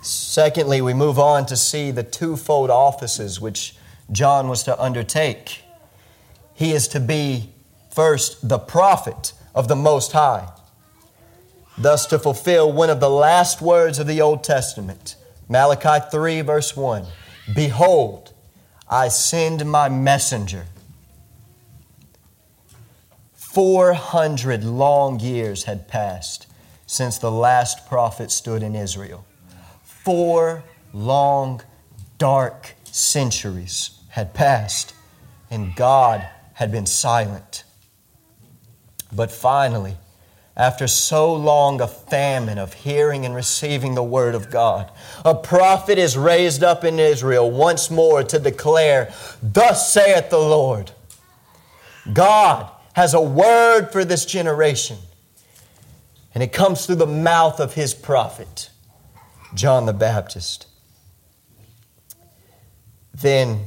Secondly, 0.00 0.80
we 0.80 0.94
move 0.94 1.18
on 1.18 1.44
to 1.44 1.58
see 1.58 1.90
the 1.90 2.02
twofold 2.02 2.70
offices 2.70 3.38
which 3.38 3.76
John 4.10 4.48
was 4.48 4.62
to 4.62 4.80
undertake. 4.80 5.60
He 6.54 6.72
is 6.72 6.88
to 6.88 7.00
be, 7.00 7.52
first, 7.90 8.48
the 8.48 8.58
prophet 8.58 9.34
of 9.54 9.68
the 9.68 9.76
Most 9.76 10.12
High 10.12 10.48
thus 11.76 12.06
to 12.06 12.18
fulfill 12.18 12.72
one 12.72 12.90
of 12.90 13.00
the 13.00 13.10
last 13.10 13.60
words 13.60 13.98
of 13.98 14.06
the 14.06 14.20
Old 14.20 14.44
Testament. 14.44 15.16
Malachi 15.48 16.04
3, 16.10 16.40
verse 16.42 16.76
1 16.76 17.06
Behold, 17.54 18.32
I 18.88 19.08
send 19.08 19.64
my 19.66 19.88
messenger. 19.88 20.66
400 23.34 24.64
long 24.64 25.20
years 25.20 25.64
had 25.64 25.86
passed 25.86 26.46
since 26.86 27.18
the 27.18 27.30
last 27.30 27.86
prophet 27.88 28.30
stood 28.30 28.62
in 28.62 28.74
Israel. 28.74 29.24
Four 29.82 30.64
long, 30.92 31.62
dark 32.18 32.74
centuries 32.84 33.98
had 34.08 34.34
passed, 34.34 34.94
and 35.50 35.74
God 35.76 36.26
had 36.54 36.70
been 36.70 36.86
silent. 36.86 37.64
But 39.12 39.30
finally, 39.30 39.96
after 40.56 40.86
so 40.86 41.32
long 41.34 41.80
a 41.80 41.88
famine 41.88 42.58
of 42.58 42.72
hearing 42.72 43.26
and 43.26 43.34
receiving 43.34 43.94
the 43.94 44.02
word 44.02 44.34
of 44.34 44.50
God. 44.50 44.90
A 45.24 45.34
prophet 45.34 45.98
is 45.98 46.16
raised 46.16 46.62
up 46.62 46.84
in 46.84 46.98
Israel 47.00 47.50
once 47.50 47.90
more 47.90 48.22
to 48.22 48.38
declare, 48.38 49.12
Thus 49.42 49.92
saith 49.92 50.30
the 50.30 50.38
Lord. 50.38 50.92
God 52.12 52.70
has 52.94 53.14
a 53.14 53.20
word 53.20 53.90
for 53.90 54.04
this 54.04 54.24
generation, 54.24 54.98
and 56.34 56.42
it 56.42 56.52
comes 56.52 56.86
through 56.86 56.96
the 56.96 57.06
mouth 57.06 57.58
of 57.58 57.74
his 57.74 57.92
prophet, 57.92 58.70
John 59.54 59.86
the 59.86 59.92
Baptist. 59.92 60.68
Then, 63.12 63.66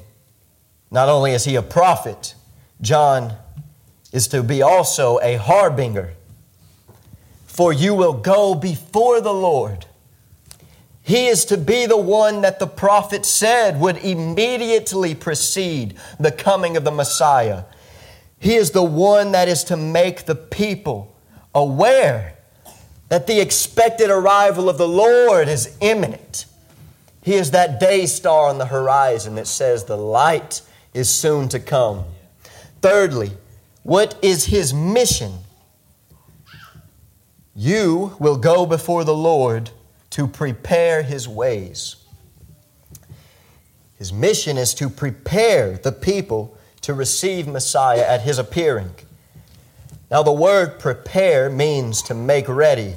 not 0.90 1.10
only 1.10 1.32
is 1.32 1.44
he 1.44 1.56
a 1.56 1.62
prophet, 1.62 2.36
John 2.80 3.34
is 4.14 4.30
to 4.30 4.42
be 4.44 4.62
also 4.62 5.20
a 5.22 5.36
harbinger 5.36 6.14
for 7.58 7.74
you 7.74 7.96
will 7.96 8.14
go 8.14 8.54
before 8.54 9.20
the 9.20 9.34
Lord. 9.34 9.88
He 11.02 11.26
is 11.26 11.44
to 11.46 11.58
be 11.58 11.88
the 11.88 11.98
one 11.98 12.42
that 12.42 12.60
the 12.60 12.68
prophet 12.68 13.26
said 13.26 13.80
would 13.80 13.98
immediately 13.98 15.16
precede 15.16 15.98
the 16.20 16.32
coming 16.32 16.78
of 16.78 16.84
the 16.84 16.92
Messiah. 16.92 17.64
He 18.38 18.54
is 18.54 18.70
the 18.70 18.84
one 18.84 19.32
that 19.32 19.48
is 19.48 19.64
to 19.64 19.76
make 19.76 20.26
the 20.26 20.36
people 20.36 21.16
aware 21.56 22.36
that 23.10 23.26
the 23.26 23.42
expected 23.42 24.12
arrival 24.12 24.70
of 24.70 24.78
the 24.78 24.88
Lord 24.88 25.48
is 25.48 25.76
imminent. 25.82 26.46
He 27.24 27.34
is 27.34 27.50
that 27.52 27.80
day 27.80 28.06
star 28.06 28.50
on 28.50 28.60
the 28.60 28.68
horizon 28.68 29.34
that 29.34 29.48
says 29.48 29.86
the 29.86 29.98
light 29.98 30.62
is 30.94 31.10
soon 31.10 31.50
to 31.50 31.60
come. 31.60 32.04
Thirdly, 32.84 33.32
what 33.82 34.16
is 34.22 34.46
his 34.46 34.76
mission? 34.76 35.40
You 37.60 38.16
will 38.20 38.38
go 38.38 38.68
before 38.68 39.04
the 39.04 39.16
Lord 39.16 39.72
to 40.12 40.28
prepare 40.28 41.02
his 41.02 41.28
ways. 41.28 41.96
His 43.98 44.14
mission 44.14 44.60
is 44.60 44.76
to 44.76 44.92
prepare 44.92 45.80
the 45.80 45.92
people 45.92 46.56
to 46.82 46.94
receive 46.94 47.48
Messiah 47.48 48.06
at 48.08 48.22
his 48.22 48.38
appearing. 48.38 48.92
Now, 50.12 50.22
the 50.22 50.32
word 50.32 50.78
prepare 50.78 51.50
means 51.50 52.04
to 52.04 52.14
make 52.14 52.48
ready, 52.48 52.94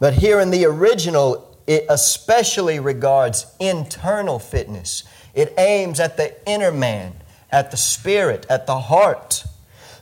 but 0.00 0.14
here 0.14 0.40
in 0.40 0.50
the 0.50 0.64
original, 0.64 1.58
it 1.66 1.84
especially 1.90 2.80
regards 2.80 3.44
internal 3.60 4.38
fitness. 4.38 5.04
It 5.34 5.52
aims 5.58 6.00
at 6.00 6.16
the 6.16 6.34
inner 6.48 6.72
man, 6.72 7.12
at 7.52 7.70
the 7.70 7.76
spirit, 7.76 8.46
at 8.48 8.66
the 8.66 8.80
heart. 8.80 9.44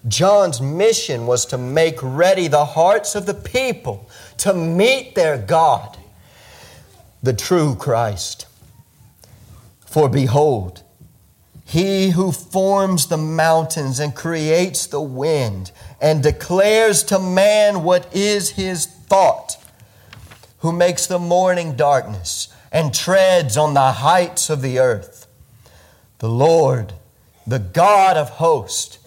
John's 0.06 0.60
mission 0.60 1.26
was 1.26 1.46
to 1.46 1.58
make 1.58 1.98
ready 2.02 2.48
the 2.48 2.64
hearts 2.64 3.14
of 3.14 3.26
the 3.26 3.34
people 3.34 4.08
to 4.38 4.52
meet 4.52 5.14
their 5.14 5.38
God, 5.38 5.96
the 7.22 7.32
true 7.32 7.74
Christ. 7.74 8.46
For 9.86 10.08
behold, 10.08 10.82
he 11.64 12.10
who 12.10 12.32
forms 12.32 13.06
the 13.06 13.16
mountains 13.16 13.98
and 13.98 14.14
creates 14.14 14.86
the 14.86 15.00
wind 15.00 15.72
and 16.00 16.22
declares 16.22 17.02
to 17.04 17.18
man 17.18 17.82
what 17.82 18.14
is 18.14 18.50
his 18.50 18.86
thought, 18.86 19.56
who 20.58 20.72
makes 20.72 21.06
the 21.06 21.18
morning 21.18 21.74
darkness 21.76 22.48
and 22.70 22.92
treads 22.92 23.56
on 23.56 23.72
the 23.72 23.92
heights 23.92 24.50
of 24.50 24.60
the 24.60 24.78
earth. 24.78 25.26
The 26.18 26.28
Lord, 26.28 26.92
the 27.46 27.58
God 27.58 28.16
of 28.16 28.30
hosts, 28.30 28.98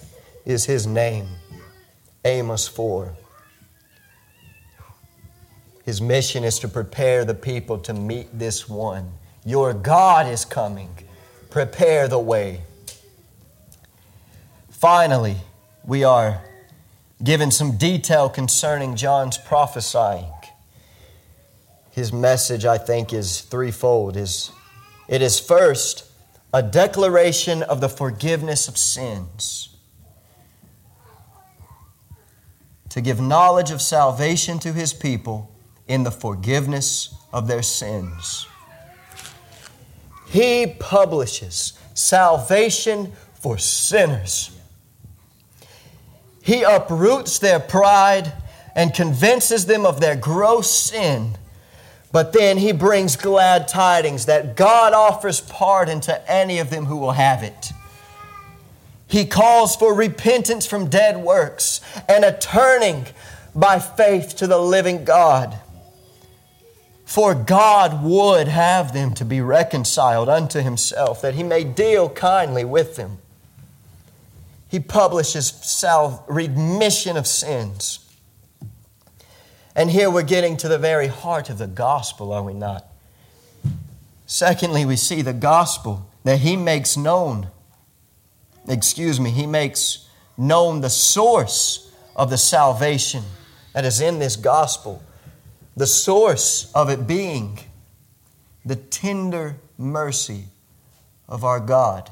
is 0.48 0.64
his 0.64 0.88
name. 0.88 1.28
Amos 2.24 2.70
4. 2.70 3.14
His 5.84 6.02
mission 6.02 6.46
is 6.46 6.58
to 6.60 6.70
prepare 6.70 7.26
the 7.26 7.34
people 7.34 7.78
to 7.80 7.94
meet 7.94 8.40
this 8.40 8.68
one. 8.68 9.12
Your 9.46 9.74
God 9.74 10.26
is 10.26 10.46
coming. 10.46 10.90
Prepare 11.50 12.08
the 12.08 12.20
way. 12.20 12.62
Finally, 14.70 15.36
we 15.84 16.06
are 16.06 16.42
given 17.22 17.52
some 17.52 17.78
detail 17.78 18.30
concerning 18.30 18.96
John's 18.96 19.38
prophesying. 19.38 20.32
His 21.92 22.14
message, 22.14 22.64
I 22.64 22.78
think, 22.78 23.12
is 23.12 23.42
threefold. 23.42 24.16
It 24.16 25.22
is 25.22 25.40
first 25.40 26.10
a 26.54 26.64
declaration 26.64 27.64
of 27.64 27.82
the 27.82 27.90
forgiveness 27.90 28.70
of 28.70 28.78
sins. 28.78 29.77
To 32.98 33.02
give 33.02 33.22
knowledge 33.22 33.70
of 33.70 33.80
salvation 33.80 34.58
to 34.58 34.74
his 34.74 34.92
people 34.92 35.52
in 35.88 36.02
the 36.02 36.10
forgiveness 36.10 37.14
of 37.32 37.48
their 37.48 37.62
sins. 37.62 38.48
He 40.26 40.76
publishes 40.80 41.74
salvation 41.94 43.12
for 43.36 43.60
sinners. 43.60 44.50
He 46.42 46.64
uproots 46.64 47.38
their 47.38 47.60
pride 47.60 48.34
and 48.76 48.92
convinces 48.92 49.68
them 49.68 49.86
of 49.86 50.00
their 50.00 50.16
gross 50.16 50.74
sin. 50.74 51.38
But 52.12 52.34
then 52.34 52.58
he 52.58 52.72
brings 52.72 53.16
glad 53.16 53.68
tidings 53.68 54.26
that 54.26 54.56
God 54.56 54.94
offers 54.94 55.40
pardon 55.40 56.02
to 56.02 56.32
any 56.32 56.58
of 56.58 56.72
them 56.72 56.86
who 56.86 56.98
will 56.98 57.12
have 57.12 57.44
it. 57.44 57.74
He 59.08 59.26
calls 59.26 59.76
for 59.76 59.94
repentance 59.94 60.66
from 60.66 60.90
dead 60.90 61.18
works 61.18 61.82
and 62.10 62.26
a 62.26 62.38
turning 62.38 63.06
by 63.56 63.80
faith 63.80 64.36
to 64.38 64.48
the 64.48 64.58
living 64.58 65.06
God. 65.06 65.58
For 67.06 67.34
God 67.34 68.04
would 68.04 68.50
have 68.50 68.94
them 68.94 69.14
to 69.14 69.24
be 69.24 69.40
reconciled 69.40 70.28
unto 70.28 70.62
Himself, 70.62 71.22
that 71.22 71.36
He 71.36 71.44
may 71.44 71.64
deal 71.64 72.10
kindly 72.10 72.66
with 72.66 72.98
them. 72.98 73.20
He 74.68 74.82
publishes 74.82 75.48
self 75.48 76.22
remission 76.28 77.16
of 77.16 77.26
sins. 77.26 78.00
And 79.74 79.90
here 79.90 80.12
we're 80.12 80.24
getting 80.24 80.58
to 80.58 80.68
the 80.68 80.78
very 80.78 81.08
heart 81.08 81.50
of 81.50 81.60
the 81.60 81.68
gospel, 81.68 82.34
are 82.34 82.44
we 82.44 82.54
not? 82.54 82.86
Secondly, 84.26 84.86
we 84.86 84.98
see 84.98 85.22
the 85.22 85.34
gospel 85.34 86.10
that 86.26 86.40
He 86.40 86.58
makes 86.58 86.98
known 86.98 87.48
excuse 88.68 89.20
me, 89.20 89.32
he 89.32 89.46
makes 89.46 90.08
known 90.38 90.82
the 90.82 90.90
source 90.90 91.92
of 92.16 92.30
the 92.30 92.38
salvation 92.38 93.24
that 93.74 93.86
is 93.86 94.02
in 94.02 94.20
this 94.20 94.36
gospel. 94.36 95.04
The 95.76 95.88
source 95.88 96.72
of 96.74 96.90
it 96.90 97.08
being 97.08 97.60
the 98.66 98.76
tender 98.76 99.56
mercy 99.78 100.46
of 101.28 101.44
our 101.44 101.60
God. 101.60 102.10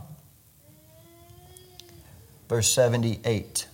Verse 2.47 2.70
78. 2.70 3.68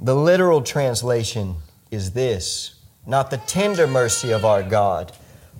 The 0.00 0.14
literal 0.14 0.62
translation 0.62 1.56
is 1.90 2.12
this 2.12 2.74
not 3.06 3.30
the 3.30 3.38
tender 3.38 3.86
mercy 3.86 4.30
of 4.32 4.44
our 4.44 4.62
God, 4.62 5.12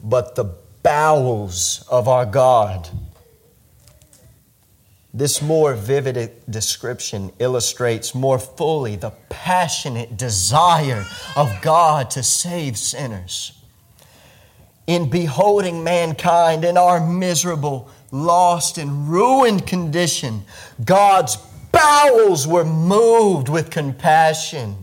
but 0.03 0.35
the 0.35 0.45
bowels 0.83 1.85
of 1.91 2.09
our 2.09 2.25
God. 2.25 2.89
This 5.17 5.41
more 5.41 5.75
vivid 5.75 6.33
description 6.51 7.31
illustrates 7.39 8.17
more 8.17 8.41
fully 8.41 8.97
the 8.97 9.13
passionate 9.29 10.17
desire 10.17 11.05
of 11.37 11.53
God 11.63 12.11
to 12.11 12.23
save 12.25 12.77
sinners. 12.77 13.53
In 14.89 15.09
beholding 15.09 15.85
mankind 15.85 16.65
in 16.65 16.77
our 16.77 16.99
miserable, 16.99 17.89
lost, 18.11 18.77
and 18.77 19.09
ruined 19.09 19.69
condition, 19.69 20.43
God's 20.85 21.37
bowels 21.71 22.45
were 22.45 22.65
moved 22.65 23.49
with 23.49 23.71
compassion. 23.71 24.77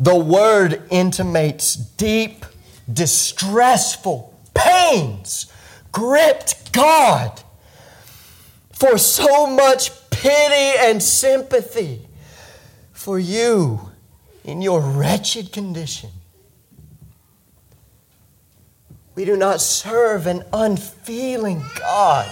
The 0.00 0.18
word 0.18 0.82
intimates 0.90 1.76
deep, 1.76 2.44
distressful 2.92 4.34
pains 4.52 5.46
gripped 5.92 6.72
God 6.72 7.43
for 8.84 8.98
so 8.98 9.46
much 9.46 9.90
pity 10.10 10.78
and 10.78 11.02
sympathy 11.02 12.06
for 12.92 13.18
you 13.18 13.80
in 14.44 14.60
your 14.60 14.82
wretched 14.82 15.52
condition. 15.52 16.10
We 19.14 19.24
do 19.24 19.38
not 19.38 19.62
serve 19.62 20.26
an 20.26 20.44
unfeeling 20.52 21.62
God, 21.78 22.30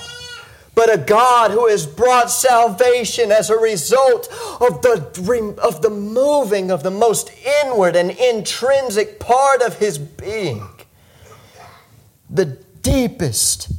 but 0.74 0.92
a 0.92 0.98
God 0.98 1.52
who 1.52 1.68
has 1.68 1.86
brought 1.86 2.30
salvation 2.30 3.32
as 3.32 3.48
a 3.48 3.56
result 3.56 4.28
of 4.60 4.82
the, 4.82 5.58
of 5.62 5.80
the 5.80 5.90
moving 5.90 6.70
of 6.70 6.82
the 6.82 6.90
most 6.90 7.32
inward 7.64 7.96
and 7.96 8.10
intrinsic 8.10 9.18
part 9.18 9.62
of 9.62 9.78
his 9.78 9.96
being. 9.96 10.68
The 12.28 12.44
deepest 12.82 13.72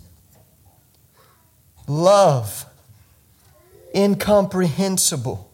love, 1.87 2.65
incomprehensible, 3.95 5.49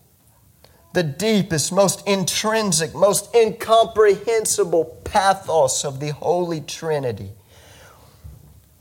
the 0.93 1.03
deepest, 1.03 1.71
most 1.71 2.07
intrinsic, 2.07 2.95
most 2.95 3.33
incomprehensible 3.35 4.85
pathos 5.03 5.85
of 5.85 5.99
the 5.99 6.09
Holy 6.09 6.61
Trinity 6.61 7.31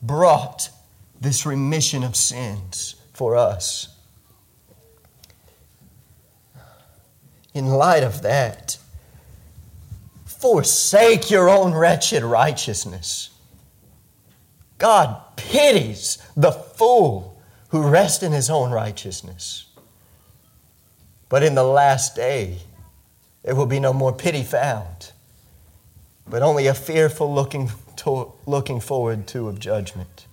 brought 0.03 0.71
this 1.21 1.45
remission 1.45 2.03
of 2.03 2.17
sins 2.17 2.95
for 3.13 3.37
us. 3.37 3.89
In 7.55 7.67
light 7.67 8.05
of 8.05 8.23
that, 8.23 8.79
forsake 10.25 11.31
your 11.31 11.49
own 11.49 11.75
wretched 11.75 12.23
righteousness. 12.23 13.31
God 14.79 15.21
pities 15.35 16.19
the 16.37 16.53
fool 16.53 17.38
who 17.69 17.87
rest 17.87 18.23
in 18.23 18.33
his 18.33 18.49
own 18.51 18.71
righteousness. 18.71 19.67
But 21.29 21.43
in 21.43 21.55
the 21.55 21.65
last 21.65 22.17
day, 22.17 22.59
there 23.43 23.55
will 23.55 23.67
be 23.67 23.81
no 23.81 23.93
more 23.93 24.13
pity 24.13 24.43
found, 24.43 25.13
but 26.27 26.43
only 26.43 26.67
a 26.67 26.75
fearful 26.75 27.33
looking, 27.33 27.71
to, 27.97 28.33
looking 28.47 28.81
forward 28.81 29.27
to 29.29 29.49
of 29.49 29.59
judgment. 29.59 30.27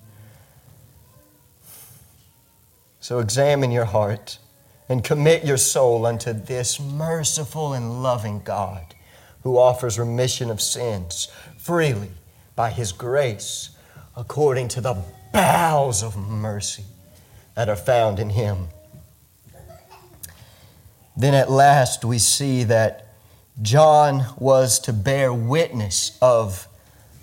So 2.99 3.19
examine 3.19 3.71
your 3.71 3.85
heart 3.85 4.39
and 4.87 5.03
commit 5.03 5.45
your 5.45 5.57
soul 5.57 6.05
unto 6.05 6.33
this 6.33 6.79
merciful 6.79 7.73
and 7.73 8.01
loving 8.01 8.41
God 8.43 8.95
who 9.43 9.57
offers 9.57 9.99
remission 9.99 10.49
of 10.49 10.61
sins 10.61 11.27
freely 11.57 12.11
by 12.55 12.71
his 12.71 12.91
grace 12.91 13.71
according 14.15 14.69
to 14.69 14.81
the 14.81 14.95
bowels 15.33 16.01
of 16.01 16.17
mercy 16.17 16.85
that 17.55 17.69
are 17.69 17.75
found 17.75 18.19
in 18.19 18.31
Him. 18.31 18.67
Then 21.17 21.33
at 21.33 21.49
last 21.49 22.03
we 22.03 22.19
see 22.19 22.63
that 22.65 23.07
John 23.61 24.25
was 24.37 24.79
to 24.79 24.93
bear 24.93 25.33
witness 25.33 26.17
of 26.21 26.67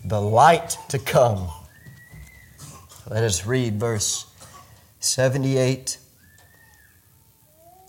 the 0.04 0.20
light 0.20 0.78
to 0.88 0.98
come. 0.98 1.48
Let 3.08 3.22
us 3.22 3.46
read 3.46 3.78
verse 3.78 4.26
78 5.00 5.98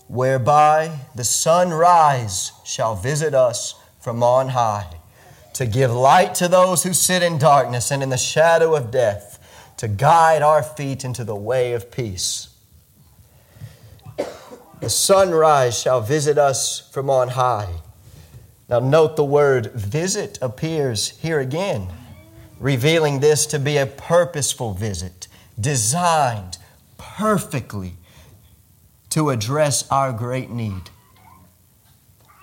Whereby 0.06 1.00
the 1.14 1.24
sunrise 1.24 2.52
shall 2.64 2.94
visit 2.94 3.34
us 3.34 3.74
from 4.00 4.22
on 4.22 4.50
high, 4.50 4.86
to 5.54 5.64
give 5.64 5.90
light 5.90 6.34
to 6.34 6.48
those 6.48 6.82
who 6.82 6.92
sit 6.92 7.22
in 7.22 7.38
darkness 7.38 7.90
and 7.90 8.02
in 8.02 8.10
the 8.10 8.18
shadow 8.18 8.74
of 8.74 8.90
death, 8.90 9.33
to 9.84 9.88
guide 9.88 10.40
our 10.40 10.62
feet 10.62 11.04
into 11.04 11.24
the 11.24 11.36
way 11.36 11.74
of 11.74 11.90
peace. 11.90 12.48
The 14.80 14.88
sunrise 14.88 15.78
shall 15.78 16.00
visit 16.00 16.38
us 16.38 16.88
from 16.90 17.10
on 17.10 17.28
high. 17.28 17.68
Now, 18.66 18.78
note 18.78 19.16
the 19.16 19.26
word 19.26 19.72
visit 19.74 20.38
appears 20.40 21.10
here 21.18 21.38
again, 21.38 21.88
revealing 22.58 23.20
this 23.20 23.44
to 23.44 23.58
be 23.58 23.76
a 23.76 23.84
purposeful 23.84 24.72
visit, 24.72 25.28
designed 25.60 26.56
perfectly 26.96 27.96
to 29.10 29.28
address 29.28 29.86
our 29.90 30.14
great 30.14 30.48
need. 30.48 30.88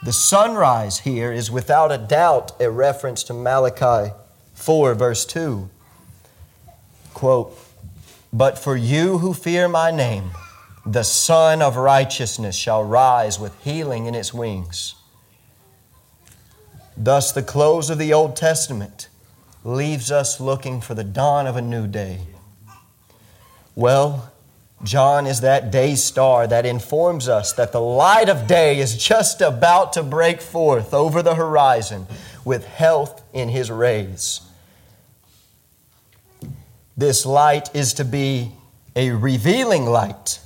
The 0.04 0.14
sunrise 0.14 1.00
here 1.00 1.32
is 1.32 1.50
without 1.50 1.92
a 1.92 1.98
doubt 1.98 2.52
a 2.62 2.70
reference 2.70 3.24
to 3.24 3.34
Malachi 3.34 4.14
4, 4.54 4.94
verse 4.94 5.26
2. 5.26 5.72
Quote, 7.22 7.56
But 8.34 8.58
for 8.58 8.76
you 8.76 9.20
who 9.20 9.36
fear 9.36 9.68
my 9.68 9.92
name, 9.92 10.32
the 10.88 11.04
Sun 11.04 11.62
of 11.62 11.78
Righteousness 11.78 12.56
shall 12.56 12.84
rise 12.84 13.40
with 13.40 13.64
healing 13.64 14.08
in 14.08 14.16
its 14.16 14.34
wings. 14.34 14.96
Thus, 16.98 17.32
the 17.32 17.44
close 17.44 17.92
of 17.92 18.00
the 18.00 18.12
Old 18.12 18.36
Testament 18.36 19.08
leaves 19.64 20.12
us 20.12 20.40
looking 20.40 20.82
for 20.82 20.96
the 20.96 21.04
dawn 21.04 21.46
of 21.46 21.56
a 21.56 21.62
new 21.62 21.86
day. 21.86 22.22
Well, 23.76 24.34
John 24.84 25.28
is 25.28 25.42
that 25.42 25.70
day 25.70 25.94
star 25.94 26.48
that 26.48 26.66
informs 26.66 27.30
us 27.30 27.54
that 27.54 27.72
the 27.72 27.82
light 27.82 28.30
of 28.30 28.48
day 28.48 28.80
is 28.80 28.98
just 28.98 29.42
about 29.42 29.94
to 29.94 30.02
break 30.02 30.42
forth 30.42 30.92
over 30.92 31.22
the 31.22 31.36
horizon 31.36 32.08
with 32.44 32.66
health 32.66 33.22
in 33.32 33.50
his 33.50 33.70
rays. 33.70 34.42
This 36.98 37.26
light 37.26 37.74
is 37.74 37.94
to 37.96 38.06
be 38.06 38.52
a 38.96 39.12
revealing 39.12 39.86
light 39.86 40.40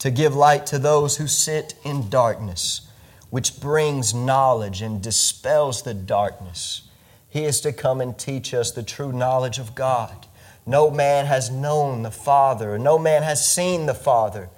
to 0.00 0.10
give 0.10 0.34
light 0.34 0.66
to 0.66 0.78
those 0.78 1.18
who 1.18 1.26
sit 1.26 1.74
in 1.84 2.08
darkness, 2.08 2.88
which 3.28 3.60
brings 3.60 4.14
knowledge 4.14 4.80
and 4.80 5.02
dispels 5.02 5.82
the 5.82 5.92
darkness. 5.92 6.88
He 7.28 7.44
is 7.44 7.60
to 7.60 7.72
come 7.72 8.00
and 8.00 8.18
teach 8.18 8.54
us 8.54 8.70
the 8.70 8.82
true 8.82 9.12
knowledge 9.12 9.58
of 9.58 9.74
God. 9.74 10.26
No 10.66 10.90
man 10.90 11.26
has 11.26 11.50
known 11.50 12.02
the 12.02 12.10
Father, 12.10 12.78
no 12.78 12.98
man 12.98 13.22
has 13.22 13.46
seen 13.46 13.86
the 13.86 13.94
Father, 13.94 14.48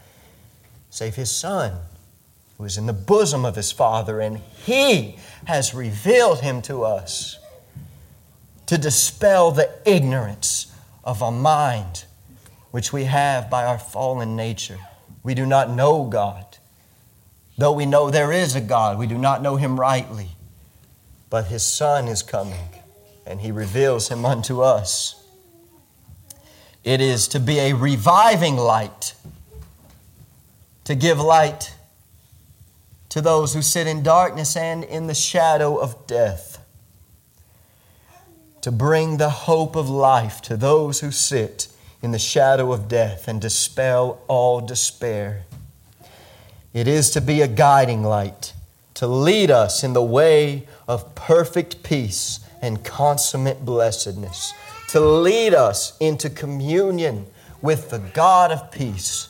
save 0.90 1.16
his 1.16 1.30
Son, 1.30 1.72
who 2.57 2.64
is 2.64 2.78
in 2.78 2.86
the 2.86 2.93
bosom 2.93 3.45
of 3.45 3.57
his 3.57 3.72
Father, 3.72 4.20
and 4.20 4.38
he 4.38 5.16
has 5.47 5.74
revealed 5.74 6.40
him 6.40 6.62
to 6.62 6.84
us 6.84 7.38
to 8.66 8.78
dispel 8.78 9.51
the 9.51 9.70
ignorance 9.84 10.71
of 11.05 11.22
a 11.22 11.30
mind 11.30 12.05
which 12.70 12.92
we 12.92 13.05
have 13.05 13.50
by 13.50 13.64
our 13.64 13.78
fallen 13.78 14.36
nature. 14.36 14.78
We 15.22 15.34
do 15.34 15.46
not 15.46 15.70
know 15.70 16.05
God. 16.05 16.59
Though 17.59 17.72
we 17.72 17.86
know 17.86 18.11
there 18.11 18.32
is 18.32 18.55
a 18.55 18.61
God, 18.61 18.98
we 18.98 19.07
do 19.07 19.18
not 19.18 19.42
know 19.42 19.57
him 19.57 19.78
rightly. 19.78 20.30
But 21.30 21.46
his 21.46 21.62
Son 21.62 22.09
is 22.09 22.22
coming, 22.22 22.68
and 23.26 23.40
he 23.40 23.53
reveals 23.53 24.09
him 24.09 24.24
unto 24.24 24.61
us. 24.61 25.22
It 26.84 27.00
is 27.00 27.28
to 27.28 27.38
be 27.38 27.59
a 27.59 27.74
reviving 27.74 28.57
light, 28.57 29.14
to 30.84 30.94
give 30.94 31.20
light 31.20 31.74
to 33.11 33.20
those 33.20 33.55
who 33.55 33.62
sit 33.62 33.86
in 33.86 34.03
darkness 34.03 34.57
and 34.57 34.82
in 34.82 35.07
the 35.07 35.14
shadow 35.14 35.76
of 35.76 36.07
death, 36.07 36.51
to 38.62 38.72
bring 38.72 39.16
the 39.16 39.30
hope 39.30 39.76
of 39.76 39.90
life 39.90 40.40
to 40.40 40.56
those 40.56 41.00
who 41.00 41.10
sit 41.10 41.68
in 42.00 42.12
the 42.12 42.18
shadow 42.18 42.72
of 42.72 42.88
death 42.88 43.28
and 43.28 43.40
dispel 43.40 44.20
all 44.28 44.60
despair. 44.60 45.44
It 46.72 46.88
is 46.88 47.10
to 47.10 47.20
be 47.20 47.42
a 47.42 47.48
guiding 47.48 48.02
light, 48.02 48.54
to 48.94 49.06
lead 49.06 49.50
us 49.50 49.84
in 49.84 49.92
the 49.92 50.02
way 50.02 50.66
of 50.88 51.14
perfect 51.14 51.82
peace 51.82 52.40
and 52.62 52.84
consummate 52.84 53.64
blessedness, 53.64 54.54
to 54.88 55.00
lead 55.00 55.54
us 55.54 55.96
into 55.98 56.30
communion 56.30 57.26
with 57.60 57.90
the 57.90 57.98
God 57.98 58.52
of 58.52 58.70
peace. 58.70 59.28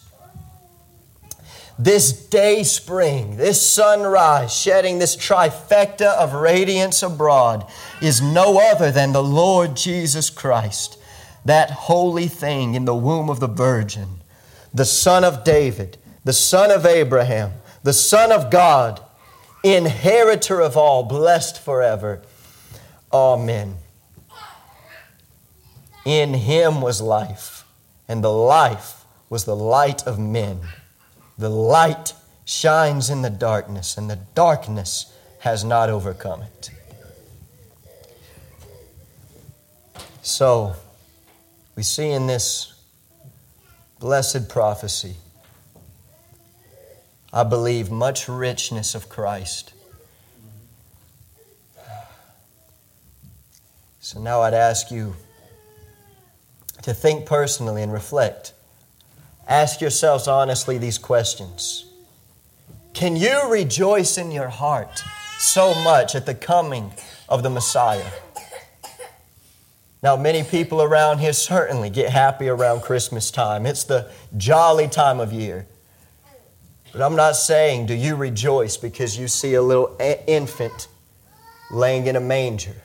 This 1.82 2.12
day 2.12 2.62
spring, 2.62 3.38
this 3.38 3.60
sunrise, 3.60 4.54
shedding 4.54 5.00
this 5.00 5.16
trifecta 5.16 6.14
of 6.14 6.32
radiance 6.32 7.02
abroad, 7.02 7.68
is 8.00 8.22
no 8.22 8.60
other 8.70 8.92
than 8.92 9.12
the 9.12 9.22
Lord 9.22 9.74
Jesus 9.74 10.30
Christ 10.30 10.96
that 11.44 11.72
holy 11.72 12.28
thing 12.28 12.76
in 12.76 12.84
the 12.84 12.94
womb 12.94 13.28
of 13.28 13.40
the 13.40 13.48
Virgin, 13.48 14.20
the 14.72 14.84
Son 14.84 15.24
of 15.24 15.42
David, 15.42 15.98
the 16.22 16.32
Son 16.32 16.70
of 16.70 16.86
Abraham, 16.86 17.50
the 17.82 17.92
Son 17.92 18.30
of 18.30 18.48
God, 18.48 19.00
inheritor 19.64 20.60
of 20.60 20.76
all, 20.76 21.02
blessed 21.02 21.60
forever. 21.60 22.22
Amen. 23.12 23.78
In 26.04 26.34
him 26.34 26.80
was 26.80 27.00
life, 27.00 27.64
and 28.06 28.22
the 28.22 28.32
life 28.32 29.04
was 29.28 29.46
the 29.46 29.56
light 29.56 30.06
of 30.06 30.20
men. 30.20 30.60
The 31.42 31.50
light 31.50 32.14
shines 32.44 33.10
in 33.10 33.22
the 33.22 33.28
darkness, 33.28 33.98
and 33.98 34.08
the 34.08 34.20
darkness 34.36 35.12
has 35.40 35.64
not 35.64 35.90
overcome 35.90 36.42
it. 36.42 36.70
So, 40.22 40.76
we 41.74 41.82
see 41.82 42.10
in 42.10 42.28
this 42.28 42.72
blessed 43.98 44.48
prophecy, 44.48 45.16
I 47.32 47.42
believe, 47.42 47.90
much 47.90 48.28
richness 48.28 48.94
of 48.94 49.08
Christ. 49.08 49.72
So 53.98 54.20
now 54.20 54.42
I'd 54.42 54.54
ask 54.54 54.92
you 54.92 55.16
to 56.82 56.94
think 56.94 57.26
personally 57.26 57.82
and 57.82 57.92
reflect. 57.92 58.52
Ask 59.52 59.82
yourselves 59.82 60.28
honestly 60.28 60.78
these 60.78 60.96
questions 60.96 61.84
Can 62.94 63.16
you 63.16 63.50
rejoice 63.50 64.16
in 64.16 64.32
your 64.32 64.48
heart 64.48 65.04
so 65.38 65.74
much 65.84 66.14
at 66.14 66.24
the 66.24 66.34
coming 66.34 66.94
of 67.28 67.42
the 67.42 67.50
Messiah? 67.50 68.10
Now, 70.02 70.16
many 70.16 70.42
people 70.42 70.80
around 70.80 71.18
here 71.18 71.34
certainly 71.34 71.90
get 71.90 72.08
happy 72.08 72.48
around 72.48 72.80
Christmas 72.80 73.30
time. 73.30 73.66
It's 73.66 73.84
the 73.84 74.10
jolly 74.38 74.88
time 74.88 75.20
of 75.20 75.34
year. 75.34 75.66
But 76.90 77.02
I'm 77.02 77.14
not 77.14 77.36
saying, 77.36 77.84
do 77.84 77.94
you 77.94 78.16
rejoice 78.16 78.78
because 78.78 79.18
you 79.18 79.28
see 79.28 79.52
a 79.52 79.62
little 79.62 79.98
infant 80.26 80.88
laying 81.70 82.06
in 82.06 82.16
a 82.16 82.20
manger? 82.20 82.76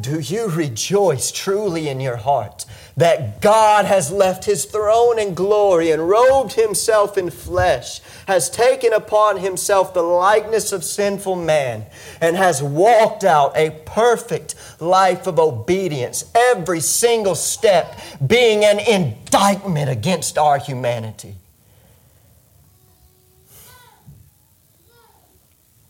Do 0.00 0.20
you 0.20 0.48
rejoice 0.48 1.32
truly 1.32 1.88
in 1.88 1.98
your 1.98 2.16
heart 2.16 2.64
that 2.96 3.40
God 3.40 3.84
has 3.84 4.12
left 4.12 4.44
his 4.44 4.64
throne 4.64 5.18
in 5.18 5.34
glory 5.34 5.90
and 5.90 6.08
robed 6.08 6.52
himself 6.52 7.18
in 7.18 7.30
flesh, 7.30 8.00
has 8.28 8.48
taken 8.48 8.92
upon 8.92 9.38
himself 9.38 9.94
the 9.94 10.02
likeness 10.02 10.72
of 10.72 10.84
sinful 10.84 11.34
man, 11.34 11.86
and 12.20 12.36
has 12.36 12.62
walked 12.62 13.24
out 13.24 13.56
a 13.56 13.70
perfect 13.86 14.54
life 14.78 15.26
of 15.26 15.40
obedience, 15.40 16.24
every 16.32 16.80
single 16.80 17.34
step 17.34 17.98
being 18.24 18.64
an 18.64 18.78
indictment 18.78 19.90
against 19.90 20.38
our 20.38 20.58
humanity? 20.58 21.34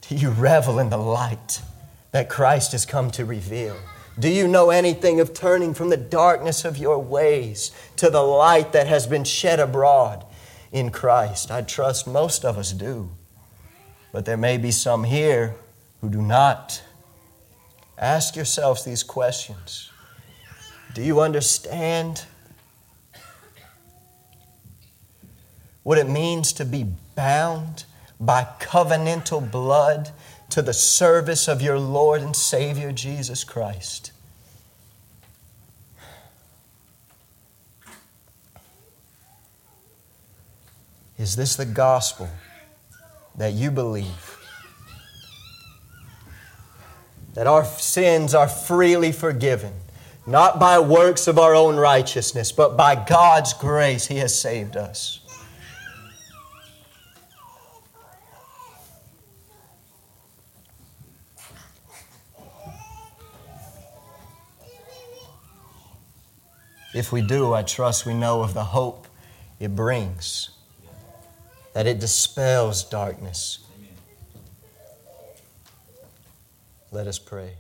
Do 0.09 0.15
you 0.15 0.31
revel 0.31 0.79
in 0.79 0.89
the 0.89 0.97
light 0.97 1.61
that 2.13 2.31
Christ 2.31 2.73
has 2.73 2.87
come 2.87 3.11
to 3.11 3.27
reveal? 3.27 3.77
Do 4.19 4.29
you 4.29 4.49
know 4.49 4.71
anything 4.71 5.21
of 5.21 5.33
turning 5.33 5.75
from 5.75 5.91
the 5.91 5.97
darkness 5.97 6.65
of 6.65 6.77
your 6.77 6.99
ways 6.99 7.71
to 7.97 8.11
the 8.11 8.23
light 8.23 8.73
that 8.73 8.89
has 8.89 9.07
been 9.07 9.23
shed 9.23 9.61
abroad 9.61 10.25
in 10.73 10.91
Christ? 10.91 11.53
I 11.53 11.63
trust 11.63 12.07
most 12.07 12.45
of 12.45 12.59
us 12.59 12.73
do. 12.73 13.11
But 14.13 14.25
there 14.25 14.37
may 14.37 14.57
be 14.57 14.73
some 14.73 15.05
here 15.05 15.55
who 16.01 16.09
do 16.09 16.21
not. 16.21 16.83
Ask 17.97 18.35
yourselves 18.35 18.85
these 18.85 19.03
questions 19.03 19.91
Do 20.95 21.03
you 21.03 21.21
understand 21.21 22.25
what 25.85 25.99
it 25.99 26.09
means 26.09 26.53
to 26.55 26.65
be 26.65 26.87
bound 27.15 27.85
by 28.19 28.49
covenantal 28.61 29.49
blood 29.51 30.11
to 30.51 30.63
the 30.63 30.73
service 30.73 31.49
of 31.49 31.61
your 31.61 31.79
Lord 31.79 32.23
and 32.23 32.35
Savior 32.35 32.93
Jesus 32.93 33.45
Christ. 33.45 34.13
Is 41.19 41.35
this 41.37 41.57
the 41.57 41.67
gospel 41.67 42.29
that 43.37 43.53
you 43.53 43.71
believe? 43.71 44.39
That 47.35 47.47
our 47.47 47.65
sins 47.65 48.35
are 48.35 48.49
freely 48.49 49.13
forgiven, 49.13 49.73
not 50.27 50.59
by 50.59 50.79
works 50.79 51.27
of 51.27 51.39
our 51.39 51.55
own 51.55 51.77
righteousness, 51.77 52.53
but 52.53 52.77
by 52.77 52.95
God's 52.95 53.53
grace, 53.53 54.07
He 54.07 54.17
has 54.19 54.41
saved 54.41 54.77
us. 54.77 55.21
If 66.99 67.13
we 67.13 67.23
do, 67.23 67.55
I 67.55 67.63
trust 67.63 68.07
we 68.07 68.13
know 68.13 68.43
of 68.43 68.55
the 68.55 68.65
hope 68.65 69.07
it 69.61 69.77
brings, 69.77 70.51
that 71.73 71.87
it 71.87 72.01
dispels 72.01 72.83
darkness. 72.83 73.61
Let 76.91 77.07
us 77.07 77.21
pray. 77.21 77.53